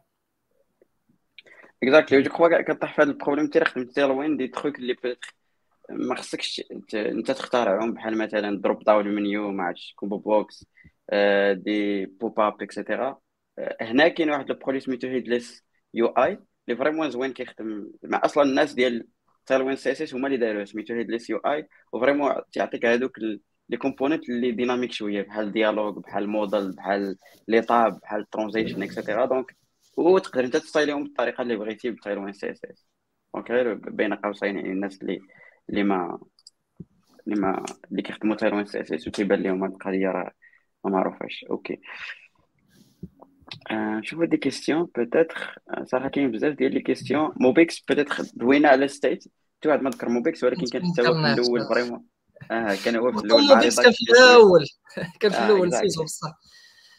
[1.84, 4.96] exactly je crois كطيح في هذا ال problème تي خدمت وين دي تخوك اللي
[5.90, 6.64] ما خصكش
[6.96, 10.66] أنت تختارعهم بحال مثلا dropdown menu ما عرفتش combo box
[11.54, 13.20] des pop-up et cetera
[13.82, 15.64] هنا كاين واحد ال produit سميتو Headless
[15.94, 17.92] UI اللي vraiment زوين كيخدم.
[18.04, 19.08] مع أصلا الناس ديال
[19.46, 23.18] Tailwind CSS هما اللي داروه سميتو Headless UI و vraiment تيعطيك هذوك
[23.70, 27.16] les component اللي dynamiques شوية بحال dialog بحال modal بحال
[27.48, 29.56] les tabs بحال transition et cetera donc
[29.98, 32.88] وتقدر انت ت style يهم بالطريقة اللي بغيتي ب Tailwind CSS
[33.34, 35.20] donc غير بين قوسين يعني الناس اللي
[35.70, 36.20] اللي ما
[37.28, 40.32] اللي ما اللي كيخدموا Tailwind CSS وكيبان لهم هاد القضية راه
[40.84, 41.80] ما معروفاش okay
[43.72, 49.24] نشوف des questions peut-être صراحة كاين بزاف ديال les questions MobX peut-être دوينا على state
[49.62, 51.68] tout واحد ما ذكر MobX ولكن كان حتى الأول.
[51.70, 52.15] vraiment
[52.52, 54.66] آه كان هو في الأول MobX كان في الأول
[55.20, 55.68] كان في آه، الأول.
[55.68, 56.40] نسيتو بصح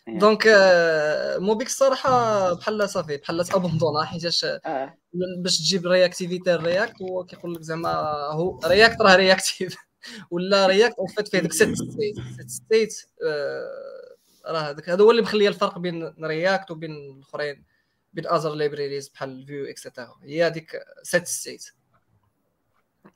[0.09, 4.98] donc آه، MobX الصراحه بحال صافي بحال ت abandonna حيتاش آه.
[5.38, 7.88] باش تجيب réactivité ال React هو كيقول لك زعما
[8.32, 9.76] هو React راه réactif
[10.30, 12.94] ولا React en fait فيه ديك setState setState
[14.46, 17.64] راه هذا هو اللي مخلي الفرق بين React وبين الأخرين
[18.12, 21.64] بين other libraries بحال Vue et cetera هي هذيك setState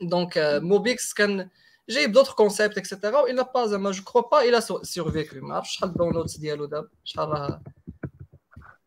[0.02, 1.48] donc MobX كان
[1.90, 5.54] جايب d'autres concepts et cetera الا با زعما je crois pas il a survécu ما
[5.54, 7.62] عرفتش شحال ال downloads ديالو دابا شحال راه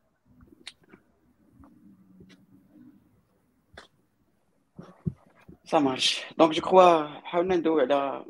[5.69, 8.25] ça marche donc je crois حاولنا ندوي على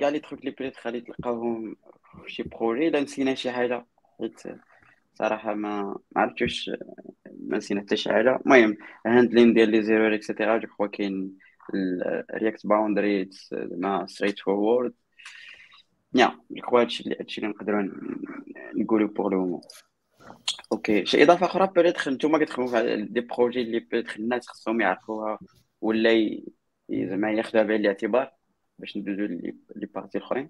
[0.00, 1.76] كاع les trucs les petites غادي تلقاوهم
[2.24, 3.86] في شي projet الا نسينا شي حاجة
[4.18, 4.42] حيت
[5.14, 5.82] صراحة ما
[6.16, 6.70] ما عرفتش واش
[7.40, 11.38] ما نسينا حتى شي حاجة المهم handling ديال les erreurs et cetera je crois كاين
[12.34, 14.94] ال React boundary زعما straightforward
[16.14, 17.88] yeah je crois هادشي اللي هادشي اللي نقدروا
[18.76, 19.60] نقولوا pour le moment
[20.72, 25.38] okay شي اضافه أخرى peut-être نتوما كتخدموا في des projets اللي peut-être الناس خصهم يعرفوها
[25.80, 26.40] ولا
[26.90, 28.32] زعما ياخذوها بعين الاعتبار
[28.78, 29.24] باش ندوزو
[29.76, 30.48] les parties الاخرين.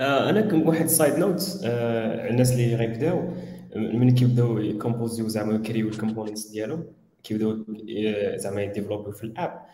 [0.00, 3.34] آه، أنا comme واحد side note آه، الناس اللي غيبداو
[3.76, 6.92] ملي كيبداو ي compose يو زعما ي crée و ال components ديالو
[7.22, 7.64] كيبداو
[7.96, 9.66] آه، زعما ي développe يو في ال app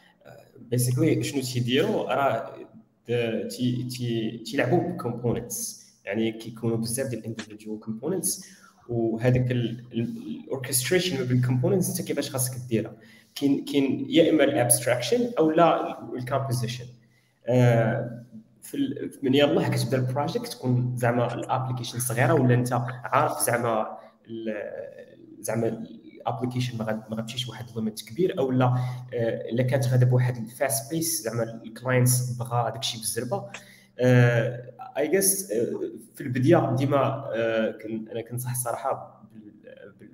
[0.58, 2.56] basically شنو تيديروا راه
[3.48, 8.46] تي تي تيلعبوا بال components يعني كيكونوا بزاف ديال ال individual components
[8.88, 12.96] وهذاك ال orchestration ما بين ال components انت كيفاش خاصك ديرها.
[13.34, 16.84] كاين كاين يا اما ال abstraction أو لا ال composition
[18.62, 22.72] في ال- من يلاه كتبدا ال project تكون زعما ال application صغيرة ولا أنت
[23.04, 23.98] عارف زعما
[25.40, 30.36] زعما ال application ما غتمشيش واحد limit كبير أو لا آه، إلا كانت غادا بواحد
[30.36, 33.44] ال fast pace زعما ال clients بغا داك الشيء بالزربة.
[34.98, 35.52] I guess
[36.14, 37.78] في البداية ديما آه،
[38.12, 39.22] أنا كنصح الصراحه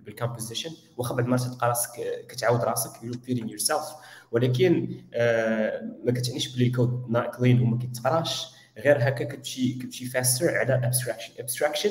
[0.09, 3.85] بال composition واخا بعد المرات تلقى راسك آه، كتعاود راسك you repeating yourself
[4.33, 8.59] ولكن آه، ما كتعنيش بلي ال code not clean وما كيتقراش.
[8.79, 11.91] غير هكا كتمشي كتمشي faster على abstraction abstraction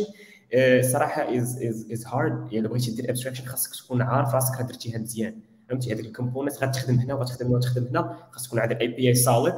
[0.82, 5.40] صراحة is is is hard يعني بغيتي دير abstraction خاصك تكون عارف راسك درتيها مزيان.
[5.70, 8.18] فهمتي؟ هذيك ال component غتخدم هنا وغتخدم هنا وتخدم هنا.
[8.32, 9.54] خاص تكون عندك API solid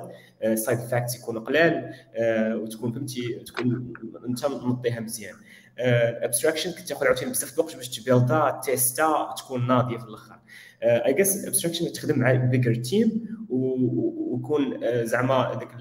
[0.54, 3.94] side effects يكونوا قلال آه، وتكون فهمتي؟ تكون
[4.30, 5.36] انت منطيها مزيان.
[5.80, 10.40] abstraction كتاخذ عاوتاني بزاف الوقت باش ت build ا test ا تكون ناضيه في الأخر.
[10.84, 15.72] I guess abstraction تخدم مع bigger team ويكون آه، زعما هذاك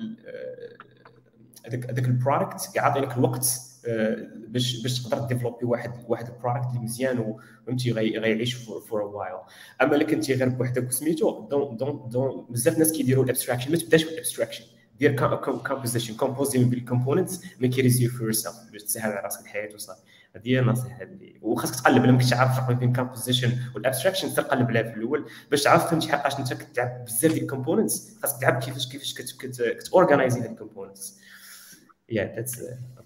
[1.66, 3.46] هذاك هذاك ال product يعطي لك الوقت
[3.86, 4.16] آه،
[4.48, 9.07] باش باش تقدر développer واحد واحد ال product اللي مزيان وفهمتي غي- غيعيش for a
[9.07, 9.34] while
[9.82, 13.76] أما إلا كنتي غير بوحدك وسميتو don't don't don't بزاف الناس كيديروا ال abstraction ما
[13.76, 14.64] تبداش بال abstraction
[15.00, 19.74] دير composition compose ي بال components make easy for yourself باش تسهل على راسك الحياة
[19.74, 20.00] وصافي.
[20.36, 23.83] هذه هي النصيحة اللي وخاصك تقلب الا ما كنتش عارف الفرق بين ال composition وال
[23.83, 25.30] abstraction تقلب عليها في الأول.
[25.50, 29.37] باش تعرف فهمتي حقاش أنت كتلعب بزاف ديال ال components خاصك تلعب كيفاش كيفاش كت
[29.37, 31.18] organize ي هاد ال components
[32.10, 32.62] yeah that's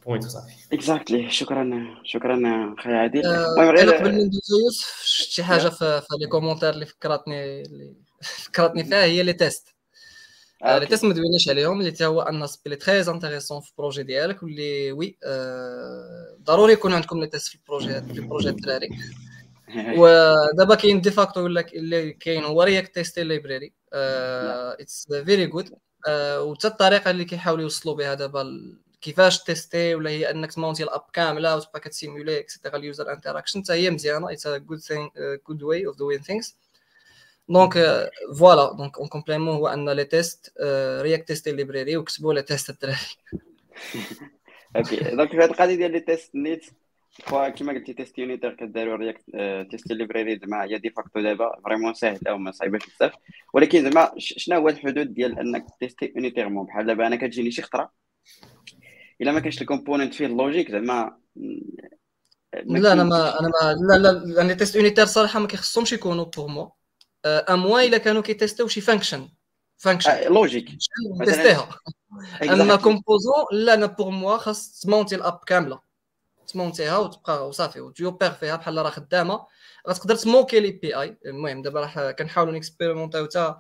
[0.06, 0.52] point وصافي.
[0.72, 1.70] exactly شكرا
[2.05, 2.40] شكرا
[2.78, 3.27] أخي عادل.
[3.27, 7.94] آه، أنا قبل ما ندوزو يوسف شي حاجة في في les commentaires اللي فكرتني اللي
[8.44, 9.68] فكرتني فيها هي les tests
[10.64, 10.86] les okay.
[10.86, 14.43] tests ما دويناش عليهم اللي تا هو un sujet très intéressant في ال projet ديالك
[14.43, 18.89] واللي oui آه، ضروري يكون عندكم les tests في ال projet في ال projet الدراري
[19.97, 25.70] ودابا كاين de facto ولا ك- اللي كاين هو React Testing Library it's very good
[26.09, 30.88] وحتى الطريقة اللي كيحاولوا يوصلوا بها دابا كيفاش tester ولا هي أنك ت monter ال
[30.88, 34.32] app كاملة وتبقى كت simuler et cetera ال user interaction حتى هي مزيانة.
[34.32, 35.09] it's a good thing
[35.48, 36.56] good way of doing things
[37.52, 37.72] donc
[38.39, 40.52] voilà donc en complément هو un les tests
[41.01, 42.96] React Testing Library وكتبوا les tests الدراري
[44.76, 46.64] okay donc في هذه القضية ديال les tests نيت
[47.54, 49.22] كيما قلتي tests unitaires كداروا React
[49.70, 53.12] Testing Library زعما هي de facto دابا vraiment ساهل أو ما صعيباش بزاف
[53.54, 57.92] ولكن زعما شنو هو الحدود ديال انك tester unitairement بحال دابا أنا كتجيني شي خطره
[59.20, 61.16] الا ما كانش ال component فيه ال logique زعما
[62.64, 66.24] ما لا أنا ما أنا ما لا لا لي تيست يونيتير صراحة ما كيخصهمش يكونوا
[66.24, 66.72] بوغ مو
[67.27, 69.28] اموا الا كانوا كيتيستيو شي فانكشن
[69.77, 70.69] فانكشن لوجيك
[71.24, 71.69] تيستيها
[72.43, 72.77] أما.
[72.77, 75.81] كومبوزون لا أنا بوغ موا خاص تمونتي الأب كاملة.
[76.47, 79.47] تمونتيها وتبقى وصافي وتيوبير فيها بحال راه خدامة.
[79.89, 83.55] غتقدر تموكي لي بي اي المهم دابا راح كنحاولوا نكسبيريمونتاو حتى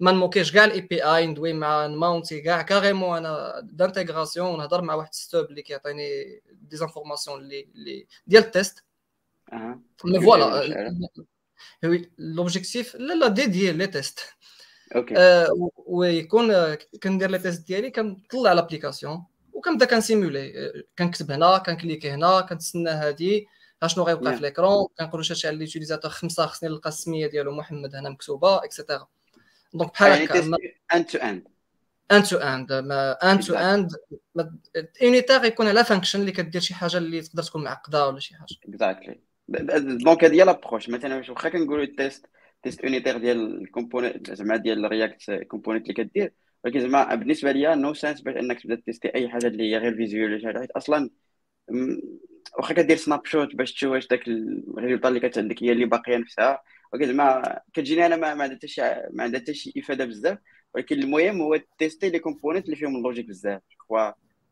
[0.00, 2.62] ما نموكيش كاع الاي بي اي ندوي مع نماونتي كاع.
[2.62, 8.84] كاريمون أنا دانتيغراسيون ونهضر مع واحد ستوب اللي كيعطيني دي زانفورماسيون اللي ديال التيست
[10.04, 11.08] mais voilà
[12.18, 14.20] l'objectif là là ديدي les tests
[14.96, 22.10] OK ويكون كندير les tests ديالي كنطلع l'application وكنبدا كن simuler كنكتب هنا كن cliquer
[22.10, 23.46] هنا كنتسنى هادي
[23.86, 28.10] شنو غيوقع في l'écran كنقولوا شي على l'utilisateur خمسه خصني نلقى السميه ديالو محمد هنا
[28.10, 29.06] مكتوبه et cetera
[29.74, 30.60] donc بحال هكا
[30.92, 31.48] end to end
[32.12, 32.72] end to end
[33.22, 33.90] end to end
[35.02, 38.46] unitaire يكون على function اللي كدير شي حاجة اللي تقدر تكون معقده ولا شي حاجة
[38.68, 42.26] exactly donc هذه هي l'approche مثلا واخا كنقولوا ال test
[42.62, 46.32] test unitaire ديال ال component زعما ديال ال React component اللي كدير
[46.64, 50.34] ولكن زعما بالنسبة ليا nonsense باش انك تبدا tester اي حاجة اللي هي غير visual
[50.34, 51.10] ولا حاجة أصلا
[52.58, 56.16] واخا كدير snapshot باش تشوف واش داك ال résultat اللي كانت عندك هي اللي باقيه
[56.16, 56.62] نفسها
[56.92, 60.38] ولكن زعما كتجيني أنا ما عندها حتى شي ما عندها حتى شي افاده بزاف
[60.74, 63.62] ولكن المهم هو tester les components اللي فيهم ال logique بزاف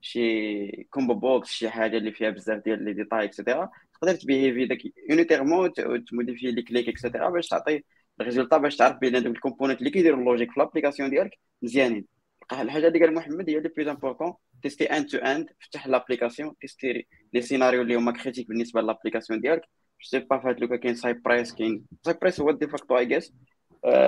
[0.00, 3.70] شي combo box شي حاجة اللي فيها بزاف ديال les détails et cetera
[4.02, 4.78] تقدر ت behave ي داك
[5.10, 5.72] unitairement
[6.10, 7.82] ت modifier les clics et cetera باش تعطي
[8.20, 11.38] ال résultat باش تعرف بين هذوك ال component اللي كيديروا ال logique في l'application ديالك
[11.62, 12.06] مزيانين.
[12.52, 17.06] الحاجة اللي قال محمد هي اللي plus important tester end to end فتح l'application tester
[17.32, 19.62] les scénarios اللي هما critiques بالنسبة l'application ديالك.
[20.00, 23.32] je sais pas فهاد le cas كاين Cypress كاين Cypress هو de facto I guess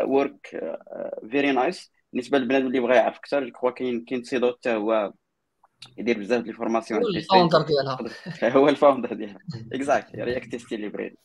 [0.05, 0.61] ورك
[1.31, 5.13] very nice بالنسبة للبنادم اللي بغى يعرف أكثر je crois كاين كاين سيدو حتى هو
[5.99, 7.99] يدير بزاف ديال ال formations هو ال founder ديالها.
[8.57, 9.39] هو ال founder ديالها.
[9.73, 11.17] exactly React testing library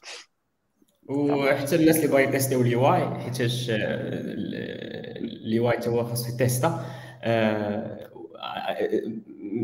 [1.10, 6.34] وحتى الناس اللي باغي ي tester و ال UI حيتاش ال UI حتى هو خاصو
[6.34, 6.86] ي test ا.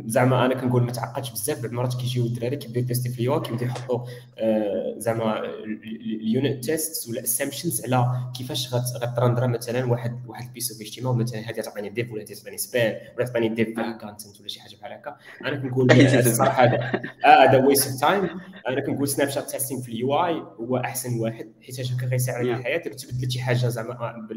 [0.06, 3.26] زعما أنا كنقول ما تعقدش بزاف بعض المرات كيجيو الدراري كيبداو ي tester في ال
[3.26, 4.00] UI كيبداو يحطوا
[4.38, 10.52] آه، زعما ال unit test ولا assumptions على كيفاش غت render مثلا واحد واحد ال
[10.52, 14.48] piece of اتش مثلا هذه تعطيني div ولا تعطيني span ولا تعطيني div content ولا
[14.48, 15.18] شي حاجة بحال هكا.
[15.46, 17.02] أنا كنقول الصراحة هذا.
[17.26, 18.30] آه، هذا waste of time
[18.68, 22.78] أنا كنقول snapshot testing في ال UI هو أحسن واحد حيت هكا غيساعدك في الحياة.
[22.78, 24.28] تبدل شي حاجة زعما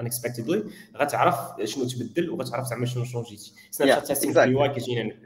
[0.00, 0.64] unexpectedly
[0.96, 5.16] غتعرف شنو تبدل وغتعرف زعما شنو changer تي snapshot testing في ال UI كيجينا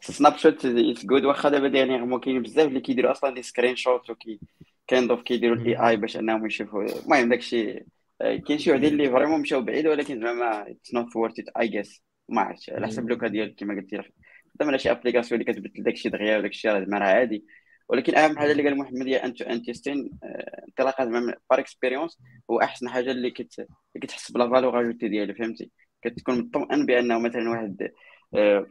[0.00, 4.40] snapshot it's good واخا دابا dernièrement كاين بزاف اللي كيديروا أصلا des screenshots وكي
[4.86, 7.02] كاين devs كيديروا ال AI باش أنهم يشوفوا.
[7.04, 7.86] المهم داكشي
[8.18, 12.02] كاين شي وحدين اللي vraiment مشاو بعيد ولكن زعما it's not worth it I guess
[12.28, 14.02] ما عرفتش على حسب le cas ديال كما قلتي.
[14.54, 17.44] خدام على شي application اللي كتبدل داكشي دغيا وداكشي راه راه عادي.
[17.88, 20.10] ولكن أهم حاجة اللي قال محمد هي end to end testing
[20.68, 22.18] انطلاقا زعما par expérience
[22.50, 23.66] هو أحسن حاجة اللي كت
[24.02, 25.70] كتحس ب la valeur ajoutée ديالو فهمتي؟
[26.02, 27.90] كتكون مطمئن بأنه مثلا واحد
[28.34, 28.66] آه،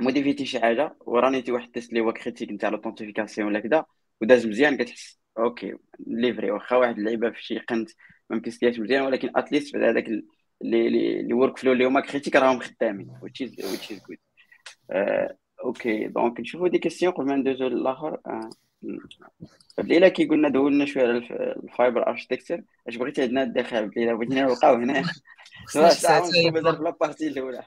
[0.00, 3.48] modifier تي شي حاجة و runner تي واحد ال test اللي هو critique نتاع l'authentification
[3.48, 3.84] ولا كذا
[4.20, 5.74] وداز مزيان كتحس OK
[6.06, 7.90] livrer واخا واحد اللعيبه في شي قنت
[8.30, 10.06] ما مكيستياش مزيان ولكن اتليست بعد هذاك
[10.62, 10.86] اللي
[11.20, 13.10] اللي ورك فلو اللي هما كريتيك راهم خدامين
[13.90, 14.18] is good.
[14.94, 15.32] uh,
[15.64, 18.18] أوكي دونك نشوفوا دي كيسيون قبل ما ندوزو للاخر
[19.78, 24.74] الليلة كي قلنا دولنا شوية على الفايبر اركتكتشر اش بغيتي عندنا الداخل الليلة بغيتينا نلقاو
[24.74, 25.02] هنا
[25.74, 27.62] مازال في لابارتي الاولى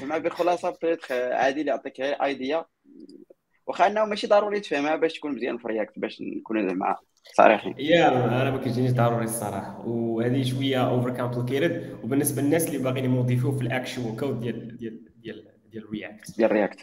[0.00, 2.64] زعما بخلاصه بيتخ عادي يعطيك غير ايديا
[3.66, 6.96] واخا انه ماشي ضروري تفهمها باش تكون مزيان في رياكت باش نكون زعما
[7.36, 8.08] صريحين يا
[8.42, 9.86] أنا ما كيجينيش ضروري الصراحة.
[9.86, 14.40] وهذه شوية over complicated وبالنسبة للناس اللي باغيين ي modifier و في ال actual code
[14.40, 16.80] ديال ديال ديال ديال رياكت ديال رياكت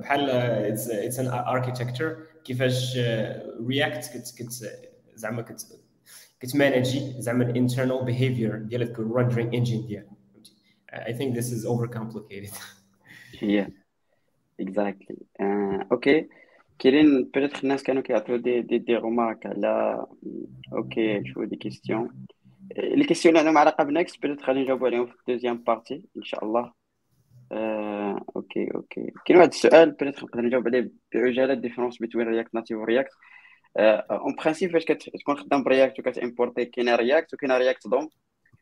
[0.00, 2.98] بحال it's an architecture كيفاش
[3.68, 4.52] رياكت كت كت
[5.14, 5.66] زعما كت
[6.40, 10.14] كت manager زعما ال internal behavior ديال ال rendering engine ديالها.
[10.94, 12.54] I think this is overcomplicated.
[13.40, 13.68] yeah,
[14.58, 15.18] exactly.
[15.40, 16.28] Uh, OK
[16.78, 20.06] كاينين peut-être الناس كانوا كيعطيو des des des remarques على
[20.72, 22.26] OK نشوفو des questions
[22.76, 26.04] les questions اللي عندهم علاقه ب Next peut-être غادي نجاوبو عليهم في ال deuxième partie
[26.16, 26.72] ان شاء الله
[27.54, 29.12] آه، OK OK.
[29.26, 33.10] كاين واحد السؤال peut-être نقدر نجاوب عليه بعجالة différence بين React Native و React
[33.78, 38.08] en principe فاش كتكون خدام ب React وكت importer كاين React وكاين React DOM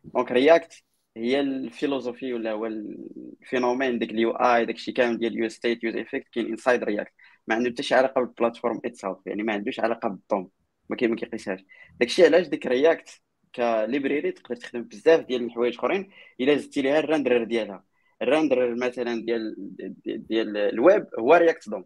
[0.04, 0.84] donc React
[1.16, 5.48] هي la philosophie ولا هو ال phénomène داك ال UI داك الشيء كامل ديال ال
[5.48, 7.12] useState useEffect كاين inside React
[7.46, 10.50] ما عنده حتى شي علاقة بال platform itself يعني ما عندوش علاقة بال DOM
[10.90, 11.60] ما كاين ما كيقيسهاش.
[12.00, 13.22] داك الشيء علاش ديك React
[13.54, 16.10] ك library تقدر تخدم بزاف ديال الحوايج أخرين
[16.40, 17.84] إلا زدتي ليها ال renderer ديالها.
[18.22, 19.54] ال renderer مثلا ديال
[20.06, 21.84] ديال الويب هو React DOM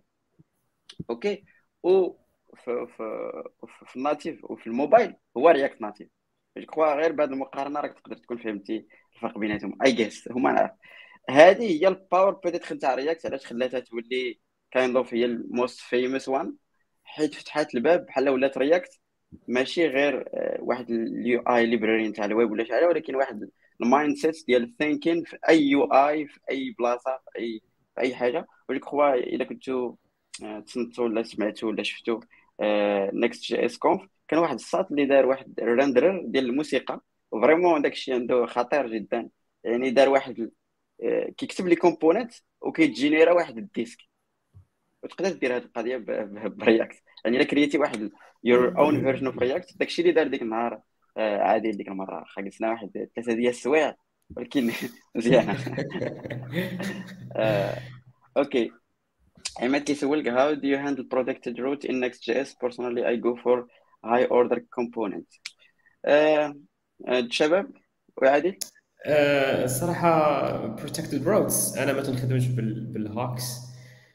[1.10, 1.44] OK؟
[1.82, 2.10] و
[2.56, 3.32] في في
[3.86, 6.08] في ال native وفي الموبايل هو React Native
[6.58, 8.86] je crois غير بعد المقارنة راك تقدر تكون فهمتي
[9.16, 9.78] الفرق بيناتهم.
[9.84, 10.70] I guess هما نعرف.
[11.30, 14.40] هذه هي ال power peut-être تاع React علاش خلاتها تولي
[14.70, 16.56] kind of هي ال most famous one
[17.04, 19.00] حيت فتحات الباب بحال ولات React
[19.48, 23.50] ماشي غير آه، واحد ال UI library نتاع الويب ولا شي حاجة ولكن واحد
[23.82, 27.60] ال mindset ديال ال thinking في أي UI في أي بلاصة في أي
[27.94, 28.46] في أي حاجة.
[28.68, 29.96] وليك كخوا إلا كنتو
[30.44, 32.20] آه، تصنتو ولا سمعتو ولا شفتو
[33.12, 37.00] Next.js Conf كان واحد الساط اللي دار واحد renderer ديال الموسيقى.
[37.30, 39.28] و vraiment داك الشيء عنده خطير جدا.
[39.64, 40.50] يعني دار واحد
[41.02, 43.98] آه، كيكتب les components وكيت générer ا واحد ال disque.
[45.02, 45.96] وتقدر دير هذه القضية
[46.48, 47.02] ب React.
[47.24, 48.10] يعني إلا créer تي واحد
[48.44, 50.80] your own version of React داكشي اللي دار ديك النهار.
[51.16, 53.94] آه، عادي ديك المرة خلصنا واحد ثلاثة ديال السوايع
[54.36, 54.70] ولكن
[55.16, 55.56] مزيانه
[57.36, 57.78] آه،
[58.36, 58.70] okay.
[59.60, 63.66] عماد كيسولك how do you handle protected route in Next.js personally I go for
[64.04, 65.26] high order component
[67.30, 67.70] شباب
[68.16, 68.58] وعادي
[69.06, 73.56] الصراحه protected routes أنا ما تنخدمش بال hooks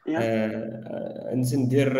[0.08, 1.94] أنت ندير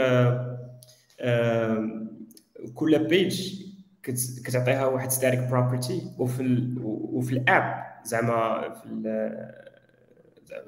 [2.76, 3.71] كل page
[4.04, 9.04] كتعطيها واحد static property وفي ال وفي ال app زعما في ال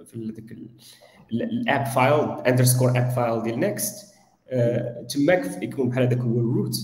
[0.05, 0.57] في ذاك
[1.31, 4.14] ال app file underscore app file ديال Next
[5.10, 6.76] تماك يكون بحال هذاك هو ال route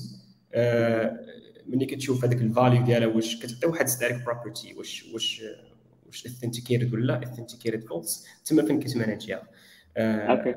[1.68, 5.42] ملي كتشوف هذاك ال value ديالها واش كتعطي واحد static property واش واش
[6.08, 9.44] واش authenticated ولا authenticated false تما فين كتمانجيها آه،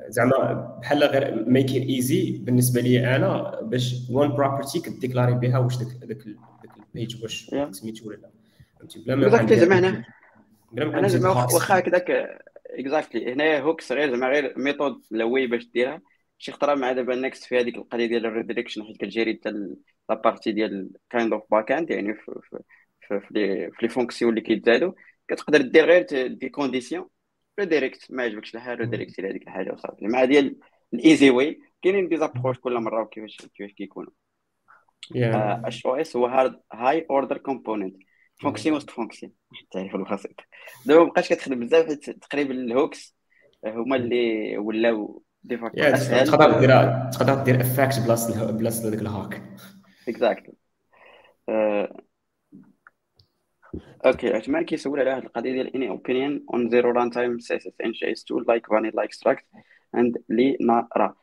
[0.09, 5.77] زعما بحال غير make it easy بالنسبة لي أنا باش one property كديكلاري بها واش
[5.77, 8.31] داك داك داك ال page واش سميتو ولا لا.
[8.78, 10.05] فهمتي؟ بلا ما exactly زعما هنا.
[10.78, 12.10] أنا زعما واخا هكذاك
[12.66, 16.01] exactly هنايا hooks غير زعما غير method لوي باش ديرها.
[16.39, 19.77] شي خطرة مع دابا Next في هذيك القضية ديال ال redirection حيت كتجيري حتى
[20.11, 22.40] la partie ديال kind of backend يعني في
[23.01, 24.93] في في les fonctions اللي كيتزادوا
[25.28, 27.09] كتقدر دير غير des conditions
[27.62, 30.06] redirect ما عجبكش الحال redirect إلى هذيك الحاجة وصافي.
[30.06, 30.56] مع ديال
[30.94, 34.12] ال easy way كاينين des approches كل مرة وكيفاش كيفاش كيكونوا.
[35.15, 37.97] HOC هو هاد high order component
[38.40, 39.32] fonction وسط fonction
[39.62, 40.40] التعريف البسيط.
[40.86, 43.16] دابا مابقاش كتخدم بزاف حيت تقريبا ال hooks
[43.66, 46.70] هما اللي ولاو دي تقدر دير
[47.10, 49.43] تقدر دير افاكت بلاصة بلاصة هذاك ال HOC.
[50.09, 50.55] exactly
[54.07, 58.24] okay عثمان كيسول على هذه القضية ديال any opinion on zero runtime CSS in JS
[58.24, 59.44] tool like vanilla extract
[59.97, 61.15] and linaria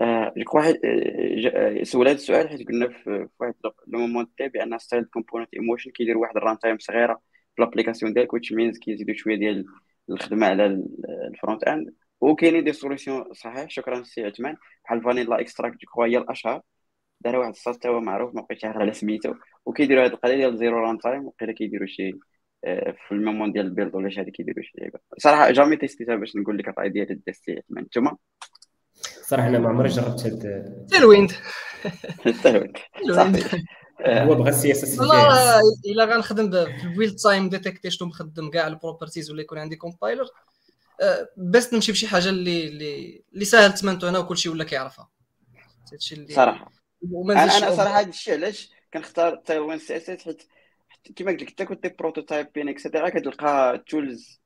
[0.00, 5.04] آه واحد آه سول هذا السؤال حيت قلنا في واحد le moment تاع بان styled
[5.04, 7.20] component emotion كيدير واحد runtime صغيره
[7.56, 9.66] في ال application ديالك which means كيزيدوا شوية ديال
[10.10, 10.66] الخدمه على
[11.34, 16.18] ال front end وكاينين des solutions صحيح شكرا سي عثمان بحال Vanilla Extract je هي
[16.18, 16.62] الاشهر
[17.20, 19.34] دار واحد الصوت هو معروف ما بقيتش عارف على سميتو
[19.68, 22.10] وكيديروا هذه القضية ديال zero runtime وقيلا كيديروا شي
[22.64, 24.98] آه، في ال moment ديال ال build ولا شي هذه كيديروا شي لعيبة.
[25.18, 28.16] صراحة jamais تيستيتها باش نقول لك الراي ديال الدستي انتما
[29.22, 31.32] صراحة أنا ما عمري جربت هاد Tailwind
[32.42, 32.76] Tailwind
[34.06, 38.66] هو بغى ال CSS والله إلا غنخدم في ال build time ديتيكتي شنو مخدم كاع
[38.66, 40.26] ال properties ولا يكون عندي compiler
[41.00, 45.08] آه، بس نمشي بشي حاجة اللي اللي اللي ساهل تمنتو أنا وكلشي ولا كيعرفها.
[45.92, 46.72] هادشي اللي صراحة.
[47.30, 50.42] أنا أنا صراحة هذا الشيء علاش كنختار Tailwind CSS حيت
[51.16, 54.40] كيما قلت لك حتى كنت prototyping et cetera كتلقى tools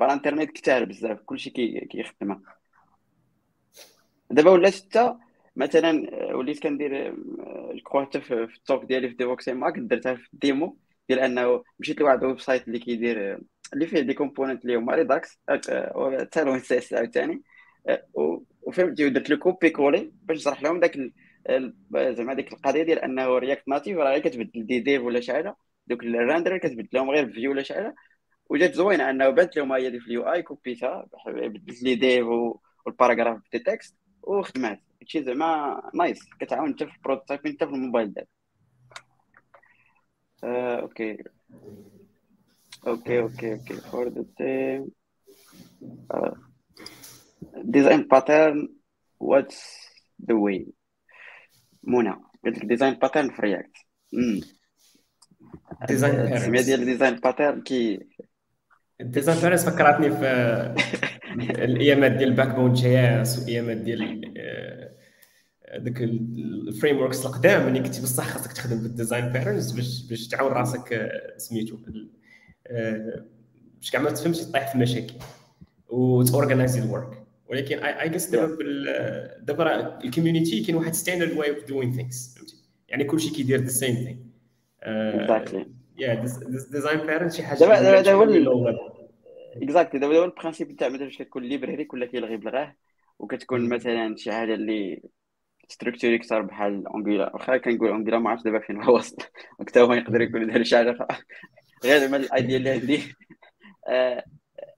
[0.00, 1.50] بار انترنيت كثار بزاف كلشي
[1.90, 2.42] كيخدمها.
[4.30, 5.14] دابا ولات حتى
[5.56, 7.14] مثلا آه، وليت كندير
[7.74, 12.18] جو حتى في التوك ديالي في ديفوكس ماك درتها في الديمو ديال أنه مشيت لواحد
[12.22, 13.40] الويب سايت اللي كيدير
[13.72, 15.40] اللي فيه دي كومبوننت اللي هما ريداكس
[16.36, 17.42] لو سي اس عاوتاني
[18.62, 20.96] وفهمتي ودرت له كوبي كولي باش نشرح لهم داك
[21.92, 25.56] زعما ديك القضية ديال أنه رياكت ناتيف راه كتبدل دي ديف ولا شي حاجة.
[25.86, 27.94] donc ال render كتبدل لهم غير view ولا شي حاجة.
[28.50, 32.26] وجات زوينة أنه بانت لهم هي في ال UI كوبيتها بدلت لي ديف
[32.86, 34.80] وال paragraphe des text وخدمات.
[35.02, 38.28] هادشي زعما nice كتعاون حتى في ال prototyping حتى في الموبايل ديالك.
[40.44, 41.24] آه، okay.
[42.86, 43.74] okay okay okay.
[43.74, 44.90] for the team
[47.64, 48.68] design pattern
[49.20, 49.88] what's
[50.28, 50.66] the way
[51.86, 53.72] منى قلت لك design pattern في React
[55.88, 58.00] design السميه ديال design pattern كي
[59.00, 60.24] design pattern فكرتني في
[61.64, 64.34] الايامات ديال ال Backbone JS وايامات ديال
[65.78, 70.52] ذاك ال frameworks القدام ملي كنتي بصح خاصك تخدم بال design patterns باش باش تعاون
[70.52, 71.76] راسك سميتو
[73.76, 75.14] باش كاع ما تفهمش تطيح في مشاكل
[75.88, 78.56] وت organize ال work ولكن I guess دابا
[79.38, 82.56] دابا ال community كاين واحد standard way of doing things فهمتي؟
[82.88, 84.16] يعني كلشي كيدير the same thing
[84.82, 85.66] exactly
[85.98, 86.14] يا
[86.70, 88.78] design pattern شي حاجة دابا دابا دابا
[89.62, 92.74] exactly دابا دابا ال principe تاع مثلا باش كتكون library كلها كيلغي بلغاه
[93.18, 95.02] وكتكون مثلا شي حاجة اللي
[95.68, 99.16] structuré أكثر بحال Angular واخا كنقول Angular ما عرفتش دابا فين هو وصل
[99.60, 100.96] حتى هو يقدر يكون دار شي حاجة
[101.84, 103.14] غير زعما ال idea اللي عندي.
[103.88, 104.24] آه،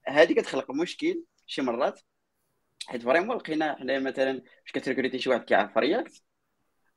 [0.07, 2.01] هذه كتخلق مشكل شي مرات.
[2.89, 6.23] حيت vraiment لقينا حنا مثلا فاش كتريكروتي شي واحد كيعرف React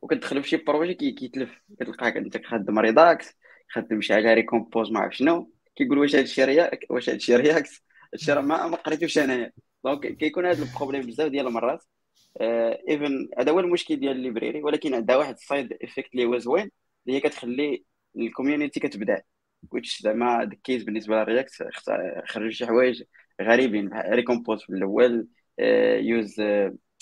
[0.02, 1.62] وكتدخل في شي projet كيتلف.
[1.80, 3.38] كتلقاك انت خدام Redux
[3.70, 5.54] خدام شي حاجة Recompose ما عرف شنو.
[5.76, 7.82] كيقول واش هذا الشيء React واش هذا الشيء React.
[8.14, 9.52] هادشي راه ما قريتوش انايا.
[9.86, 11.84] donc كيكون هذا ال problème بزاف ديال المرات.
[12.90, 16.72] even هذا هو المشكل ديال ال library ولكن عندها واحد side effect اللي هو زوين
[17.08, 17.84] اللي هي كتخلي
[18.18, 19.22] ال community كتبدا
[19.72, 21.52] which زعما ال case بالنسبة لل React
[22.28, 23.04] خرج شي حوايج
[23.42, 23.90] غريبين.
[23.94, 25.28] Recompose في الأول
[26.00, 26.40] use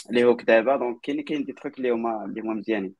[0.09, 2.95] اللي هو دابا donc كاين كاين des trucs اللي هما اللي هما مزيانين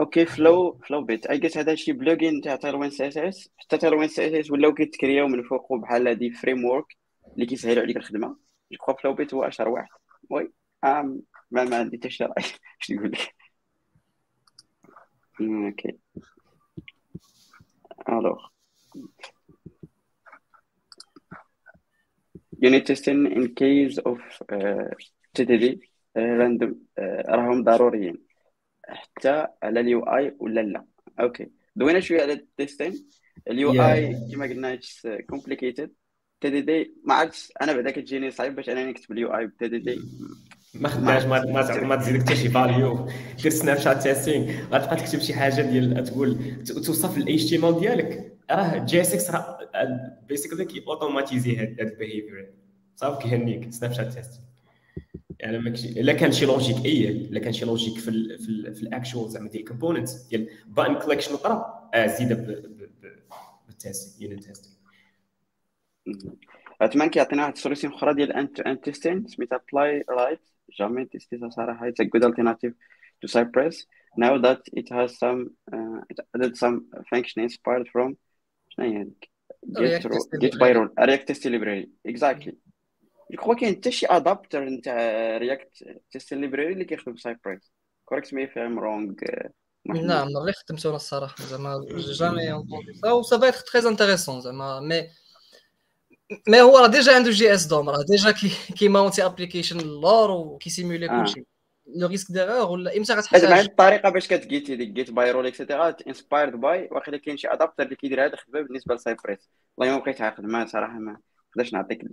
[0.00, 4.74] okay Flow Flowbite I guess هذا شي plugin تاع Tailwind CSS حتى Tailwind CSS ولاو
[4.74, 6.96] كيتكرياو من فوق بحال هادي framework
[7.34, 8.36] اللي كيسهلوا عليك الخدمة.
[8.72, 9.88] je crois Flowbite هو أشهر واحد.
[10.30, 12.44] oui ما ما عندي حتى شي رأي.
[12.82, 13.34] اش نقول لك؟
[15.40, 15.98] OK.
[18.08, 18.48] alors
[22.66, 24.18] unit testing in case of
[24.52, 24.88] uh,
[25.34, 25.64] TDD
[26.18, 28.18] uh, random uh, راهم ضروريين
[28.88, 30.84] حتى على ال UI ولا لا.
[31.20, 33.06] OK دوينا شوية على ال testing
[33.50, 34.78] ال UI كما قلنا
[35.30, 35.90] complicated
[36.40, 40.00] TDD ما عرفتش أنا بعدا كتجيني صعيب باش أنا نكتب ال UI ب TDD
[40.74, 43.08] ما خدناش ما ما ما تزيد حتى شي فاليو
[43.42, 47.80] دير سناب شات تيستينغ غتبقى تكتب شي حاجة ديال تقول توصف الاي تي ام ال
[47.80, 48.37] ديالك.
[48.50, 49.58] راه جي اس إكس راه
[50.28, 52.54] بيسيكلي كي اوتوماتيزي هاد البيهيفير
[52.96, 54.48] صافي كيهنيك سناب شات تيستينغ
[55.40, 58.74] يعني ما الا كان شي لوجيك أي الا كان شي لوجيك في ال في, ال
[58.74, 62.32] في الاكشوال زعما ديال الكومبوننتس ديال بان كليكشن أخرى آه زيد
[63.66, 64.74] بالتيستينغ يونت تيستينغ
[66.80, 70.40] أتمنى كيعطينا واحد ال solution أخرى ديال end to end testing سميتها Playwright
[70.78, 72.74] jamais تيستيتها صراحة it's a good alternative
[73.20, 73.88] to Cypress
[74.20, 75.40] now that it has some
[75.72, 76.76] uh, it added some
[77.10, 78.16] function inspired from
[78.78, 82.52] شنو هي هذيك by role React test library exactly
[83.30, 84.96] je crois كاين حتى شي adapter نتاع
[85.36, 87.72] React test library اللي كيخدم Cypress
[88.04, 89.12] correct me if I'm wrong
[89.86, 91.44] نعم اللي خدمته الصراحة.
[91.44, 91.86] زعما
[92.18, 92.52] jamais
[93.04, 94.80] أو ça va être intéressant زعما.
[94.80, 95.08] مي
[96.48, 97.90] مي هو راه déjà عنده JSDOM.
[97.90, 101.44] راه déjà كي كي monter application لور وكي simuler كلشي
[101.96, 105.46] le risque d'erreur ولا إمتى غتحتاج هذه الطريقة باش كت get ديك get by role
[105.46, 109.50] et cetera inspired by واخا كاين شي adapter اللي كيدير هذا الخدمه بالنسبة ل Cypress
[109.76, 111.16] والله ما بقيت عاقل ما صراحة ما
[111.50, 112.04] نقدرش نعطيك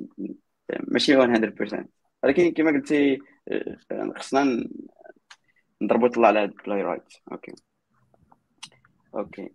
[0.87, 1.85] ماشي 100%
[2.23, 4.69] ولكن كما قلتي آه، خصنا
[5.81, 7.51] نضربوا طلع على ال Playwright OK.
[9.15, 9.49] OK.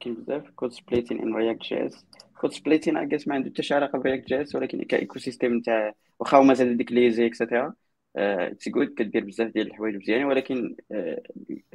[0.00, 2.06] كاين بزاف code splitting in React JS code
[2.42, 5.94] splitting I guess ما عنده حتى شي علاقة ب React JS ولكن ك ecosystem نتاع
[6.18, 7.74] واخا هو مازال ديك lazy et cetera
[8.16, 11.22] it's good كدير بزاف ديال الحوايج مزيانين ولكن آه،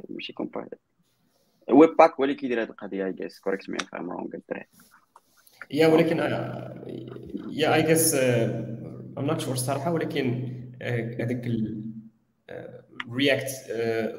[0.08, 0.68] ماشي كومبار
[1.70, 4.66] Webpack هو اللي كيدير هذه القضية I guess correct me if I'm wrong الدراري
[5.70, 6.18] yeah ولكن
[7.50, 10.52] yeah I guess I'm not sure صراحة ولكن
[11.20, 11.50] هذاك
[13.12, 13.50] React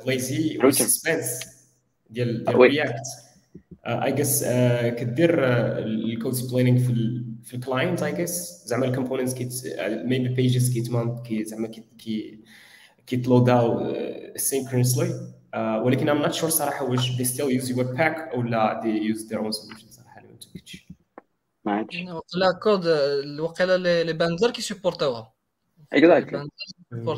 [0.06, 1.40] lazy suspense
[2.10, 3.29] ديال ديال React
[3.90, 4.44] I guess
[5.00, 5.40] كدير
[5.78, 9.54] ال code splitting في في ال client I guess زعما ال components كيت
[10.06, 12.40] maybe pages كيتمان كي زعما كي
[13.08, 13.94] كيتلوداو
[14.36, 19.28] asynchronously ولكن I'm not sure صراحة واش they still use Webpack أو لا they use
[19.28, 20.88] their own solution صراحة ما متاكدش
[21.66, 21.96] معاك
[22.36, 25.34] لا كود الوقيله les bundlers كيسيبورتاوها
[25.94, 26.50] exactly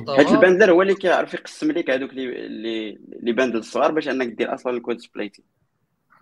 [0.09, 4.27] هاد ال bundler هو اللي كيعرف يقسم لك هذوك اللي les bundles الصغار باش انك
[4.27, 5.43] دير أصلا ال code splitté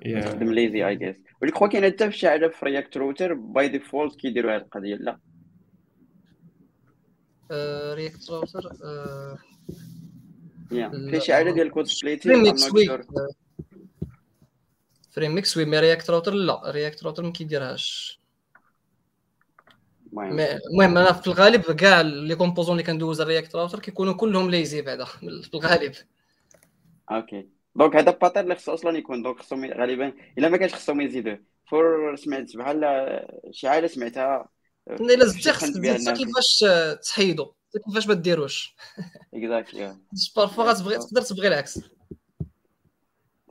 [0.06, 3.70] تخدم lazy I guess ولكن خو كاين حتى في شي حاجة في React Router by
[3.70, 5.20] default كيديروا هاد القضية لا.
[7.94, 8.74] React Router
[10.70, 12.30] في شي حاجة ديال ال code splitting
[15.12, 16.72] ف Remix oui mais React Router لا.
[16.72, 18.20] React Router ما كيديرهاش.
[20.14, 20.98] المهم.
[20.98, 25.06] أنا في الغالب كاع les composants اللي كندوز ال React Router كيكونوا كلهم lazy بعدا
[25.06, 25.94] في الغالب.
[27.12, 29.24] OK donc هذا ال pattern اللي خصو أصلا يكون.
[29.24, 32.82] donc خصهم غالبا إلا ما كانش خصهم يزيدوه فور سمعت بحال
[33.52, 34.50] شي حاجة سمعتها
[34.90, 36.66] إلا زدتي خصك تزيد كيفاش
[37.10, 37.54] تحيدو.
[37.86, 38.76] كيفاش ما ديروش.
[39.34, 39.98] exactly
[40.36, 41.80] parfois غتبغي تقدر تبغي العكس.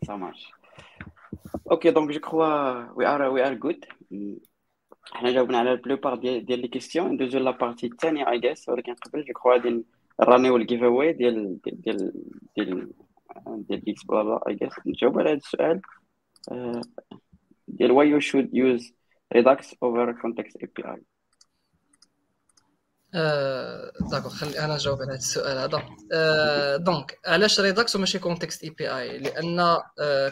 [0.07, 0.53] ça marche
[1.71, 3.85] OK donc je crois we are we are good
[5.13, 8.69] حنا جاوبنا على ال plupart ديال ديال les questions ندوزو la partie الثانية I guess
[8.69, 9.85] ولكن قبل je crois غادي
[10.21, 12.13] نرانيو ال giveaway ديال ديال
[12.57, 12.93] ديال
[13.47, 15.81] ديال إكس بلا بلا I guess نجاوب على هذا السؤال
[17.69, 18.93] ديال why you should use
[19.35, 20.99] Redux over context API
[23.15, 25.83] آه، d'accord خلي أنا نجاوب على هذا السؤال هذا.
[26.77, 29.79] donc علاش Redux وماشي context API لأن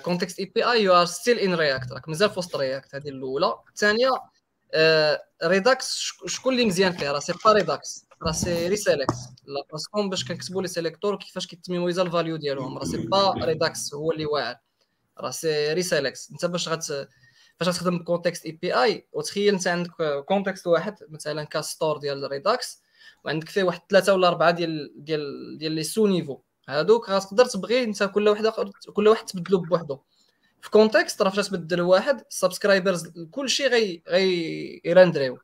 [0.04, 3.54] context API you are still in React راك مازال في وسط React هذه الأولى.
[3.68, 4.10] الثانية
[5.44, 9.14] Redux شكون اللي مزيان فيها؟ راه c'est pas Redux راه c'est Reselect
[9.46, 13.34] là parce que باش كنكتبوا les sélecteurs كيفاش كيتميمويزا ال value ديالهم راه c'est pas
[13.44, 14.56] Redux هو اللي واعر
[15.18, 16.84] راه c'est Reselect انت باش غت
[17.56, 19.92] فاش غتخدم ب context API وتخيل انت عندك
[20.28, 22.82] context واحد مثلا ك store ديال Redux
[23.24, 28.02] وعندك فيه واحد ثلاثة ولا اربعه ديال ديال ديال les sous-niveaux هادوك غتقدر تبغي انت
[28.02, 28.46] كل واحد
[28.92, 29.98] كل واحد تبدلو بوحدو
[30.60, 35.38] في context راه فاش تبدل واحد ال subscribers كلشي غي غي يرندريو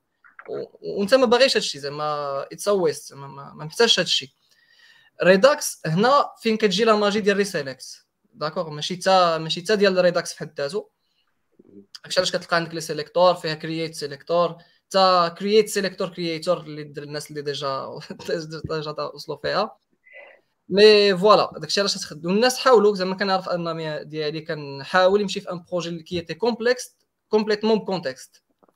[0.48, 4.36] وانت ما باغيش هادشي زعما it's waste ما, محتاجش هادشي
[5.24, 10.32] Redux هنا فين كتجي la magie ديال Reselect d'accord ماشي تا ماشي تا ديال Redux
[10.32, 10.90] في حد ذاته
[12.04, 14.56] داكشي علاش كتلقى عندك لي سيليكتور فيها كرييت سيليكتور
[14.90, 18.00] تا كرييت سيليكتور كرييتور اللي الناس اللي ديجا
[18.64, 19.76] ديجا وصلوا فيها
[20.68, 25.64] مي فوالا داكشي علاش تخدم الناس حاولوا زعما كنعرف ان ديالي كنحاول يمشي في ان
[25.70, 26.96] بروجي اللي كيتي كومبلكس
[27.28, 27.78] كومبليتمون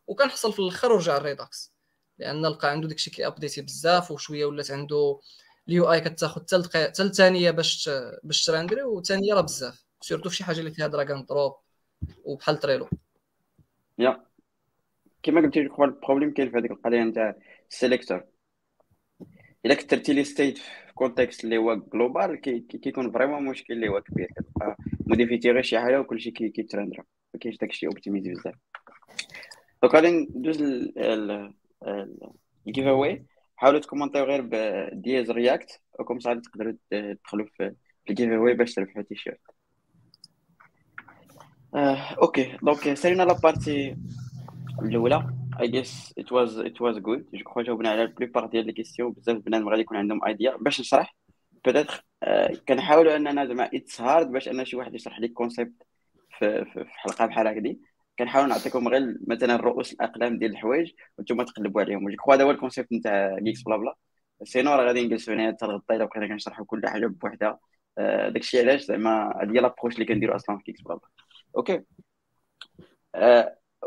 [0.07, 1.75] وكنحصل في الآخر ورجع الريداكس
[2.19, 5.21] لأن لقى عنده داكشي كي ابديتي بزاف وشويه ولات عنده
[5.69, 7.91] اليو اي كتاخذ حتى الثانية باش
[8.23, 11.57] باش تراندري وثانية راه بزاف سورتو في شي حاجة اللي فيها دراغون دروب
[12.25, 12.89] وبحال Trello
[13.99, 14.27] yeah.
[15.23, 17.35] كما قلتي je ال problème كاين في هذيك القضية نتاع
[17.71, 18.25] ال selector
[19.67, 22.41] إلا كثرتي les states في context اللي هو global
[22.83, 24.77] كيكون vraiment مشكل اللي هو كبير كتبقى
[25.07, 27.05] modifiيتي غير شي حاجة وكلشي كيترندرا
[27.35, 28.55] ما كاينش داكشي optimisé بزاف.
[29.83, 30.63] donc غادي ندوز
[32.67, 33.25] ال giveaway
[33.57, 35.81] حاولوا تكومونتيو غير بدياز React.
[35.99, 37.75] وكم صافي تقدروا تدخلوا في
[38.11, 39.41] ال giveaway باش تربحوا تيشيرت
[42.23, 42.57] okay.
[42.63, 43.97] donc سالينا la partie
[44.83, 45.37] الأولى.
[45.61, 48.73] I guess it was it was good je crois جاوبنا على la plupart ديال les
[48.73, 51.17] questions بزاف بنادم غادي يكون عندهم idea باش نشرح
[51.65, 52.05] peut-être
[52.69, 55.83] كنحاولوا أننا زعما it's hard باش أن شي واحد يشرح لك concept
[56.39, 57.77] في, حلقة بحال هكذا
[58.19, 62.11] كنحاول نعطيكم غير مثلا رؤوس الأقلام ديال الحوايج وأنتم تقلبوا عليهم.
[62.11, 63.95] je crois هذا هو ال concept نتاع GeeksBlabla
[64.45, 67.59] سينو راه غادي نجلسوا هنا حتى الغدا الا بقينا كنشرحوا كل حاجة بوحدها.
[68.29, 71.09] داكشي علاش زعما هذه هي l'approche اللي كنديروا أصلا في GeeksBlabla
[71.57, 71.83] okay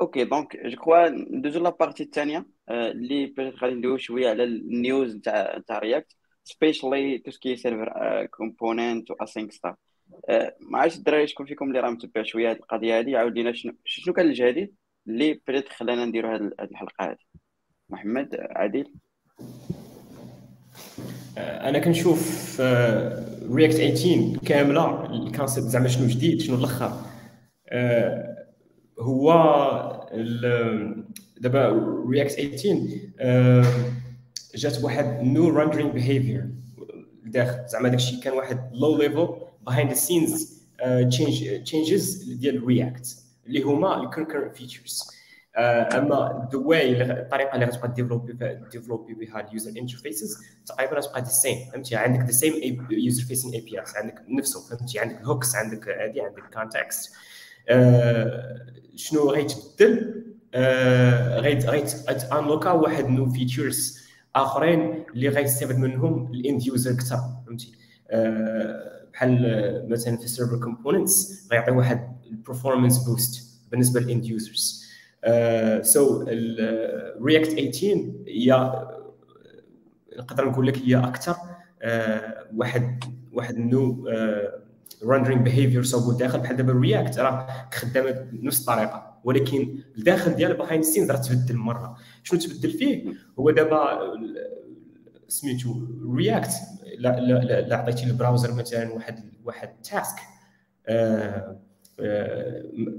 [0.01, 4.58] okay donc je crois ندوزو la partie الثانية اللي peut-être غادي ندويو شوية على ال
[4.58, 9.75] news نتاع نتاع React specially tout ce qui server component و async stuff
[10.59, 13.73] ما عرفتش الدراري شكون فيكم اللي راه متبع شوية هذه القضية هذه عاود لينا شنو
[13.85, 14.73] شنو كان الجديد
[15.07, 17.17] اللي peut-être خلانا نديرو هذه الحلقة هذه
[17.89, 18.93] محمد عادل؟
[21.37, 22.61] أنا كنشوف
[23.51, 26.91] React 18 كاملة ال concept زعما شنو جديد شنو الأخر.
[28.99, 29.33] هو
[31.37, 31.69] دابا
[32.09, 33.65] React 18
[34.55, 36.49] جات واحد new rendering behavior
[37.23, 37.67] داخل.
[37.67, 40.63] زعما داكشي كان واحد low level behind the scenes
[41.63, 43.15] changes ديال React
[43.47, 45.03] اللي هما ال concurrent features
[45.57, 48.33] اما the way الطريقة اللي غتبقى ديفلوبي
[48.71, 53.79] ديفلوبي بها ال user interfaces تقريبا غتبقى the same فهمتي عندك the same user-facing API
[53.95, 57.11] عندك نفسه فهمتي عندك ال hooks عندك هادي عندك context
[58.95, 60.23] شنو غيتبدل
[61.39, 61.65] غيت
[62.33, 63.99] انلوكا واحد new features
[64.35, 67.17] اخرين اللي غيستافد منهم ال end user أكثر
[67.47, 67.71] فهمتي
[69.19, 74.85] بحال مثلا في ال server components غيعطي واحد ال performance boost بالنسبة لل end users
[75.81, 76.23] so
[77.21, 78.73] React 18 هي
[80.17, 81.35] نقدر نقول لك هي أكثر
[82.55, 84.09] واحد واحد new
[85.05, 90.83] rendering behavior صوبو داخل بحال دابا React راه خدامه بنفس الطريقة ولكن الداخل ديال behind
[90.83, 91.97] scenes راه تبدل مرة.
[92.23, 93.99] شنو تبدل فيه؟ هو دابا
[95.29, 95.81] سميتو
[96.15, 96.51] React
[96.97, 100.19] لا عطيتي ال browser مثلا واحد واحد task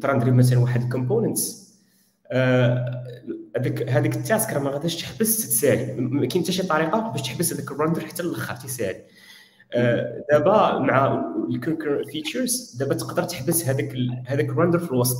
[0.00, 1.70] ترندري مثلا واحد ال components
[3.56, 7.22] هذيك هذيك ال task راه ما غاديش تحبس تسالي ما كاين حتى شي طريقة باش
[7.22, 9.04] تحبس هذاك ال render حتى للأخر تسالي
[10.30, 13.94] دابا مع ال concurrent features دابا تقدر تحبس هذاك
[14.26, 15.16] هذاك ال render في الوسط.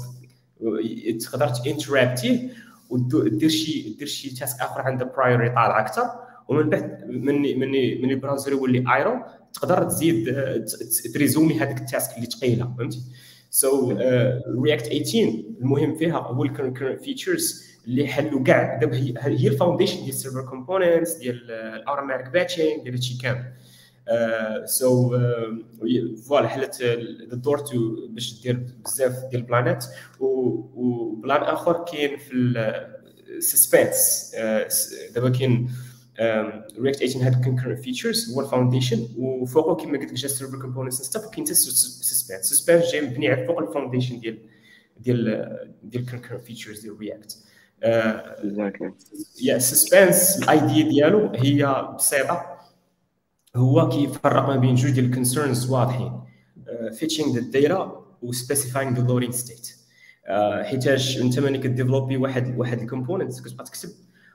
[1.21, 2.51] تقدر تانترابتيه
[2.91, 6.30] ودير شي دير شي task آخر عنده priority طالعة أكثر.
[6.51, 7.71] ومن بعد من من
[8.03, 9.21] من ال browser يولي idle
[9.53, 10.35] تقدر تزيد
[11.15, 13.01] تريزومي هذيك ال task اللي ثقيله فهمتي؟
[13.51, 13.91] so
[14.65, 19.97] React 18 المهم فيها هو ال concurrent features اللي حلوا كاع دابا هي ال foundation
[19.97, 23.53] ديال ال server components ديال ال automatic batching ديال هادشي كامل.
[24.65, 25.19] so
[26.29, 26.79] voilà حلت
[27.33, 29.85] ال door to باش دير بزاف ديال البلانات.
[30.21, 32.35] وبلان آخر كاين في
[33.29, 34.35] ال Suspense
[35.15, 35.71] دابا كاين
[36.81, 41.03] React 18 هاد concurrent features هو ال foundation وفوقه كما قلت لك جا server components
[41.03, 44.39] stuff وكاين حتى Suspense Suspense جاي مبني على فوق ال foundation ديال
[45.01, 47.39] ديال ديال concurrent features ديال React
[49.43, 52.57] yeah Suspense ال idea ديالو هي بسيطة.
[53.57, 56.21] هو كيفرق ما بين جوج ديال ال concerns واضحين.
[56.99, 59.77] fetching the data و specifying the loading state
[60.63, 63.91] حيتاش أنت ملي كديفلوبي واحد واحد ال component كتبقى تكتب.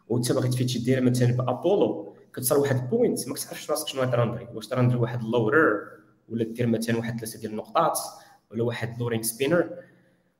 [0.10, 4.48] وانت باغي تفيتشي ديرها مثلا بابولو كتصل واحد ال point ما كتعرفش راسك شنو ترندري
[4.54, 5.82] واش ترندري واحد اللورر
[6.30, 8.00] ولا دير مثلا واحد ثلاثة ديال النقطات
[8.52, 9.70] ولا واحد loading spinner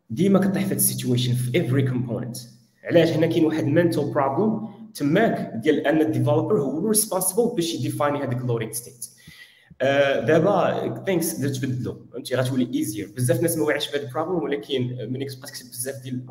[0.10, 2.38] ديما كطيح في هاد ال situation في every component
[2.84, 8.18] علاش هنا كاين واحد mental problem تماك ديال ان ال developer هو responsible باش يديفايني
[8.18, 9.10] هذاك ال loading state
[9.82, 15.26] دابا things تبدلوا فهمتي؟ غتولي easier بزاف الناس ما واعيش بهذا ال problem ولكن ملي
[15.26, 16.26] كتبقى تكتب بزاف ديال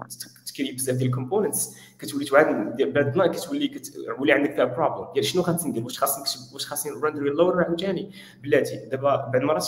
[0.47, 5.25] تكري بزاف ديال ال components كتولي توعى بهذا البلان كتولي كتولي عندك فيها problem ديال
[5.25, 8.11] شنو خاصني ندير واش خاصني نكتب واش خاصني نرندر اللور عاوتاني؟
[8.43, 8.77] بلاتي.
[8.91, 9.67] دابا بعض المرات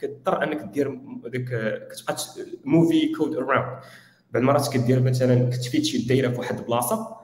[0.00, 1.44] كتضطر انك دير ديك
[1.90, 2.16] كتبقى
[2.64, 3.64] موفي code around
[4.32, 7.17] بعض المرات كدير مثلا كتفيتشي ال data في واحد البلاصة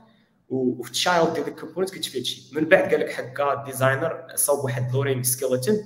[0.54, 2.42] وفي ال child ديال ال component كتفيتشي.
[2.52, 5.76] من بعد قال لك حكا designer صوب واحد loading skeleton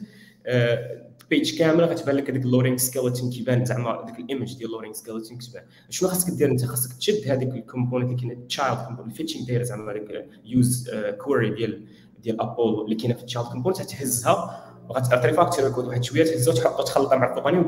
[1.30, 4.70] page كاملة غتبان لك هذيك ال loading skeleton كيبان زعما ديك ال image ديال ال
[4.70, 5.62] loading skeleton كتبان.
[5.90, 9.46] شنو خاصك دير انت؟ خاصك تشد هذيك ال component اللي كاينة child component ال fetching
[9.46, 11.86] دايره زعما هذيك use query ديال
[12.22, 16.24] ديال ابولو اللي كاينة في ال child component تهزها غت refactor ال code واحد شوية
[16.24, 17.58] تهزها وتحطها تخلطها مع الفوقاني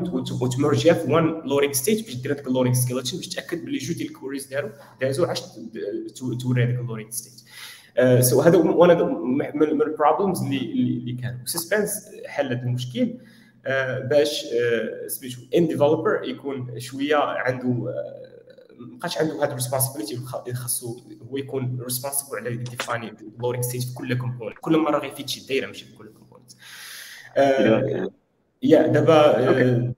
[0.41, 3.97] وتمرجيها في one loading state باش دير هذاك ال loading skeleton باش تأكد بلي جوج
[3.97, 4.69] ديال ال queries داروا
[5.01, 5.41] دازوا عاد
[6.41, 7.41] توري هذاك ال loading state
[8.19, 9.03] so هذا واحد
[9.53, 11.39] من ال problems اللي اللي كانوا.
[11.45, 13.13] Suspense حل هذا المشكل
[14.09, 14.45] باش
[15.07, 17.67] سميتو ان developer يكون شوية عنده
[18.79, 20.17] ما بقاش عنده هذا ال responsibility
[20.53, 20.99] خاصو
[21.31, 25.85] هو يكون responsible على ديفايني loading state في كل component كل مرة غيفيتشي data ماشي
[25.85, 26.11] في كل
[28.63, 29.93] yeah دابا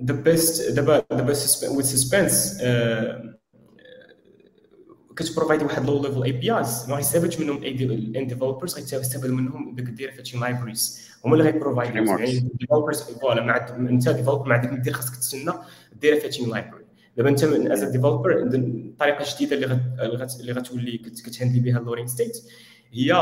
[0.00, 2.62] the best دابا دابا with suspense
[5.16, 9.92] كت provide واحد low level APIs ما غيستافدش منهم end developers غيستافد منهم ديك ال
[9.92, 14.68] data fetching libraries هما اللي غي provide يعني developers voilà مع end developer ما عندك
[14.68, 15.52] دير خاصك تستنى
[16.02, 16.84] data fetching library
[17.16, 22.08] دابا انت as developer الطريقة الجديده اللي اللي غتولي كت handle ي بها ال loading
[22.08, 22.38] state
[22.92, 23.12] هي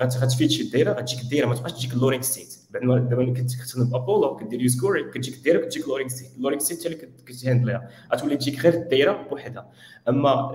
[0.00, 3.16] غت fetch ي ال data غتجيك ال data ما تبقاش تجيك ال loading state دابا
[3.16, 6.86] ملي كتخدم بأبولو كدير useQuery كتجيك ال data كتجيك ال loading state ال loading state
[6.86, 7.90] اللي كت handle يها.
[8.14, 9.70] غتولي تجيك غير ال data بوحدها.
[10.08, 10.52] أما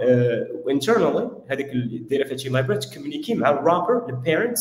[0.69, 4.57] internally هذيك ال data فيها library ت communique مع ال wrapper ال parent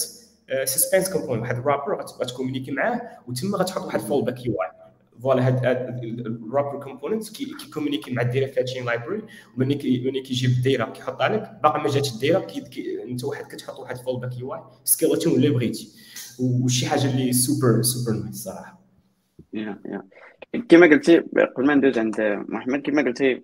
[0.65, 5.65] suspense component واحد ال wrapper غت communique معاه وتما غتحط واحد fallback UI voilà هاد
[6.27, 9.23] ال wrapper component كي communique مع ال data fetching library
[9.57, 12.47] وملي ملي كيجيب ال data كيحطها لك باقي ما جاتش ال data
[13.09, 15.89] انت واحد كتحط واحد fallback UI skeleton اللي بغيتي
[16.39, 18.79] وشي حاجة اللي super super nice صراحة.
[20.69, 23.43] كما قلتي قبل ما ندوز عند محمد كما قلتي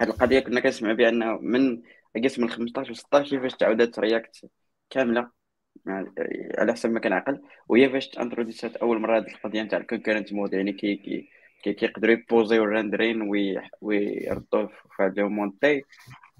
[0.00, 1.82] هذه القضية كنا كنسمع بأنه من
[2.24, 4.50] قسم من 15 و 16 كيفاش تعودت React
[4.90, 5.35] كاملة.
[6.58, 10.32] على حسب ما كنعقل وهي فاش introduce ات أول مرة هذه القضية نتاع ال concurrent
[10.32, 10.96] mode يعني كي
[11.64, 13.30] كي كيقدروا ي pause يو ال rendering
[13.80, 15.82] ويردوه في هذا مونتي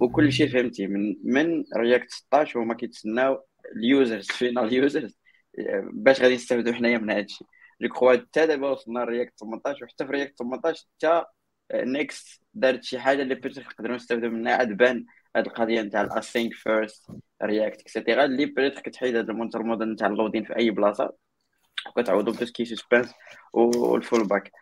[0.00, 3.44] وكل شيء فهمتي من من React 16 هما كيتسناو
[3.76, 5.18] ال users فينا ال users
[5.92, 7.46] باش غادي نستافدوا حنايا من هذا الشيء
[7.82, 11.24] je crois حتى دابا وصلنا ل React 18 وحتى في React 18 حتى
[11.74, 15.06] Next دارت شي حاجة اللي peut-être نقدروا نستافدوا منها عاد بان
[15.36, 17.10] هاد القضية نتاع ال async first
[17.42, 20.70] React et cetera اللي peut-être كتحيد هاد ال mental model نتاع ال loading في أي
[20.70, 21.16] بلاصة
[21.88, 23.14] وكتعوضوا بتسكي suspense
[23.52, 24.52] وال fallback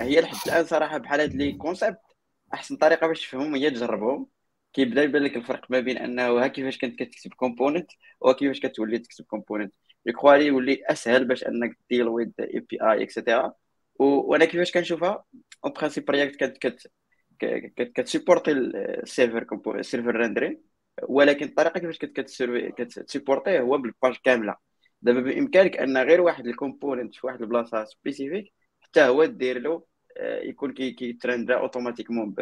[0.00, 1.98] هي لحد الآن صراحة بحال هاد les concepts
[2.54, 4.26] أحسن طريقة باش تفهمهم هي تجربهم.
[4.72, 9.24] كيبدا يبان لك الفرق ما بين أنه ها كيفاش كنت كتكتب component وكيفاش كتولي تكتب
[9.24, 9.74] component
[10.08, 13.52] جو يولي أسهل باش أنك deal with API et cetera
[13.98, 15.24] وأنا كيفاش كنشوفها؟
[15.64, 16.92] en principe React كت كت
[17.76, 19.46] كتسيبورتي السيرفر
[19.78, 20.62] السيرفر ريندرين
[21.02, 24.56] ولكن الطريقة كيفاش كت support يه هو ب la page كاملة.
[25.02, 29.84] دابا بإمكانك أن غير واحد ال component في واحد البلاصة spécifique حتى هو دير له
[30.20, 32.34] يكون كيت render ا automatiquement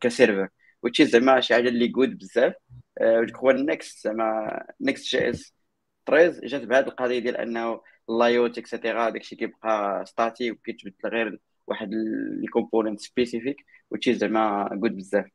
[0.00, 0.48] ك server
[0.82, 2.54] وتشي زعما شي حاجة اللي good بزاف.
[3.36, 5.54] هو ال Next زعما Next.js
[6.06, 7.80] 13 جات بهذه القضية ديال أنه
[8.10, 11.38] ال layout et cetera داكشي كيبقى static وكيتبدل غير
[11.68, 11.90] واحد
[12.40, 13.56] les components spécifiques
[13.90, 15.26] وتشي زعما good بزاف.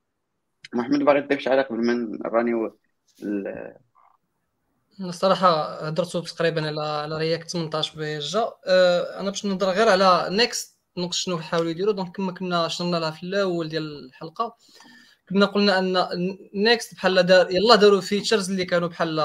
[0.73, 2.71] محمد باغي تضيف شي حاجة قبل ما راني
[4.99, 10.79] الصراحة هضرتو تقريبا على على React 18 déjà أه أنا باش نهضر غير على Next
[10.97, 14.57] Next شنو حاولوا يديروا donc كما كنا شرنا لها في الأول ديال الحلقة
[15.29, 15.97] كنا قلنا أن
[16.55, 19.15] Next بحال دار يلا داروا features اللي كانوا بحال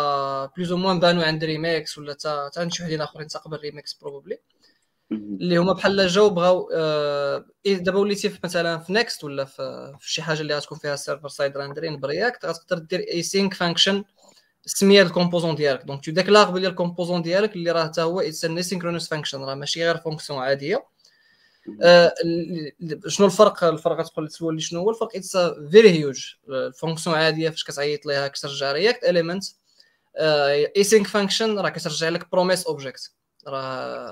[0.57, 4.39] plus ou moins بانوا عند ريميكس ولا تا عند شي وحدين آخرين تقبل Remix probably
[5.13, 10.23] اللي هما بحال جاو بغاو آه دابا وليتي مثلا في Next ولا في, في شي
[10.23, 14.05] حاجة اللي غتكون فيها server side rendering ب React غتقدر دير async function
[14.67, 15.85] سمية ال composant ديالك.
[15.85, 19.55] donc tu déclares بلي ال composant ديالك اللي راه حتى هو it's asynchronous function راه
[19.55, 20.85] ماشي غير fonction عادية.
[21.83, 22.15] آه
[23.07, 25.37] شنو الفرق؟ الفرق تقول تسول لي شنو هو الفرق؟ it's
[25.71, 29.45] very huge ال fonction عادية فاش كتعيط ليها كترجع React element
[30.77, 33.13] async function راه كترجع لك promise object
[33.47, 34.11] راه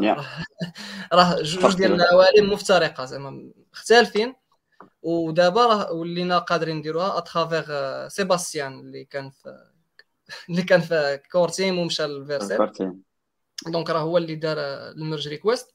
[1.13, 4.35] راه جوج ديال العوالم مفترقة زعما مختلفين
[5.03, 9.67] ودابا راه ولينا قادرين نديروها à travers Sebastian اللي كان في
[10.51, 12.73] اللي كان في core team ومشى ل Vercel
[13.67, 15.75] donc راه هو اللي دار ال merge request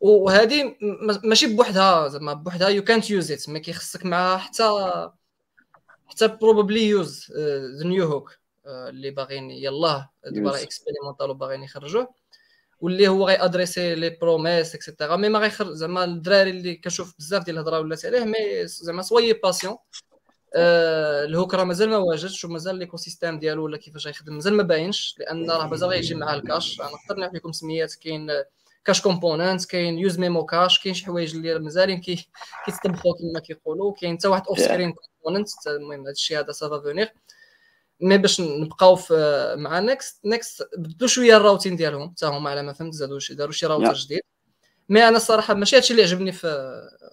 [0.00, 0.76] وهذه
[1.24, 4.64] ماشي بوحدها زعما بوحدها يو كانت يوز ات ما كيخصك معها حتى
[6.06, 7.32] حتى probably use
[7.78, 12.14] the new hook اللي باغيين يلاه دابا expérimental وباغيين يخرجوه.
[12.80, 16.74] واللي هو غي address ي les promises et cetera mais ما غيخرج زعما الدراري اللي
[16.76, 19.76] كنشوف بزاف ديال الهضرة ولات عليه mais زعما soyez patients
[20.56, 24.62] آه ال hook راه مازال ما واجدش ومازال l'écosystème ديالو ولا كيفاش غيخدم مازال ما
[24.62, 26.80] باينش لأن راه مازال غيجي معاه ال cache.
[26.80, 28.30] أنا نقدر نعرف لكم سميات كاين
[28.84, 32.28] cache component كاين useMemo cache كاين شي حوايج اللي مازالين كي
[32.66, 37.06] كيتطبخوا كما كيقولوا كاين حتى واحد offscreen component المهم هذا الشيء هذا ça va venir
[38.00, 39.14] mais باش نبقاو في
[39.58, 43.34] مع Next Next بدلوا شوية ال routing ديالهم حتى هما على ما فهمت زادوا شي
[43.34, 44.20] داروا شي راوتر جديد.
[44.88, 46.48] mais أنا الصراحه ماشي هادشي اللي عجبني في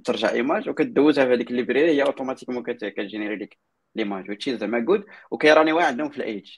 [0.04, 3.58] ترجع image وكدوزها في هذيك ال library هي automatiquement كت générer لك
[3.94, 6.50] l'image وتشي زعما good وكي run يو عندهم في ال edge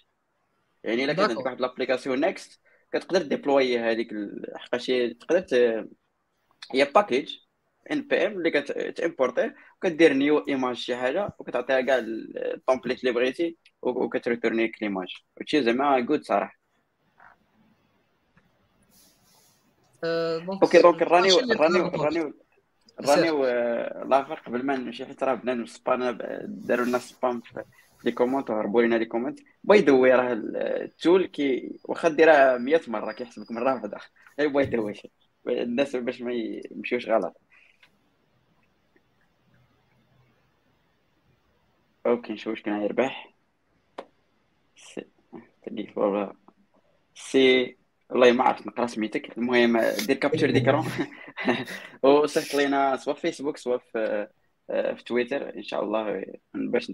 [0.84, 2.60] يعني إلا كان عندك واحد l'application Next
[2.92, 4.09] كتقدر deploy هذيك
[4.56, 4.86] حقاش
[5.20, 5.86] تقدر
[6.72, 7.38] هي package
[7.90, 13.56] npm اللي كت importer وكدير new image شي حاجة وكتعطيها كاع ال template اللي بغيتي
[13.82, 16.59] وكت retourner l'image وشي زعما good صراحة.
[20.05, 22.34] OK donc run يو run يو run
[23.00, 23.44] يو run يو
[24.05, 27.42] الآخر قبل ما نمشي حيت راه بنادم spam داروا لنا spam
[28.05, 32.58] les comments وهربوا لنا les comments by the way راه ال tool كي واخا ديرها
[32.58, 33.98] 100 مرة كيحسبك مره واحدة
[34.40, 34.94] غير by the way
[35.48, 36.32] الناس باش ما
[36.70, 37.40] يمشيوش غلط.
[42.06, 43.34] OK نشوف واش كان يربح.
[44.76, 45.04] سي
[47.14, 47.76] سي
[48.10, 49.38] والله ما عرفت نقرا سميتك.
[49.38, 50.84] المهم دير capture d'écran
[52.02, 54.28] وصيفط لينا سواء في فيسبوك سواء في
[54.68, 56.24] في تويتر إن شاء الله
[56.54, 56.92] باش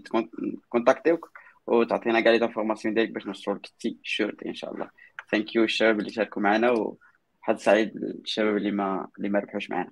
[0.65, 1.31] ن contacter وك
[1.67, 4.89] وتعطينا كاع les informations ديالك باش نشرو لك shirt إن شاء الله.
[5.31, 9.91] thank you الشباب اللي شاركوا معنا وحظ سعيد الشباب اللي ما اللي ما ربحوش معنا.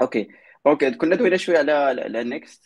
[0.00, 0.28] OK
[0.66, 2.64] donc كنا دوينا شوية على على Next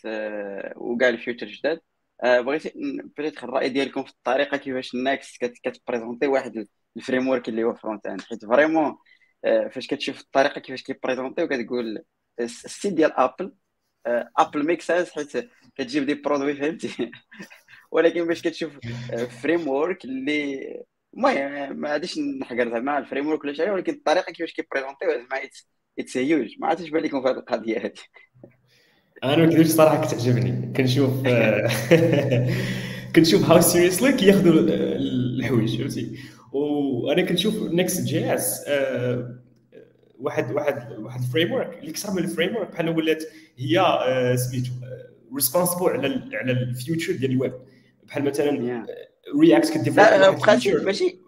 [0.77, 1.81] وكاع ال features جداد.
[2.25, 2.73] بغيت
[3.19, 6.67] بغيت الرأي ديالكم في الطريقة كيفاش ال Next كت présenter واحد
[6.97, 8.97] ال framework اللي هو front-end حيت vraiment
[9.45, 12.03] فاش كتشوف الطريقة كيفاش كي présenter وكتقول
[12.41, 13.53] ال site ديال Apple
[14.07, 17.11] Apple make sense حيت كتجيب des produits فهمتي؟
[17.93, 18.73] ولكن باش كتشوف
[19.43, 20.81] framework اللي
[21.15, 25.09] المهم ما غاديش نحقر زعما ال framework ولا شي ولكن الطريقة كيفاش كي présenter و
[25.11, 25.49] زعما
[25.99, 27.93] it's huge ما عرفتش بان لكم في هذه القضية هذه
[29.25, 31.11] أنا ما نكذبش صراحة كتعجبني كنشوف
[33.17, 36.19] كنشوف how seriously كياخذوا الحوايج فهمتي؟
[36.53, 38.65] وأنا كنشوف Next.js
[40.21, 43.25] واحد واحد واحد framework اللي كثر من ال framework بحال ولات
[43.57, 43.83] هي
[44.37, 44.71] سميتو
[45.35, 47.53] responsible على على ال future ديال الويب.
[48.05, 48.87] بحال مثلا.
[49.41, 51.19] React ك develop بقات ال features ماشي.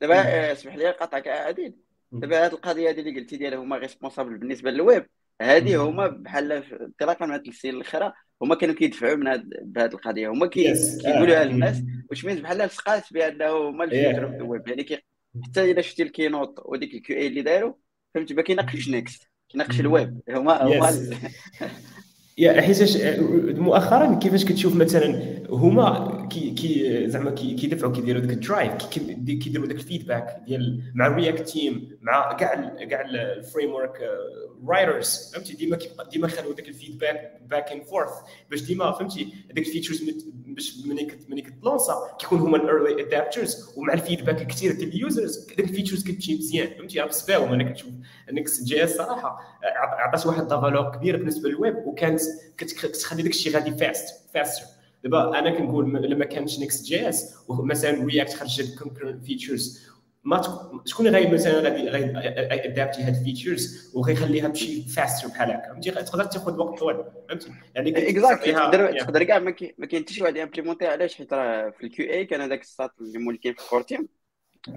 [0.00, 1.74] دابا آه، اسمح لي قطعك عادل
[2.12, 5.06] دابا هذه القضية هذه اللي قلتي ديال هما responsables بالنسبة للويب
[5.42, 5.76] هذه.
[5.88, 8.12] هما بحال في- انطلاقا من هذه السنين الاخرى
[8.42, 9.52] هما كانوا كيدفعوا من هاد
[9.94, 10.28] القضية.
[10.28, 10.46] هما.
[10.46, 11.44] كيقولوها آه.
[11.44, 14.86] للناس واش means بحال لصقات بأنه هما ال future of the web يعني
[15.44, 17.72] حتى إلا شفتي ال keynote وديك ال Q&A اللي داروا
[18.14, 19.80] فهمتي؟ ما كيناقشوش Next كيناقش.
[19.80, 20.20] الويب.
[20.28, 20.90] هما هما
[22.48, 22.96] حيتاش
[23.58, 29.00] مؤخرا كيفاش كتشوف مثلا هما كي كي زعما كي كيدفعوا كيديروا داك ال drive كي-
[29.00, 32.54] كي- كيديروا داك ال feedback ديال مع ال React team مع كاع
[32.84, 33.98] كاع ال framework
[34.68, 38.10] writers فهمتي؟ ديما كيبقى- ديما خلوا داك ال feedback back and forth
[38.50, 40.02] باش ديما فهمتي؟ هذيك ال features
[40.46, 44.88] باش ملي ملي كت lancer كيكون هما ال early adopters ومع ال feedback الكثير ديال
[44.88, 47.90] ال users داك ال features كتمشي مزيان فهمتي؟ راه بسباهم أنا كنشوف
[48.32, 49.38] Next.js صراحة
[49.98, 52.20] عطات واحد ال valeur كبيره بالنسبة للويب وكانت
[52.58, 54.64] كتخلي داك الشيء غادي fast faster
[55.04, 59.90] دابا أنا كنقول لما كانش Next.js ومثلا React خرجت concurrent features
[60.24, 65.28] ما تك- شكون اللي غادي مثلا غادي غادي adopter هاد ال features وغيخليها تمشي faster
[65.28, 66.96] بحال هكا؟ فهمتي؟ تقدر تاخذ وقت طويل.
[67.28, 68.98] فهمتي؟ يعني exactly تقدر.
[69.00, 72.24] تقدر كاع ما كاين حتى شي واحد ي implémenter علاش حيت راه في ال Q&A
[72.26, 74.08] كان هذاك الساط اللي مول كاين في ال core team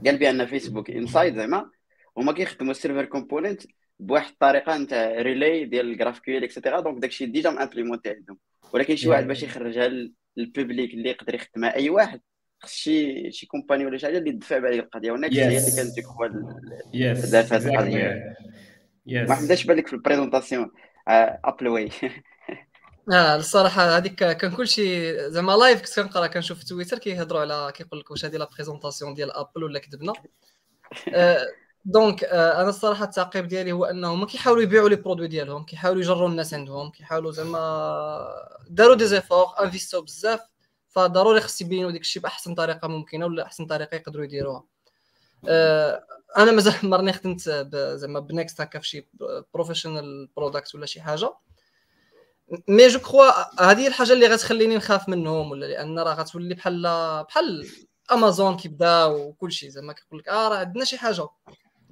[0.06, 1.70] قال بأن فيسبوك inside زعما
[2.18, 3.62] هما كيخدموا ال server component
[4.00, 8.38] بواحد الطريقة نتاع Relay ديال ال GraphQL et cetera donc داكشي déjà م implémenté عندهم
[8.74, 9.10] ولكن شي.
[9.10, 12.22] واحد باش يخرجها لل- لل public اللي يقدر يخدمها أي واحد.
[12.60, 15.12] خص شي شي company ولا شي حاجة اللي تدفع بهذه القضية.
[15.12, 15.72] و Next هي اللي.
[15.76, 16.30] كانت ديك هو
[17.32, 18.34] دارت هاد القضية.
[19.06, 20.72] ما حمداش بالك في ال présentation
[21.08, 21.90] Apple way
[23.12, 28.00] آه الصراحة هذيك كان كلشي زعما live كنت كنقرأ كنشوف في تويتر كيهضروا على كيقول
[28.00, 30.14] لك واش هذه la présentation ديال Apple ولا كذبنا.
[31.16, 31.48] آه،
[31.86, 36.30] donc آه، أنا الصراحة التعقيب ديالي هو أنهم كيحاولوا يبيعوا les produits ديالهم كيحاولوا يجروا
[36.30, 37.60] الناس عندهم كيحاولوا زعما
[38.70, 40.40] داروا des efforts investi و بزاف
[40.90, 44.64] فضروري خص يبينوا ديك الشيء بأحسن طريقة ممكنة ولا أحسن طريقة يقدروا يديروها.
[45.48, 46.04] آه،
[46.38, 47.42] أنا مازال عمرني خدمت
[47.96, 49.08] زعما ب Next هكا في شي
[49.54, 51.34] professional product ولا شي حاجة.
[52.68, 53.26] mais je crois
[53.72, 56.84] هذه الحاجة اللي غتخليني نخاف منهم ولا لأن راه غتولي بحال
[57.30, 57.68] بحال
[58.12, 61.28] امازون كيبداو وكل شيء زعما كيقول لك آه راه عندنا شي حاجة.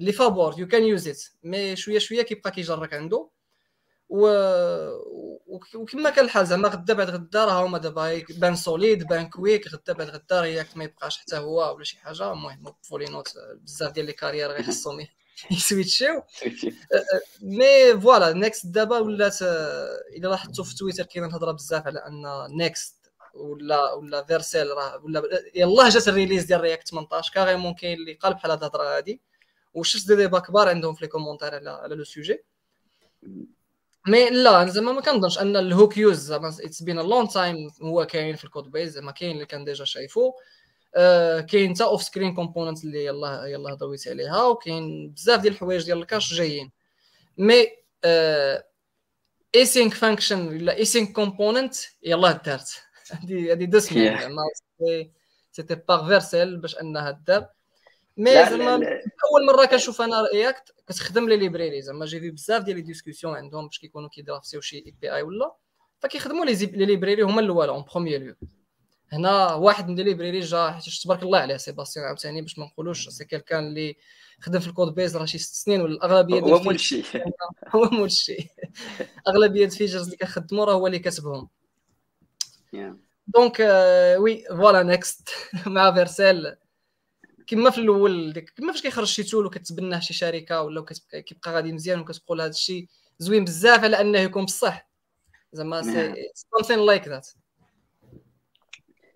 [0.01, 3.29] اللي فابور يو كان يوز ات مي شوية شوية كيبقى كيجرك عنده.
[4.09, 4.27] و...
[5.47, 9.67] وك- وكما كان الحال زعما غدا بعد غدا راه هما دابا بان سوليد بان كويك
[9.67, 12.31] غدا بعد غدا رياكت ما يبقاش حتى هو ولا شي حاجة.
[12.31, 15.07] المهم فولي نوت بزاف ديال لي كارير غيخصهم
[15.51, 16.23] يسويتشيو.
[17.41, 22.23] مي فوالا نيكست دابا ولات آه، إلا لاحظتوا في تويتر كاينة الهضرة بزاف على أن
[22.57, 22.95] Next
[23.33, 25.23] ولا ولا Vercel راه ولا
[25.55, 29.21] يلاه جات ال release ديال React 18 carrément كاين اللي قال بحال هاد الهضرة هادي.
[29.73, 32.43] وشفت دي ديبا كبار عندهم في les commentaires على على le sujet.
[34.07, 38.05] mais لا زعما ما كنظنش أن ال hook use زعما it's been long time هو
[38.05, 40.33] كاين في ال code base زعما كاين اللي كان déjà شايفو.
[40.95, 45.97] آه كاين حتى offscreen component اللي يلاه يلاه دويت عليها وكاين بزاف ديال الحوايج ديال
[45.97, 46.71] ال cache جايين.
[47.37, 47.67] mais
[49.55, 52.81] async function ولا async component يلاه دارت.
[53.11, 54.21] هذه هذه Yeah.
[54.21, 54.43] زعما
[55.51, 57.47] c'était par Vercel باش أنها دار.
[58.17, 62.05] mais زعما أول مرة كنشوف أنا React كتخدم les librairies زعما.
[62.05, 65.53] j'ai vu بزاف ديال les discussions عندهم باش كيكونوا كيدراسيو شي API ولا.
[65.99, 68.35] فكيخدموا les les librairies هما الأول en premier lieu
[69.13, 73.09] هنا واحد من les librairies جا حيت تبارك الله عليه سيباستيان عاوتاني باش ما نقولوش
[73.09, 73.95] c'est كان اللي
[74.41, 76.75] خدم في ال code base راه شي ست سنين ولا الاغلبيه هو ال features- مول
[76.75, 77.05] الشيء
[77.75, 78.45] هو مول الشيء
[79.27, 80.99] اغلبيه ال features اللي كنخدموا راه هو اللي
[82.75, 82.93] Yeah.
[83.27, 83.59] donc
[84.17, 85.29] oui voilà Next
[85.65, 86.55] مع Vercel
[87.47, 91.73] كما في الأول ديك كما فاش كيخرج شي tool وكتبناه شي شركة ولا كيبقى غادي
[91.73, 92.87] مزيان وكتقول هذا الشيء
[93.19, 94.91] زوين بزاف على أنه يكون بصح.
[95.53, 97.27] زعما something like ذات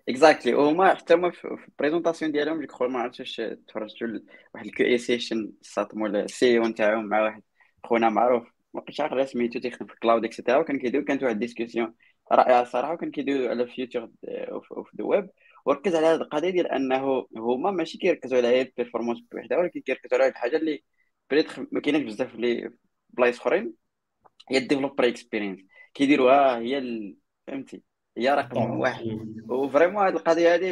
[0.08, 4.08] exactly وهما حتى هما في ال présentation ديالهم كخوا ما عرفتش واش تفرجتوا
[4.54, 7.42] واحد ال Q&A session ساط مول ال CEO نتاعهم مع واحد
[7.84, 11.22] خونا معروف ما بقيتش عارف سميتو تيخدم في ال cloud et cetera وكان كيدير كانت
[11.22, 11.94] واحد ال discussion
[12.32, 15.30] رائعة الصراحه وكان كيديروا على future of the web
[15.66, 19.80] وركز على هذه القضية ديال أنه هما ماشي كيركزوا على هي ال performance بوحدها ولكن
[19.80, 20.84] كيركزوا على واحد الحاجة اللي
[21.30, 22.70] بريت ما كايناش بزاف اللي
[23.10, 23.74] بلايص أخرين.
[24.50, 25.60] هي ال developer experience
[25.94, 27.16] كيديروها هي ال-
[27.46, 27.82] فهمتي؟
[28.18, 29.04] هي رقم واحد.
[29.48, 30.70] و vraiment هذه القضية هذه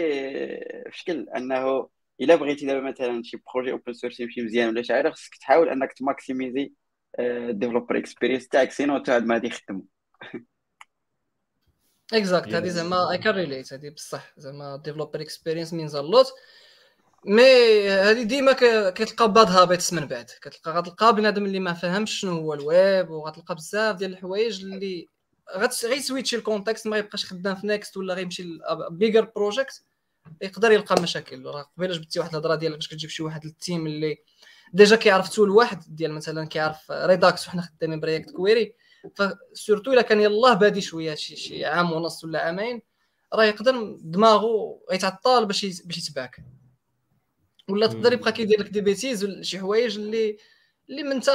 [0.90, 1.88] في شكل أنه
[2.20, 5.68] إلا بغيتي دابا مثلا شي projet open source يمشي مزيان ولا شي حاجة خصك تحاول
[5.68, 6.72] أنك ت maximiser
[7.20, 9.82] ال developer experience تاعك sinon تعاد ما غادي يخدم
[12.12, 12.68] exact هذه.
[12.68, 16.32] زعما اي كان relate هذه بصح زعما developer experience means a lot
[17.26, 18.52] mais هذه ديما
[18.90, 23.54] كتلقى bad habits من بعد كتلقى غتلقى بنادم اللي ما فهمش شنو هو الويب وغتلقى
[23.54, 25.08] بزاف ديال الحوايج اللي
[25.84, 28.58] غي switchي ال context ما يبقاش خدام في Next ولا غيمشي
[28.90, 29.82] bigger project
[30.42, 33.86] يقدر يلقى مشاكل راه قبيله جبتي واحد الهضره ديالك باش كتجيب شي واحد لل team
[33.86, 34.16] اللي
[34.72, 38.74] déjà كيعرف tool واحد ديال مثلا كيعرف Redux وحنا خدامين ب React Query
[39.14, 42.82] ف surtout إلا كان يلاه بادي شوية شي, شي عام ونص ولا عامين
[43.34, 46.36] راه يقدر دماغه غيتعطل باش باش يتبعك
[47.68, 50.36] ولا تقدر يبقى كيدير لك des bêtises شي حوايج اللي
[50.90, 51.28] اللي من انت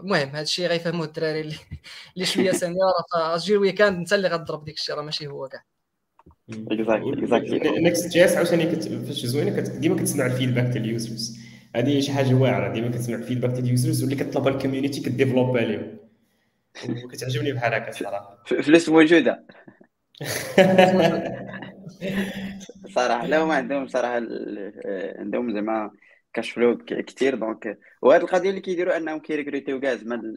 [0.00, 1.54] المهم هذا الشيء غيفهموه الدراري اللي
[2.14, 2.92] اللي شوية senior.
[3.12, 5.64] فاجي ال weekend انت اللي غتضرب ديك الشيء راه ماشي هو كاع.
[7.80, 8.66] Next JS عاوتاني
[9.06, 11.38] فاش زوينة ديما كتسمع ال feedback ديال ال users
[11.76, 15.00] هذه شي حاجة واعرة ديما كتسمع ال feedback ديال ال users واللي كطلبها ال community
[15.00, 16.03] ك develop عليهم.
[17.04, 19.46] وكتعجبني بحال هكا الصراحه فلوس موجودة.
[22.94, 24.14] صراحة لا هما عندهم صراحة
[25.18, 25.90] عندهم زعما
[26.32, 30.36] cash flow كثير donc وهاد القضية اللي كيديروا أنهم كي recruterيو كاع زعما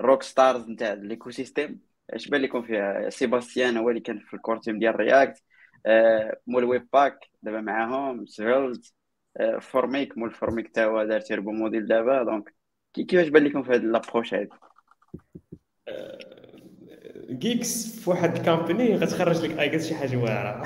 [0.00, 1.80] ال rock stars نتاع ال ecosystem
[2.10, 5.42] اش بان لكم فيها سيباستيان هو اللي كان في ال core team ديال React
[5.86, 8.84] آه، مول Webpack دابا معاهم سهولة
[9.36, 12.54] آه، فورميك مول فورميك تا هو دار turbo module دابا donc
[12.94, 14.50] كيفاش بان لكم في هاد l'approche هادي؟
[17.30, 20.62] Geeks في واحد ال company غتخرج لك اي شي حاجة واعرة.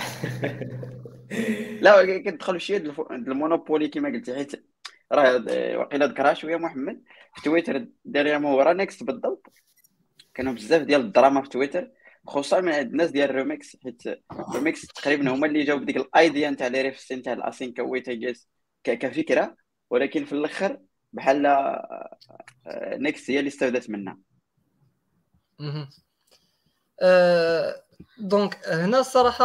[1.83, 2.77] لا كتدخل شي
[3.11, 4.67] المونوبولي كما قلتي حيت
[5.13, 5.45] راه
[5.79, 7.03] وقيلا ذكرها شوية محمد.
[7.35, 9.53] في تويتر ديريا ورا نيكست بالضبط.
[10.35, 11.91] كانوا بزاف ديال الدراما في تويتر
[12.27, 14.03] خصوصا من عند الناس ديال روميكس حيت
[14.55, 18.49] روميكس تقريبا هما اللي جاو بديك الأيديا نتاع لي ريفس نتاع الأسينكا ويتاجيس
[18.85, 19.57] كفكرة.
[19.91, 20.79] ولكن في الآخر
[21.13, 21.47] بحال
[22.99, 24.19] نيكست هي اللي استفادت منها.
[28.19, 29.45] دونك هنا الصراحه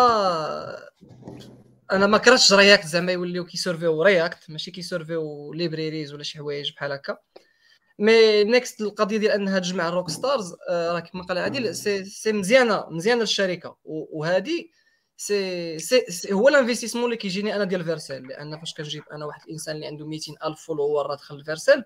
[1.92, 6.92] أنا ما كرهتش رياكت زعما يوليو كيسيرفيو رياكت ماشي كيسيرفيو ليبريريز ولا شي حوايج بحال
[6.92, 7.18] هكا.
[8.00, 12.86] مي نيكست القضية ديال أنها تجمع الروك ستارز راه كما قال عادل سي سي مزيانة
[12.90, 14.66] مزيانة للشركه وهذه
[15.18, 19.76] سي سي هو الانفستيسمون اللي كيجيني أنا ديال فيرسيل لأن فاش كنجيب أنا واحد الإنسان
[19.76, 21.84] اللي عنده 200 ألف فولور دخل فيرسيل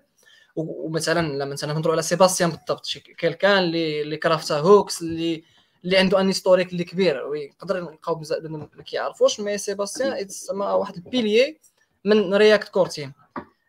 [0.56, 5.44] ومثلا لما مثلا نهضروا على سيباستيان بالضبط شي كان اللي اللي كرافتا هوكس اللي
[5.84, 10.94] اللي عنده ان هيستوريك اللي كبير ويقدر نلقاو بزاف ما كيعرفوش مي سيباستيان تسمى واحد
[10.94, 11.60] البيليي
[12.04, 13.12] من رياكت كورتين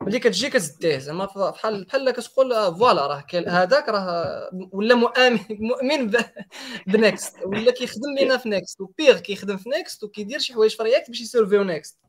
[0.01, 6.11] ملي كتجي كتديه زعما بحال بحال كتقول آه، فوالا راه هذاك راه ولا مؤمن مؤمن
[6.87, 11.07] بنكست ولا كيخدم لينا في نيكست وبيغ كيخدم في نيكست وكيدير شي حوايج في رياكت
[11.07, 11.99] باش يسيرفيو نيكست.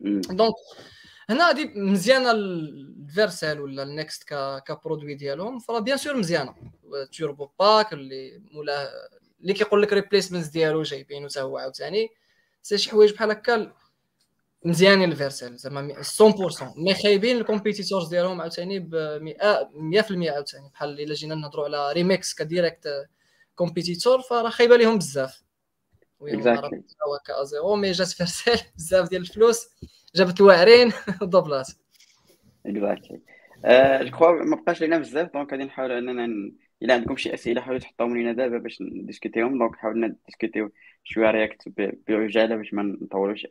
[0.00, 0.54] دونك
[1.30, 4.24] هنا هادي مزيانة الفيرسال ولا النكست
[4.66, 6.54] ك produit ديالهم فراه bien sûr مزيانة.
[7.18, 8.90] Turbopack اللي مولا
[9.40, 12.08] اللي كيقول لك replacements ديالو جايبينو حتى هو عاوتاني.
[12.62, 13.72] c'est شي حوايج بحال هكا
[14.64, 21.00] مزيانين ال Vercel زعما 100% mais خايبين ال competitors ديالهم عاوتاني ب 100% عاوتاني بحال
[21.00, 23.06] إلا جينا نهضروا على Remix ك direct
[23.54, 25.42] competitor فراه خايبة ليهم بزاف.
[27.08, 29.68] هو ك zéro mais جات Vercel بزاف ديال الفلوس.
[30.16, 30.92] جابت الواعرين
[31.22, 31.68] ودبلات
[32.66, 33.20] اكزاكتلي
[34.04, 37.80] جو كخوا ما بقاش لينا بزاف دونك غادي نحاولوا أننا إلا عندكم شي أسئلة حاولوا
[37.80, 40.72] تحطوهم لينا دابا باش نديسكوتيهم دونك حاولنا نديسكوتيو
[41.04, 41.68] شوية رياكت
[42.08, 43.46] بعجالة باش ما نطولوش.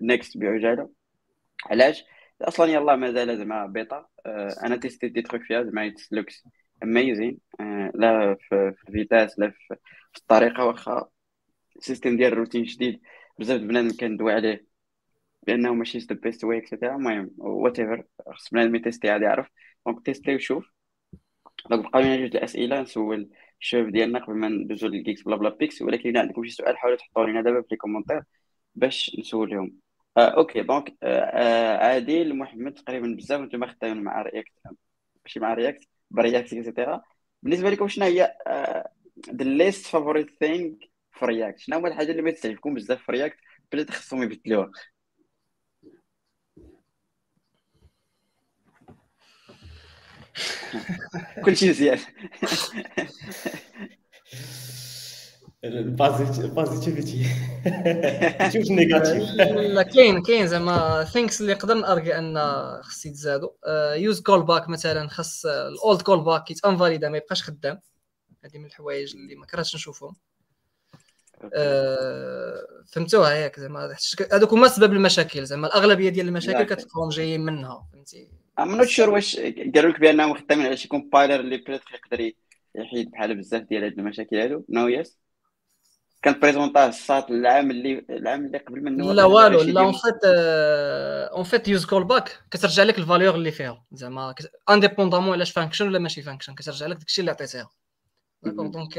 [0.00, 0.88] نيكست بعجالة.
[1.66, 2.04] علاش؟
[2.42, 4.06] أصلا يلا مازال زعما بيتا
[4.64, 6.44] أنا تيستي دي تروك فيها زعما لوكس
[6.82, 7.38] اميزين
[7.94, 9.76] لا في الفيتاس لا في
[10.16, 11.08] الطريقة واخا
[11.76, 13.00] ال system ديال ال routing جديد
[13.38, 14.73] بزاف بنادم كندوي عليه
[15.46, 19.48] بانه ماشي the best way etcetera المهم whatever خص بنادم يتيستي عاد يعرف
[19.86, 20.70] donc تيستي وشوف.
[21.70, 23.30] donc بقاو لنا جوج الأسئلة نسول
[23.60, 26.76] الشباب ديالنا قبل ما ندوزو لل picks بلا بلا picks ولكن الا عندكم شي سؤال
[26.78, 28.22] حاولوا تحطوا لنا دابا في les commentaires
[28.74, 29.72] باش نسولهم.
[30.16, 30.62] آه okay.
[30.62, 33.40] donc آه آه عادل محمد تقريبا بزاف.
[33.40, 34.52] نتوما خدامين مع React
[35.24, 37.02] ماشي مع React Preact etcetera
[37.42, 38.36] بالنسبة لكم شنو هي
[39.30, 40.74] the least favorite thing
[41.12, 43.36] في React شنو هو الحاجة اللي ما تعجبكم بزاف في React
[43.72, 44.70] بلاتي خصهم يبدلوها.
[51.44, 51.98] كل شيء مزيان
[55.64, 57.24] ال positivity
[58.52, 59.22] شوف ال negative
[59.56, 62.38] لا كاين كاين زعما things اللي نقدر نأرجي أن
[62.82, 63.50] خص يتزادوا
[63.94, 67.80] useCallback مثلا خص ال old callback يتانفاليدا ما يبقاش خدام.
[68.44, 70.16] هذه من الحوايج اللي ما كرهتش نشوفهم.
[71.54, 73.96] آه، فهمتوها ياك زعما.
[74.32, 75.66] هذوك هما سبب المشاكل زعما.
[75.66, 80.66] الأغلبية ديال المشاكل كتلقاهم جايين منها فهمتي؟ I'm not sure واش قالوا لك بانهم خدامين
[80.66, 82.32] على شي compiler اللي بريتر يقدر
[82.74, 84.64] يحيد بحال بزاف ديال هاد المشاكل هادو.
[84.68, 85.18] no yes
[86.22, 89.12] كان بريزونطاه الساط العام اللي العام اللي قبل منه.
[89.12, 90.24] لا والو لا en fait
[91.34, 93.84] en fait useCallback كترجع لك ال valeur اللي فيها.
[93.92, 94.34] زعما
[94.70, 97.70] indépendamment علاش function ولا ماشي function كترجع لك داكشي اللي عطيتيها.
[98.42, 98.98] d'accord donc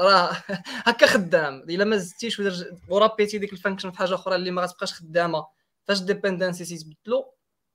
[0.00, 0.30] راه
[0.86, 1.62] هكا خدام.
[1.68, 2.42] إلا ما زدتيش
[2.88, 5.46] ورابيتي ديك ال function في حاجة أخرى اللي ما غتبقاش خدامة.
[5.88, 7.24] فاش dependency يتبدلوا؟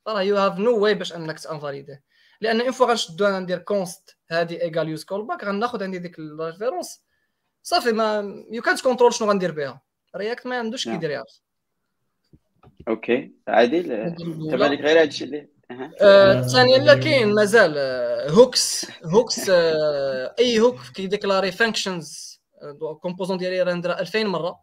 [0.07, 2.03] راه you have no way باش أنك تانفاليديه
[2.41, 7.03] لأن une fois غنشدو أنا ندير const هادي égal useCallback غناخذ عندي ديك ال référence
[7.63, 9.81] صافي ما يو كانت كونترول شنو غندير بها.
[10.15, 10.95] React ما عندوش نعم.
[10.95, 11.41] كيدير يعرف.
[12.87, 13.31] okay.
[13.47, 14.15] عادل
[14.51, 15.47] تبع لك غير هادشي اللي.
[16.01, 22.41] آه، ثانيا لا كاين مازال آه، hooks hooks آه، أي hook كيديكلاري functions
[23.01, 24.59] composant ديالي render 2000 مرة.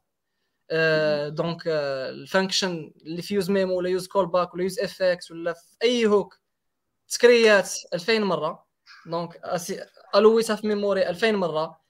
[1.29, 6.39] donc ال function اللي في useMemo ولا useCallback ولا useEffect ولا في اي hook
[7.09, 8.67] تكريات 2000 مره
[9.07, 9.41] donc
[10.15, 11.81] الويتها في memory 2000 مره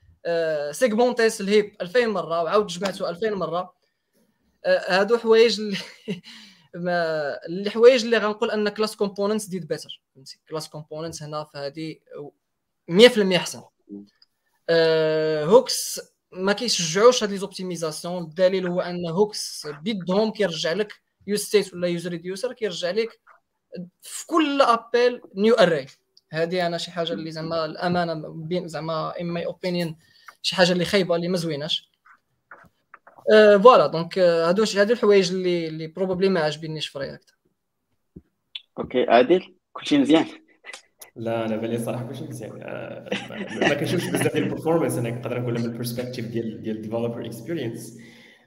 [0.70, 3.74] سيغمونتيت ال heap 2000 مره وعاود جمعته 2000 مره
[4.66, 5.76] هادو حوايج اللي
[6.74, 11.96] ما اللي غنقول ان class components did better فهمتي class components هنا في هذه
[12.90, 13.62] 100% احسن
[15.50, 16.00] hooks
[16.32, 18.22] ما كيشجعوش هاد les optimisations.
[18.22, 20.92] الدليل هو أن hooks بيدهم كيرجع لك
[21.26, 23.20] useState ولا useReducer كيرجع لك
[24.02, 25.86] في كل appel new array.
[26.32, 29.96] هذه أنا شي حاجة اللي زعما الأمانة بين زعما in my opinion
[30.42, 31.90] شي حاجة اللي خايبة اللي ما زويناش.
[33.32, 37.34] آه، voilà donc آه، هادو هادو الحوايج اللي اللي probably ما عاجبينيش في React
[38.78, 40.26] okay عادل كلشي مزيان.
[41.16, 42.50] لا أنا بالي صراحة كلشي مزيان.
[42.62, 43.08] آه،
[43.60, 46.81] ما كنشوفش بزاف ديال ال performance أنا نقدر نقولها من ال perspective ديال ديال ال
[46.81, 47.98] developer experience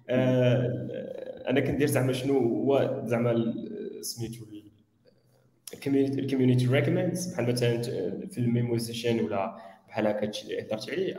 [0.10, 3.53] أنا كندير زعما شنو هو زعما
[4.02, 4.45] سميتو
[5.73, 7.81] ال community ال community recommends بحال مثلا
[8.31, 9.56] في ال memoization ولا
[9.88, 11.15] بحال هكا هادشي اللي هضرت عليه.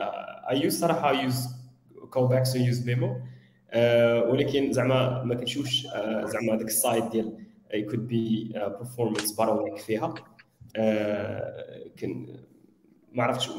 [0.49, 3.17] I use صراحة useCallbacks useMemo
[4.31, 7.37] ولكن زعما ما كنشوفش آه، زعما داك ال side ديال
[7.73, 10.13] could be performance bottleneck فيها.
[10.75, 12.37] آه، كن
[13.11, 13.49] ما عرفتش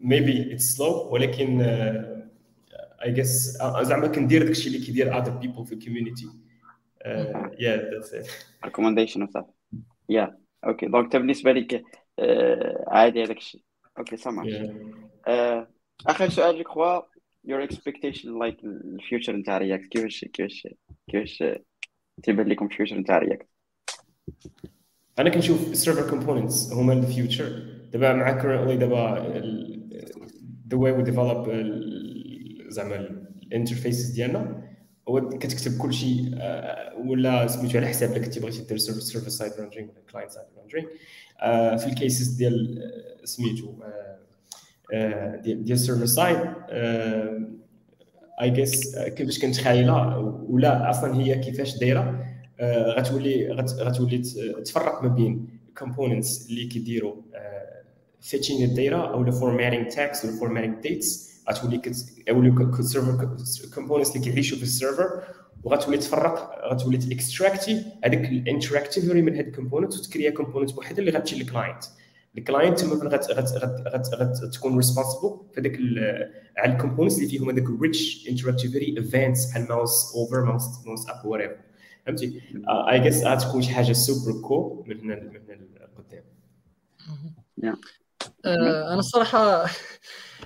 [0.00, 2.28] maybe it's slow ولكن آه،
[3.00, 6.26] I guess آه، زعما كندير داكشي اللي كيدير other people في ال community
[7.54, 8.30] yeah that's it.
[8.64, 9.52] recommendation وصافي
[10.08, 11.84] yeah okay donc انت بالنسبة لك
[12.18, 13.62] آه، عادي هذاك الشيء
[13.98, 15.66] okay yeah.
[16.06, 17.00] آخر سؤال je crois
[17.48, 20.68] your expectation like ال future نتاع React كيفاش كيفاش
[21.10, 21.44] كيفاش
[22.22, 23.48] تيبان لكم ال future نتاع React
[25.18, 27.62] أنا كنشوف ال server components هما ال future
[27.92, 29.24] دابا مع currently دابا
[30.74, 33.08] way we develop ال- زعما
[33.42, 34.62] ال interfaces ديالنا
[35.08, 39.52] هو كتكتب كل شيء آه، ولا سميتو على حساب الا كنتي بغيتي دير server side
[39.60, 40.86] rendering ولا client side rendering
[41.76, 42.78] في ال cases ديال
[43.22, 43.72] آه، سميتو
[44.94, 46.38] آه، ديال server side
[48.42, 50.18] I guess كيفاش كنت خايله
[50.48, 52.24] ولا أصلا هي كيفاش دايرة.
[52.98, 57.14] غتولي غت- غتولي ت- تفرق ما بين ال components اللي كيديروا
[58.20, 61.80] fetching ال data أو formatting text ولا formatting dates غتولي
[62.28, 63.28] يوليو server
[63.74, 65.22] components اللي كيعيشوا في ال server
[65.64, 71.10] وغتولي تفرق غتولي تاكستراكتي هذاك ال interactivity من هاد ال component وتكريا component وحده اللي
[71.10, 71.84] غتمشي لل client
[72.38, 75.78] ال client تما فين غت غت غت غت غت تكون responsible في هذاك
[76.56, 81.08] على ال components اللي فيهم هذاك ال rich interactivity events بحال mouse over mouse mouse
[81.08, 81.56] up what
[82.08, 85.68] فهمتي؟ I guess غتكون شي حاجة super cool من هنا من هنا
[85.98, 86.24] لقدام.
[88.44, 89.66] آه، أنا الصراحة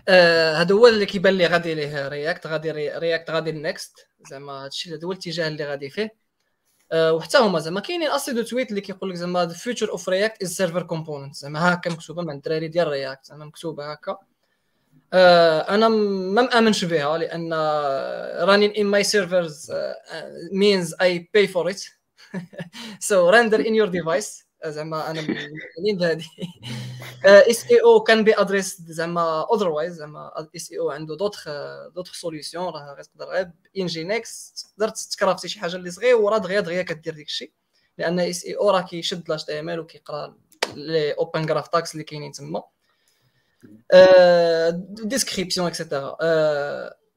[0.09, 4.07] آه، هذا هو اللي كيبان لي غادي ليه React غادي ري- رياكت غادي ال Next
[4.31, 6.15] زعما هادشي هذا هو الاتجاه اللي غادي فيه.
[6.93, 10.01] آه، وحتى هما زعما كاينين أصلا دو tweet اللي كيقول لك زعما the future of
[10.01, 11.33] react is server components.
[11.33, 14.19] زعما هكا مكتوبة مع الدراري ديال React زعما مكتوبة هكا آه،
[15.15, 17.53] أنا م- ما مامنش بها لأن
[18.75, 19.95] in my servers uh,
[20.53, 21.89] means I pay for it.
[23.09, 24.45] So render in your device.
[24.67, 26.25] زعما أنا مؤمنين بهذه
[27.25, 31.49] SEO can be addressed زعما otherwise زعما SEO عنده d'autres
[31.95, 36.61] d'autres solutions راه غتقدر غير Nginx تقدر ت craft ي شي حاجة اللي صغيره دغيا
[36.61, 37.53] دغيا كدير ديك الشيء.
[37.99, 40.37] لأن SEO راه كيشد l'HTML وكيقرأ
[40.75, 42.63] les Open Graph tags اللي كاينين تما.
[45.05, 46.17] description et cetera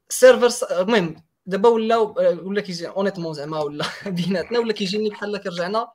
[0.09, 1.15] server المهم
[1.45, 5.87] دابا ولاو ولا كيجي honnêtement زعما ولا بيناتنا ولا كيجيني بحال كرجعنا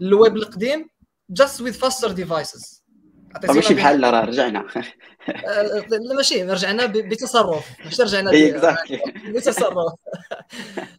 [0.00, 0.88] للويب القديم
[1.36, 2.78] with faster devices.
[3.42, 4.60] طب ماشي بحال راه رجعنا.
[5.28, 7.66] آه، لا ماشي رجعنا بتصرف.
[7.84, 8.30] ماشي رجعنا
[9.34, 9.92] بتصرف.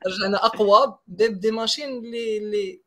[0.07, 2.82] رجعنا أقوى ب des machines اللي اللي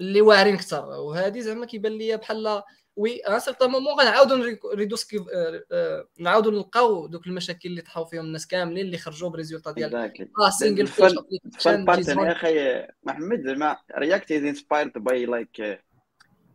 [0.00, 0.84] اللي واعرين أكثر.
[0.84, 2.62] وهذه زعما كيبان لي بحال
[2.96, 8.04] oui un certain moment غنعاودوا نريكو- ريدوسكي آه، آه، نعاودوا نلقاو دوك المشاكل اللي طاحوا
[8.04, 10.50] فيهم الناس كاملين اللي خرجوا ب résultat ديال آه
[11.58, 15.80] fun part يا أخي محمد زعما React is inspired by like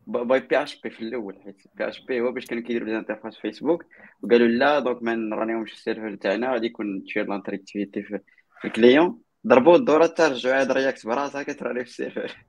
[0.07, 3.85] by PHP في الأول حيت PHP هو باش كانوا كيديروا les interfaces فيسبوك
[4.23, 8.19] وقالوا لا donc ما ن run يهمش ال server تاعنا غادي يكون تشير l'interactivité في
[8.65, 12.45] ال client ضربوا الدورة حتى رجعوا عاد React براسها كت run ي في ال server.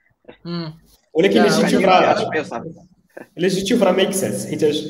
[1.14, 1.80] ولكن الا جيت
[3.38, 4.88] جيت تشوف راه make sense حيتاش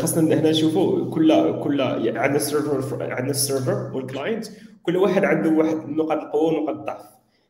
[0.00, 4.46] خاصنا هنا نشوفوا كل كل عندنا ال server عندنا ال server وال client
[4.82, 7.04] كل واحد عنده واحد نقاط القوة ونقاط الضعف.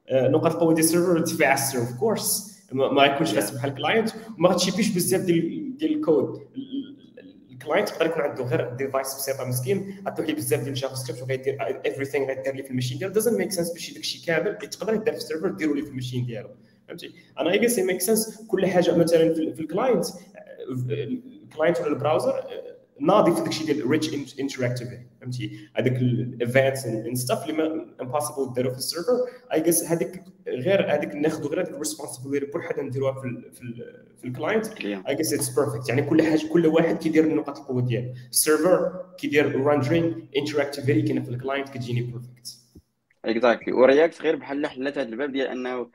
[0.08, 3.70] آه، نقاط القوة ديال ال server ارتفاع ال server of course ما يكونش بس بحال
[3.70, 6.40] ال client وما غات ship يش بزاف ديال ديال ال code
[7.50, 9.94] ال client يقدر يكون عنده غير device بسيطة مسكين.
[10.06, 11.56] غتلوح ليه بزاف ديال ال JavaScript وغيدير
[11.86, 13.14] everything غيدير ليه في ال machine ديالو.
[13.14, 14.58] doesn't make sense باش داك الشيء كامل.
[14.58, 16.48] تقدر يدير في ال server ديروا ليه في ال machine ديالو.
[16.90, 20.06] فهمتي؟ أنا I see make sense كل حاجة مثلا في ال client
[20.70, 22.44] ال client ولا ال browser
[23.00, 28.70] ناضي في داكشي ديال rich interactivity فهمتي؟ هذاك ال events and stuff اللي impossible ديرو
[28.70, 29.12] في ال server
[29.52, 33.84] I guess هذيك غير هذيك ناخذ غير هذيك ال responsibility بوحدها نديروها في في,
[34.18, 34.66] في ال client
[35.08, 38.12] I guess it's perfect يعني كل حاجة كل واحد كيدير نقاط القوة ديالو.
[38.30, 42.60] ال server كيدير rendering interactivity كاينة في ال client كتجيني perfect
[43.24, 45.86] exactly و React غير بحال حلت هذا الباب ديال أنه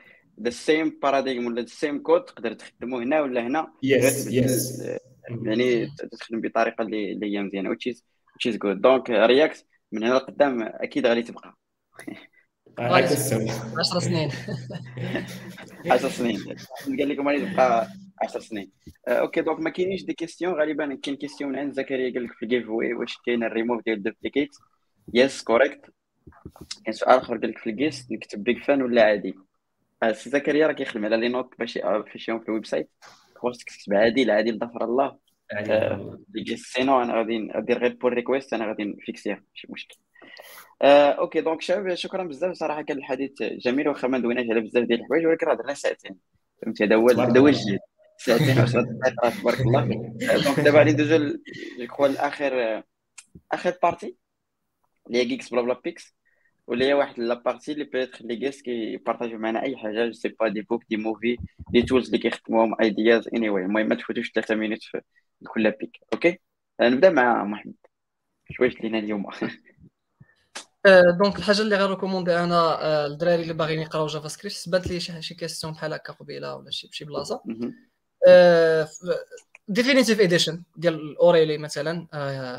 [0.42, 4.84] the same paradigm ولا the same code تقدر تخدمه هنا ولا هنا؟ yes yes
[5.46, 8.68] يعني تخدم بطريقة اللي هي مزيانة which is which is good.
[8.82, 11.56] donc React من هنا لقدام أكيد غادي تبقى.
[12.80, 14.30] 10 سنين.
[15.92, 16.40] 10 سنين.
[17.00, 17.88] قال لكم غادي تبقى
[18.22, 18.72] 10 سنين.
[19.08, 22.44] okay donc ما كاينينش des questions غالبا كاين question من عند زكريا قال لك في
[22.44, 24.50] ال giveaway واش كاين الريموف ديال دوبليكيت
[25.14, 25.82] يس كوريكت
[26.86, 29.36] كاين سؤال آخر قال لك في ال gist نكتب big fan ولا عادي؟
[30.12, 31.80] سي زكريا راه كيخدم على les notes باش
[32.12, 32.90] affich يهم في ال website.
[33.36, 35.18] خصك تكتب؟ عادي العادي لظفر الله.
[36.56, 39.98] sinon أنا غادي ندير غير pull request أنا غادي ن fix يها ماشي مشكل.
[40.82, 44.84] آه، okay donc شباب شكرا بزاف صراحة كان الحديث جميل واخا ما دويناش على بزاف
[44.84, 46.16] ديال الحوايج ولكن هضرنا ساعتين.
[46.62, 47.80] فهمتي؟ هذا هو هذا هو الجديد.
[48.18, 49.86] ساعتين و دقائق تبارك الله.
[50.46, 52.84] donc دابا غادي ندوزو je crois لاخر
[53.52, 54.16] اخر partie
[55.08, 56.15] اللي هي Geeksblabla picks
[56.68, 60.06] واللي هي واحد la partie اللي peut-être les guests كي partag يو معنا اي حاجة
[60.06, 61.38] je sais pas des books des movies
[61.72, 65.02] des tools اللي كيخدموهم ideas anyway المهم ما تفوتوش ثلاثة minutes في
[65.48, 66.40] كل pick okay
[66.82, 67.74] نبدأ مع محمد.
[68.50, 69.26] شويش لينا اليوم.
[71.20, 75.36] donc الحاجة اللي غن recommand ي أنا الدراري اللي باغيين يقراو JavaScript بات لي شي
[75.36, 77.42] question بحال هكا قبيلة ولا شي بشي بلاصة.
[79.68, 82.08] definitive edition ديال O'Reilly مثلا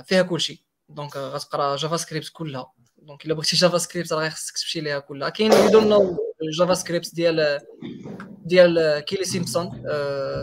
[0.06, 2.72] فيها كلشي donc غتقرا JavaScript كلها.
[3.06, 6.18] donc الا بغيتي JavaScript راه خصك تمشي ليها كلها كاين You Don't Know
[6.58, 7.60] JavaScript ديال
[8.44, 9.70] ديال Kyle Simpson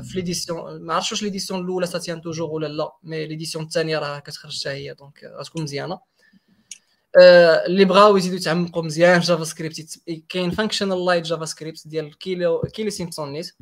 [0.02, 4.00] في l'édition ما عرفتش واش l'édition الاولى ça tient toujours ولا لا mais l'édition الثانية
[4.00, 6.00] راه كتخرج حتى هي donc غتكون مزيانه
[7.66, 10.00] اللي بغاو يزيدوا يتعمقوا مزيان JavaScript
[10.30, 13.56] كاين Functional-Light JavaScript ديال كيلو Kyle Simpson نيت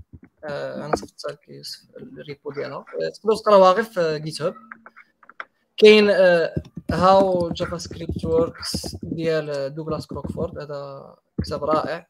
[0.44, 0.94] أنا
[1.30, 1.62] لك
[1.98, 4.56] ال repo ديالها تقدروا تقراوها غير في GitHub
[5.78, 6.10] كاين
[6.92, 12.08] How JavaScript Works ديال Douglas Crockford هذا كتاب رائع.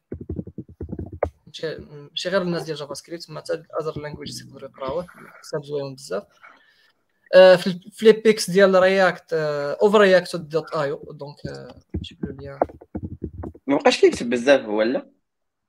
[2.10, 5.06] ماشي غير الناس ديال JavaScript ما حتى other languages يقدروا يقراوه
[5.42, 6.22] كتاب زوين بزاف.
[7.32, 11.36] في الفليبيكس ديال React overreacted.io donc
[11.94, 12.58] نجيب له ليا
[13.66, 15.10] ما بقاش كيكتب بزاف هو لا؟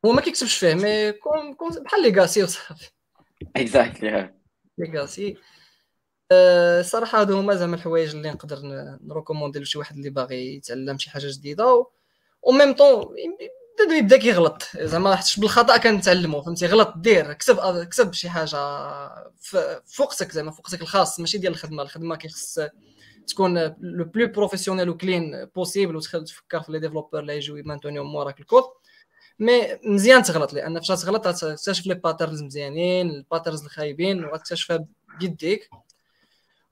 [0.05, 2.91] هو ما كيكتبش فيه mais كون بحال legacy وصافي.
[3.55, 4.33] exactly
[4.77, 5.37] legacy
[6.81, 8.59] صراحة هادو هما زعما الحوايج اللي نقدر
[9.03, 11.85] ن recommand ي لشي واحد اللي باغي يتعلم شي حاجة جديدة
[12.43, 13.15] و même temps
[13.85, 14.63] بدا يبدا كيغلط.
[14.77, 18.57] زعما حيت بالخطأ كنتعلموا فهمتي؟ غلط دير كتب كتب شي حاجة
[19.85, 21.83] فوقتك زعما فوقتك الخاص ماشي ديال الخدمة.
[21.83, 22.59] الخدمة كيخص
[23.27, 27.60] تكون le plus professionnel و clean possible وتخل تفكر في les développeurs اللي يجيو ي
[27.60, 28.63] mainten يو موراك ال code.
[29.39, 34.85] mais مزيان تغلط لأن فاش تغلط تكتشف les patterns مزيانين ال patterns الخايبين وغتكتشفها
[35.19, 35.69] بيديك.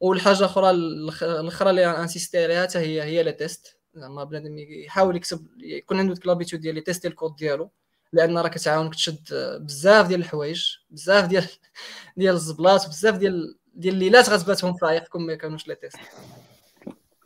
[0.02, 3.78] والحاجة الاخرى الاخرى اللي insist ي عليها حتى هي هي les tests.
[3.94, 7.72] زعما بنادم يحاول يكسب يكون عنده ديك l'habitude ديال ي test ي ال code ديالو.
[8.14, 9.19] لأن راه كتعاونك تشد
[9.61, 11.45] بزاف ديال الحوايج بزاف ديال
[12.18, 15.99] ديال الزبلات بزاف ديال ديال الليلات غتباتهم فايق كون ما كانوش les tests.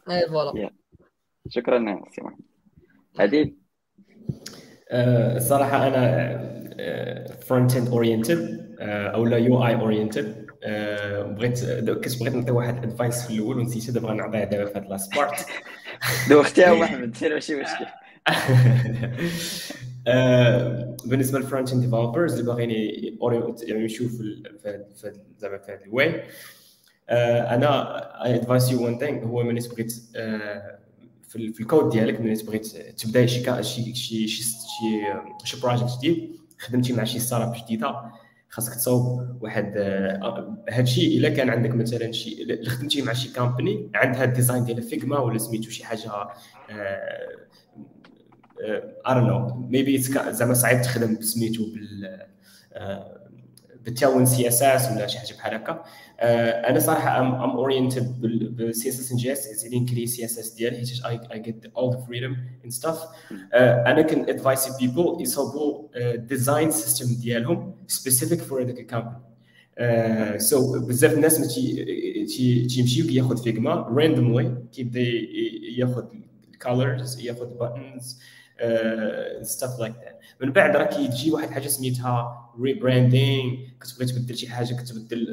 [0.10, 0.70] et voilà.
[1.50, 2.40] شكرا سي محمد
[3.20, 3.56] عديل
[4.92, 10.45] الصراحه أنا front-end oriented أو لا UI oriented
[11.24, 15.18] بغيت كنت بغيت نعطي واحد advice في الأول ونسيت دابا غنعطيها دابا في هاد last
[15.18, 15.46] part
[16.30, 17.86] دوختيها محمد سير ماشي مشكل.
[21.06, 22.72] بالنسبة لل front end developers اللي باغيين
[23.64, 24.44] يعني يمشيو في
[25.40, 26.24] زعما في هذا ال way.
[27.56, 29.92] أنا advise you one thing هو ملي بغيت
[31.30, 32.68] في الكود ديالك ملي بغيت
[32.98, 34.44] تبدأ شي شي شي شي
[35.44, 37.96] شي project جديد خدمتي مع شي start up جديدة.
[38.56, 39.78] خاصك تصاوب واحد
[40.70, 44.82] هذا الشيء إلا كان عندك مثلا شي إلا خدمتي مع شي كامباني عندها الديزاين ديال
[44.82, 46.12] فيجما ولا سميتو شي حاجة
[49.08, 52.26] دون نو ميبي زعما صعيب تخدم سميتو بال
[53.86, 55.84] بالتاون سي إس إس ولا شي حاجة بحال هكا.
[56.22, 60.40] أنا صراحة ام ام اورينتد بالسي اس اس ان جي اس ازيد نكري سي اس
[60.40, 62.36] اس ديالي حيت اي اي جيت اول ذا فريدم
[62.66, 63.00] ان ستاف
[63.54, 69.20] أنا كن ادفايس بيبل يصوبوا design system ديالهم specific for هذاك ال company
[70.40, 71.48] so بزاف الناس ما
[72.68, 75.02] تيمشيو كياخذ Figma randomly كيبدا
[75.78, 76.04] ياخذ
[76.54, 78.20] ال colors ياخذ buttons
[79.42, 84.74] stuff like that من بعد راه كيجي واحد الحاجة سميتها rebranding كتبغي تبدل شي حاجة
[84.74, 85.28] كتبدل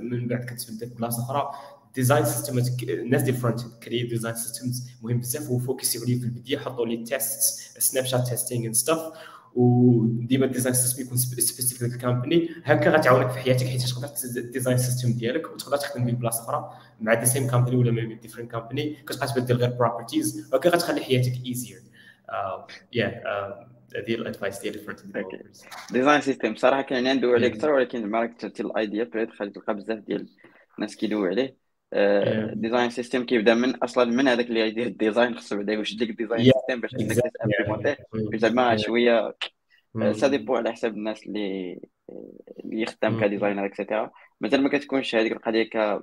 [0.00, 1.50] من بعد كتبدل بلاصة أخرى.
[1.94, 2.58] design system
[2.88, 7.04] الناس different كري design systems مهم بزاف و focus يو عليه في البداية حطوا لي
[7.04, 7.40] test
[7.78, 8.98] snapshot testing and stuff
[9.54, 14.42] وديما ال design system يكون specific لل company هكا غتعاونك في حياتك حيت تقدر ال
[14.42, 16.70] design system ديالك وتقدر تخدم به بلاصة أخرى
[17.00, 21.82] مع the same company ولا different company كتبقى تبدل غير properties وهكا غتخلي حياتك easier
[22.92, 23.22] يا
[23.96, 24.78] هذه ال advice ديالي
[25.92, 29.74] design system صراحة كان ندوي عليه أكثر ولكن ما كتبتي ال idea بريد خليت تلقى
[29.74, 30.28] بزاف ديال
[30.78, 31.56] الناس كيدوي عليه.
[32.54, 36.10] design system كيبدا من أصلا من هذاك اللي يدير ال design خصو بعدا يوجد لك
[36.10, 37.96] design system باش انك ت implémenter ه
[38.34, 39.34] زعما شوية
[40.12, 41.80] سا ديبو على حساب الناس اللي
[42.64, 46.02] اللي يخدم كديزاينر اكسيتيرا مازال ما كتكونش هذيك القضية ك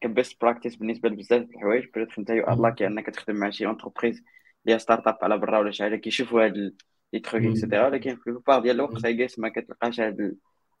[0.00, 1.84] كبيست براكتيس بالنسبة لبزاف د الحوايج.
[1.94, 4.24] بريت انت يو لاكي انك تخدم مع شي اونتربريز
[4.68, 6.74] هي ستارت أب على برا ولا شي حاجة كيشوفوا هاد
[7.12, 10.36] لي تروك اكسيتيرا ولكن في بار ديال الوقت ايكيس ما كتلقاش هاد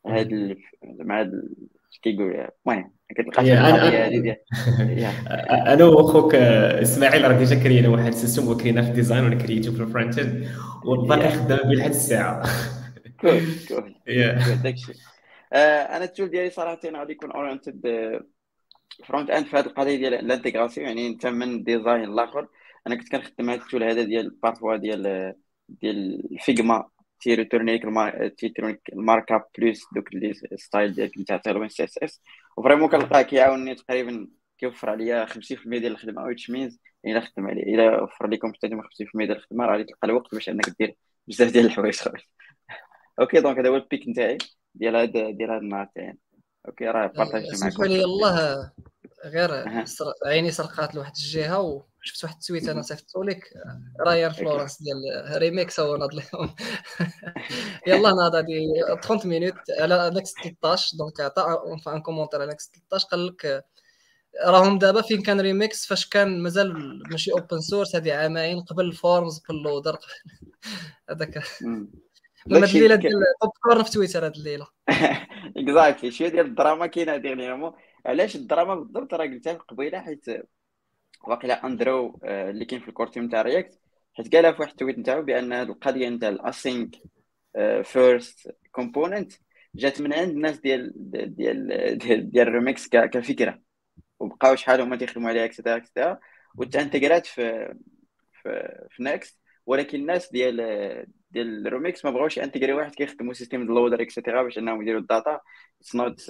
[0.06, 1.32] هاد مع هاد
[2.02, 4.36] كيقول المهم ما كتلقاش هذه
[5.72, 10.18] أنا وأخوك إسماعيل راه ديجا كرينا واحد السيستم وكرينا في الديزاين وأنا كريتو في الفرونت
[10.18, 10.48] اند
[10.84, 12.42] وباقي خدام به لحد الساعة.
[13.20, 13.94] كول كول.
[14.64, 14.92] داكشي.
[15.52, 17.80] أنا التول ديالي صراحة غادي يكون اورينتد
[19.04, 22.48] فرونت اند في هذه القضية ديال الانتيغراسيون يعني أنت من ديزاين لآخر.
[22.86, 25.34] أنا كنت كنخدم هذا التول هذا ديال بارفوا ديال
[25.68, 26.88] ديال الفيجما
[27.20, 27.82] تيريتورنيك
[28.38, 32.22] تيريتورنيك المارك اب بلس دوك لي ستايل ديالك اللي تعطيهم سي إس إس.
[32.56, 38.02] وفريمون كنلقاه كيعاونني تقريبا كيوفر عليا 50% ديال الخدمة which means إلا خدم عليه إلا
[38.02, 40.96] وفر لكم حتى 50% ديال الخدمة راه تلقى الوقت باش أنك دير
[41.28, 42.24] بزاف ديال الحوايج آخرين.
[43.20, 44.38] okay donc هذا هو ال pick نتاعي
[44.74, 46.18] ديال هذا ديال هذا النهار تاعي.
[46.68, 47.84] okay راه partager معكم.
[47.84, 48.72] لي يلاه
[49.34, 49.50] غير
[50.26, 53.52] عيني سرقات لواحد الجهة وشفت واحد ال tweet أنا صيفطو لك
[54.00, 56.54] Ryan Florence ديال ريميكس هو ناض لهم.
[57.86, 58.66] يلا ناض هادي
[59.02, 63.64] 30 minutes على نكست 13 دونك عطى ان كومونتير على نكست 13 قال لك
[64.44, 69.38] راهم دابا فين كان ريميكس؟ فاش كان مازال ماشي اوبن سورس هذه عامين قبل الفورمز
[69.38, 69.98] قبل اللودر.
[71.10, 71.38] هذاك.
[71.38, 74.66] هاد الليلة ديال توب كورن في تويتر هاد الليلة.
[75.56, 77.72] اكزاكتلي شوية ديال الدراما كاينة ديغنيغمون
[78.06, 80.24] علاش الدراما بالضبط راه قلتها قبيلة حيت
[81.28, 83.80] واقيلا أندرو اللي كاين في الكورتيم تاع رياكت
[84.14, 86.96] حيت قالها في واحد التويت نتاعو بأن هاد القضية نتاع الأسينك
[87.82, 89.32] فيرست كومبوننت
[89.74, 90.92] جات من عند الناس ديال
[91.36, 93.66] ديال ديال, ديال الريميكس كفكرة.
[94.20, 96.18] وبقاو شحال هما تيخدموا عليها اكسترا اكسترا
[96.58, 97.74] وتانتجرات في
[98.32, 100.56] في, في نيكست ولكن الناس ديال
[101.30, 105.40] ديال الروميكس ما بغاوش انتجري واحد كيخدموا سيستم اللودر اكسيتيرا باش إنهم يديروا الداتا.
[105.80, 106.20] اتس نوت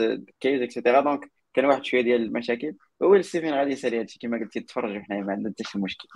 [0.41, 2.75] كيز اكسيتيرا دونك كان واحد شوية ديال المشاكل.
[3.02, 6.08] هو ستيفن غادي يسالي هادشي كما قلتي تفرجوا حنايا ما عندنا حتى شي مشكل.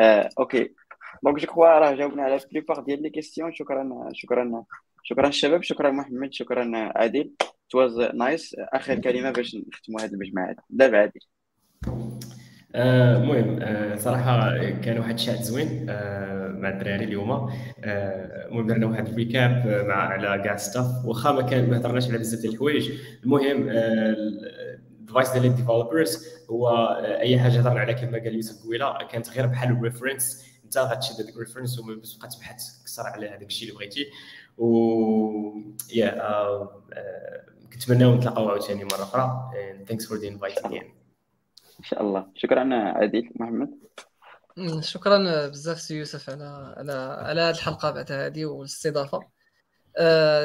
[0.00, 0.74] آه، okay.
[1.22, 4.64] donc je crois راه جاوبنا على ب la plupart ديال les questions شكرا شكرا
[5.02, 7.30] شكرا الشباب شكرا محمد شكرا عادل
[7.70, 11.20] it was nice اخر كلمه باش نختموا هذا المجمع هذا دابا عادل
[12.74, 17.50] المهم آه صراحة كان واحد الشات زوين آه مع الدراري اليوم.
[17.84, 22.40] المهم درنا واحد recap مع على كاع stuff واخا ما كان ما هضرناش على بزاف
[22.40, 22.92] ديال الحوايج.
[23.24, 23.68] المهم
[25.08, 26.68] ال advice ديال ال developers هو
[27.20, 31.20] أي حاجة هضرنا عليها كما قال يوسف قويله كانت غير بحال ال reference أنت غتشد
[31.20, 34.06] هذيك ال reference وبس تبقى تبحث أكثر على هذاك الشيء اللي بغيتي.
[34.58, 34.66] و
[35.94, 36.68] يا
[37.72, 39.50] كنتمناو نتلاقاو عاوتاني مرة أخرى.
[39.88, 42.26] thanks for the invite إن شاء الله.
[42.34, 43.70] شكرا عادل محمد.
[44.80, 49.37] شكرا بزاف سي يوسف على على على هذه الحلقة بعد هذه والاستضافة.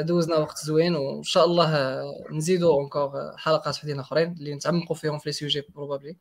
[0.02, 5.30] دوزنا وقت زوين وإن شاء الله نزيدوا encore حلقات وحدين آخرين اللي نتعمقوا فيهم في
[5.30, 6.18] les sujets probably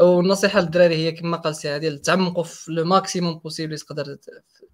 [0.00, 4.18] والنصيحة للدراري هي كما قال سي عادل تعمقوا في le maximum possible تقدر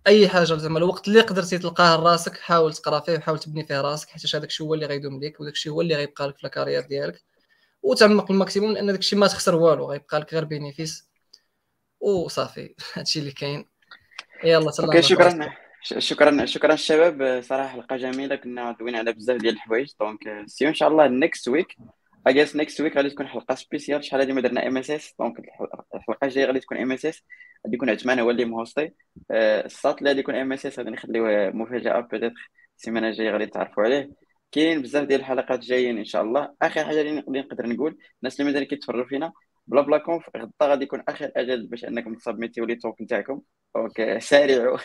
[0.07, 4.09] أي حاجة زعما الوقت اللي قدرتي تلقاه لراسك حاول تقرأ فيه وحاول تبني فيه راسك
[4.09, 6.49] حيت هذاك الشيء هو اللي غيدوم ليك وداك الشيء هو اللي غيبقى لك في ال
[6.49, 7.23] carrière ديالك.
[7.83, 11.09] وتعمق ال maximum لأن داك الشيء ما تخسر والو غيبقى لك غير bénéfice
[12.01, 13.67] وصافي هادشي اللي كاين.
[14.45, 15.64] يلا okay شكرا.
[15.85, 17.41] شكرا شكرا الشباب.
[17.43, 18.37] صراحة حلقة جميلة.
[18.37, 19.93] كنا دوينا على بزاف ديال الحوايج.
[20.01, 21.77] donc see you إن شاء الله next week
[22.27, 25.39] اجيس next week غادي تكون حلقة spéciale شحال هادي ما درنا MSS donc
[25.95, 27.23] الحلقة الجاية غادي تكون MSS
[27.67, 28.93] غادي يكون عثمان هو اللي مهوستي.
[29.31, 32.01] الساط اللي غادي يكون MSS غادي نخليوه مفاجأة.
[32.01, 34.11] peut-être السيمانة الجاية غادي تعرفوا عليه.
[34.53, 36.55] كاين بزاف ديال الحلقات جايين إن شاء الله.
[36.63, 39.33] آخر حاجة اللي نقدر نقول الناس اللي مازال كيتفرجوا فينا
[39.67, 43.41] BlaBlaConf غدا غادي يكون آخر أجل باش انكم ت submit يو les talks نتاعكم
[43.77, 44.79] donc سارعوا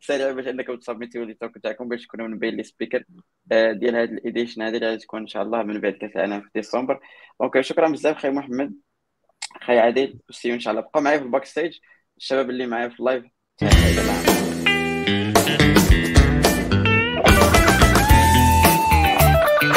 [0.00, 3.04] سارعوا باش انكم ت submit يو les talks نتاعكم باش تكونوا من بين les speakers
[3.46, 6.40] ديال هذه ال édition هذه اللي غادي تكون إن شاء الله من بعد كاس العالم
[6.40, 7.00] في ديسمبر.
[7.40, 8.74] donc شكرا بزاف خي محمد
[9.62, 10.82] خي عادل see you إن شاء الله.
[10.82, 11.78] بقى معايا في ال backstage
[12.16, 13.24] الشباب اللي معايا في ال live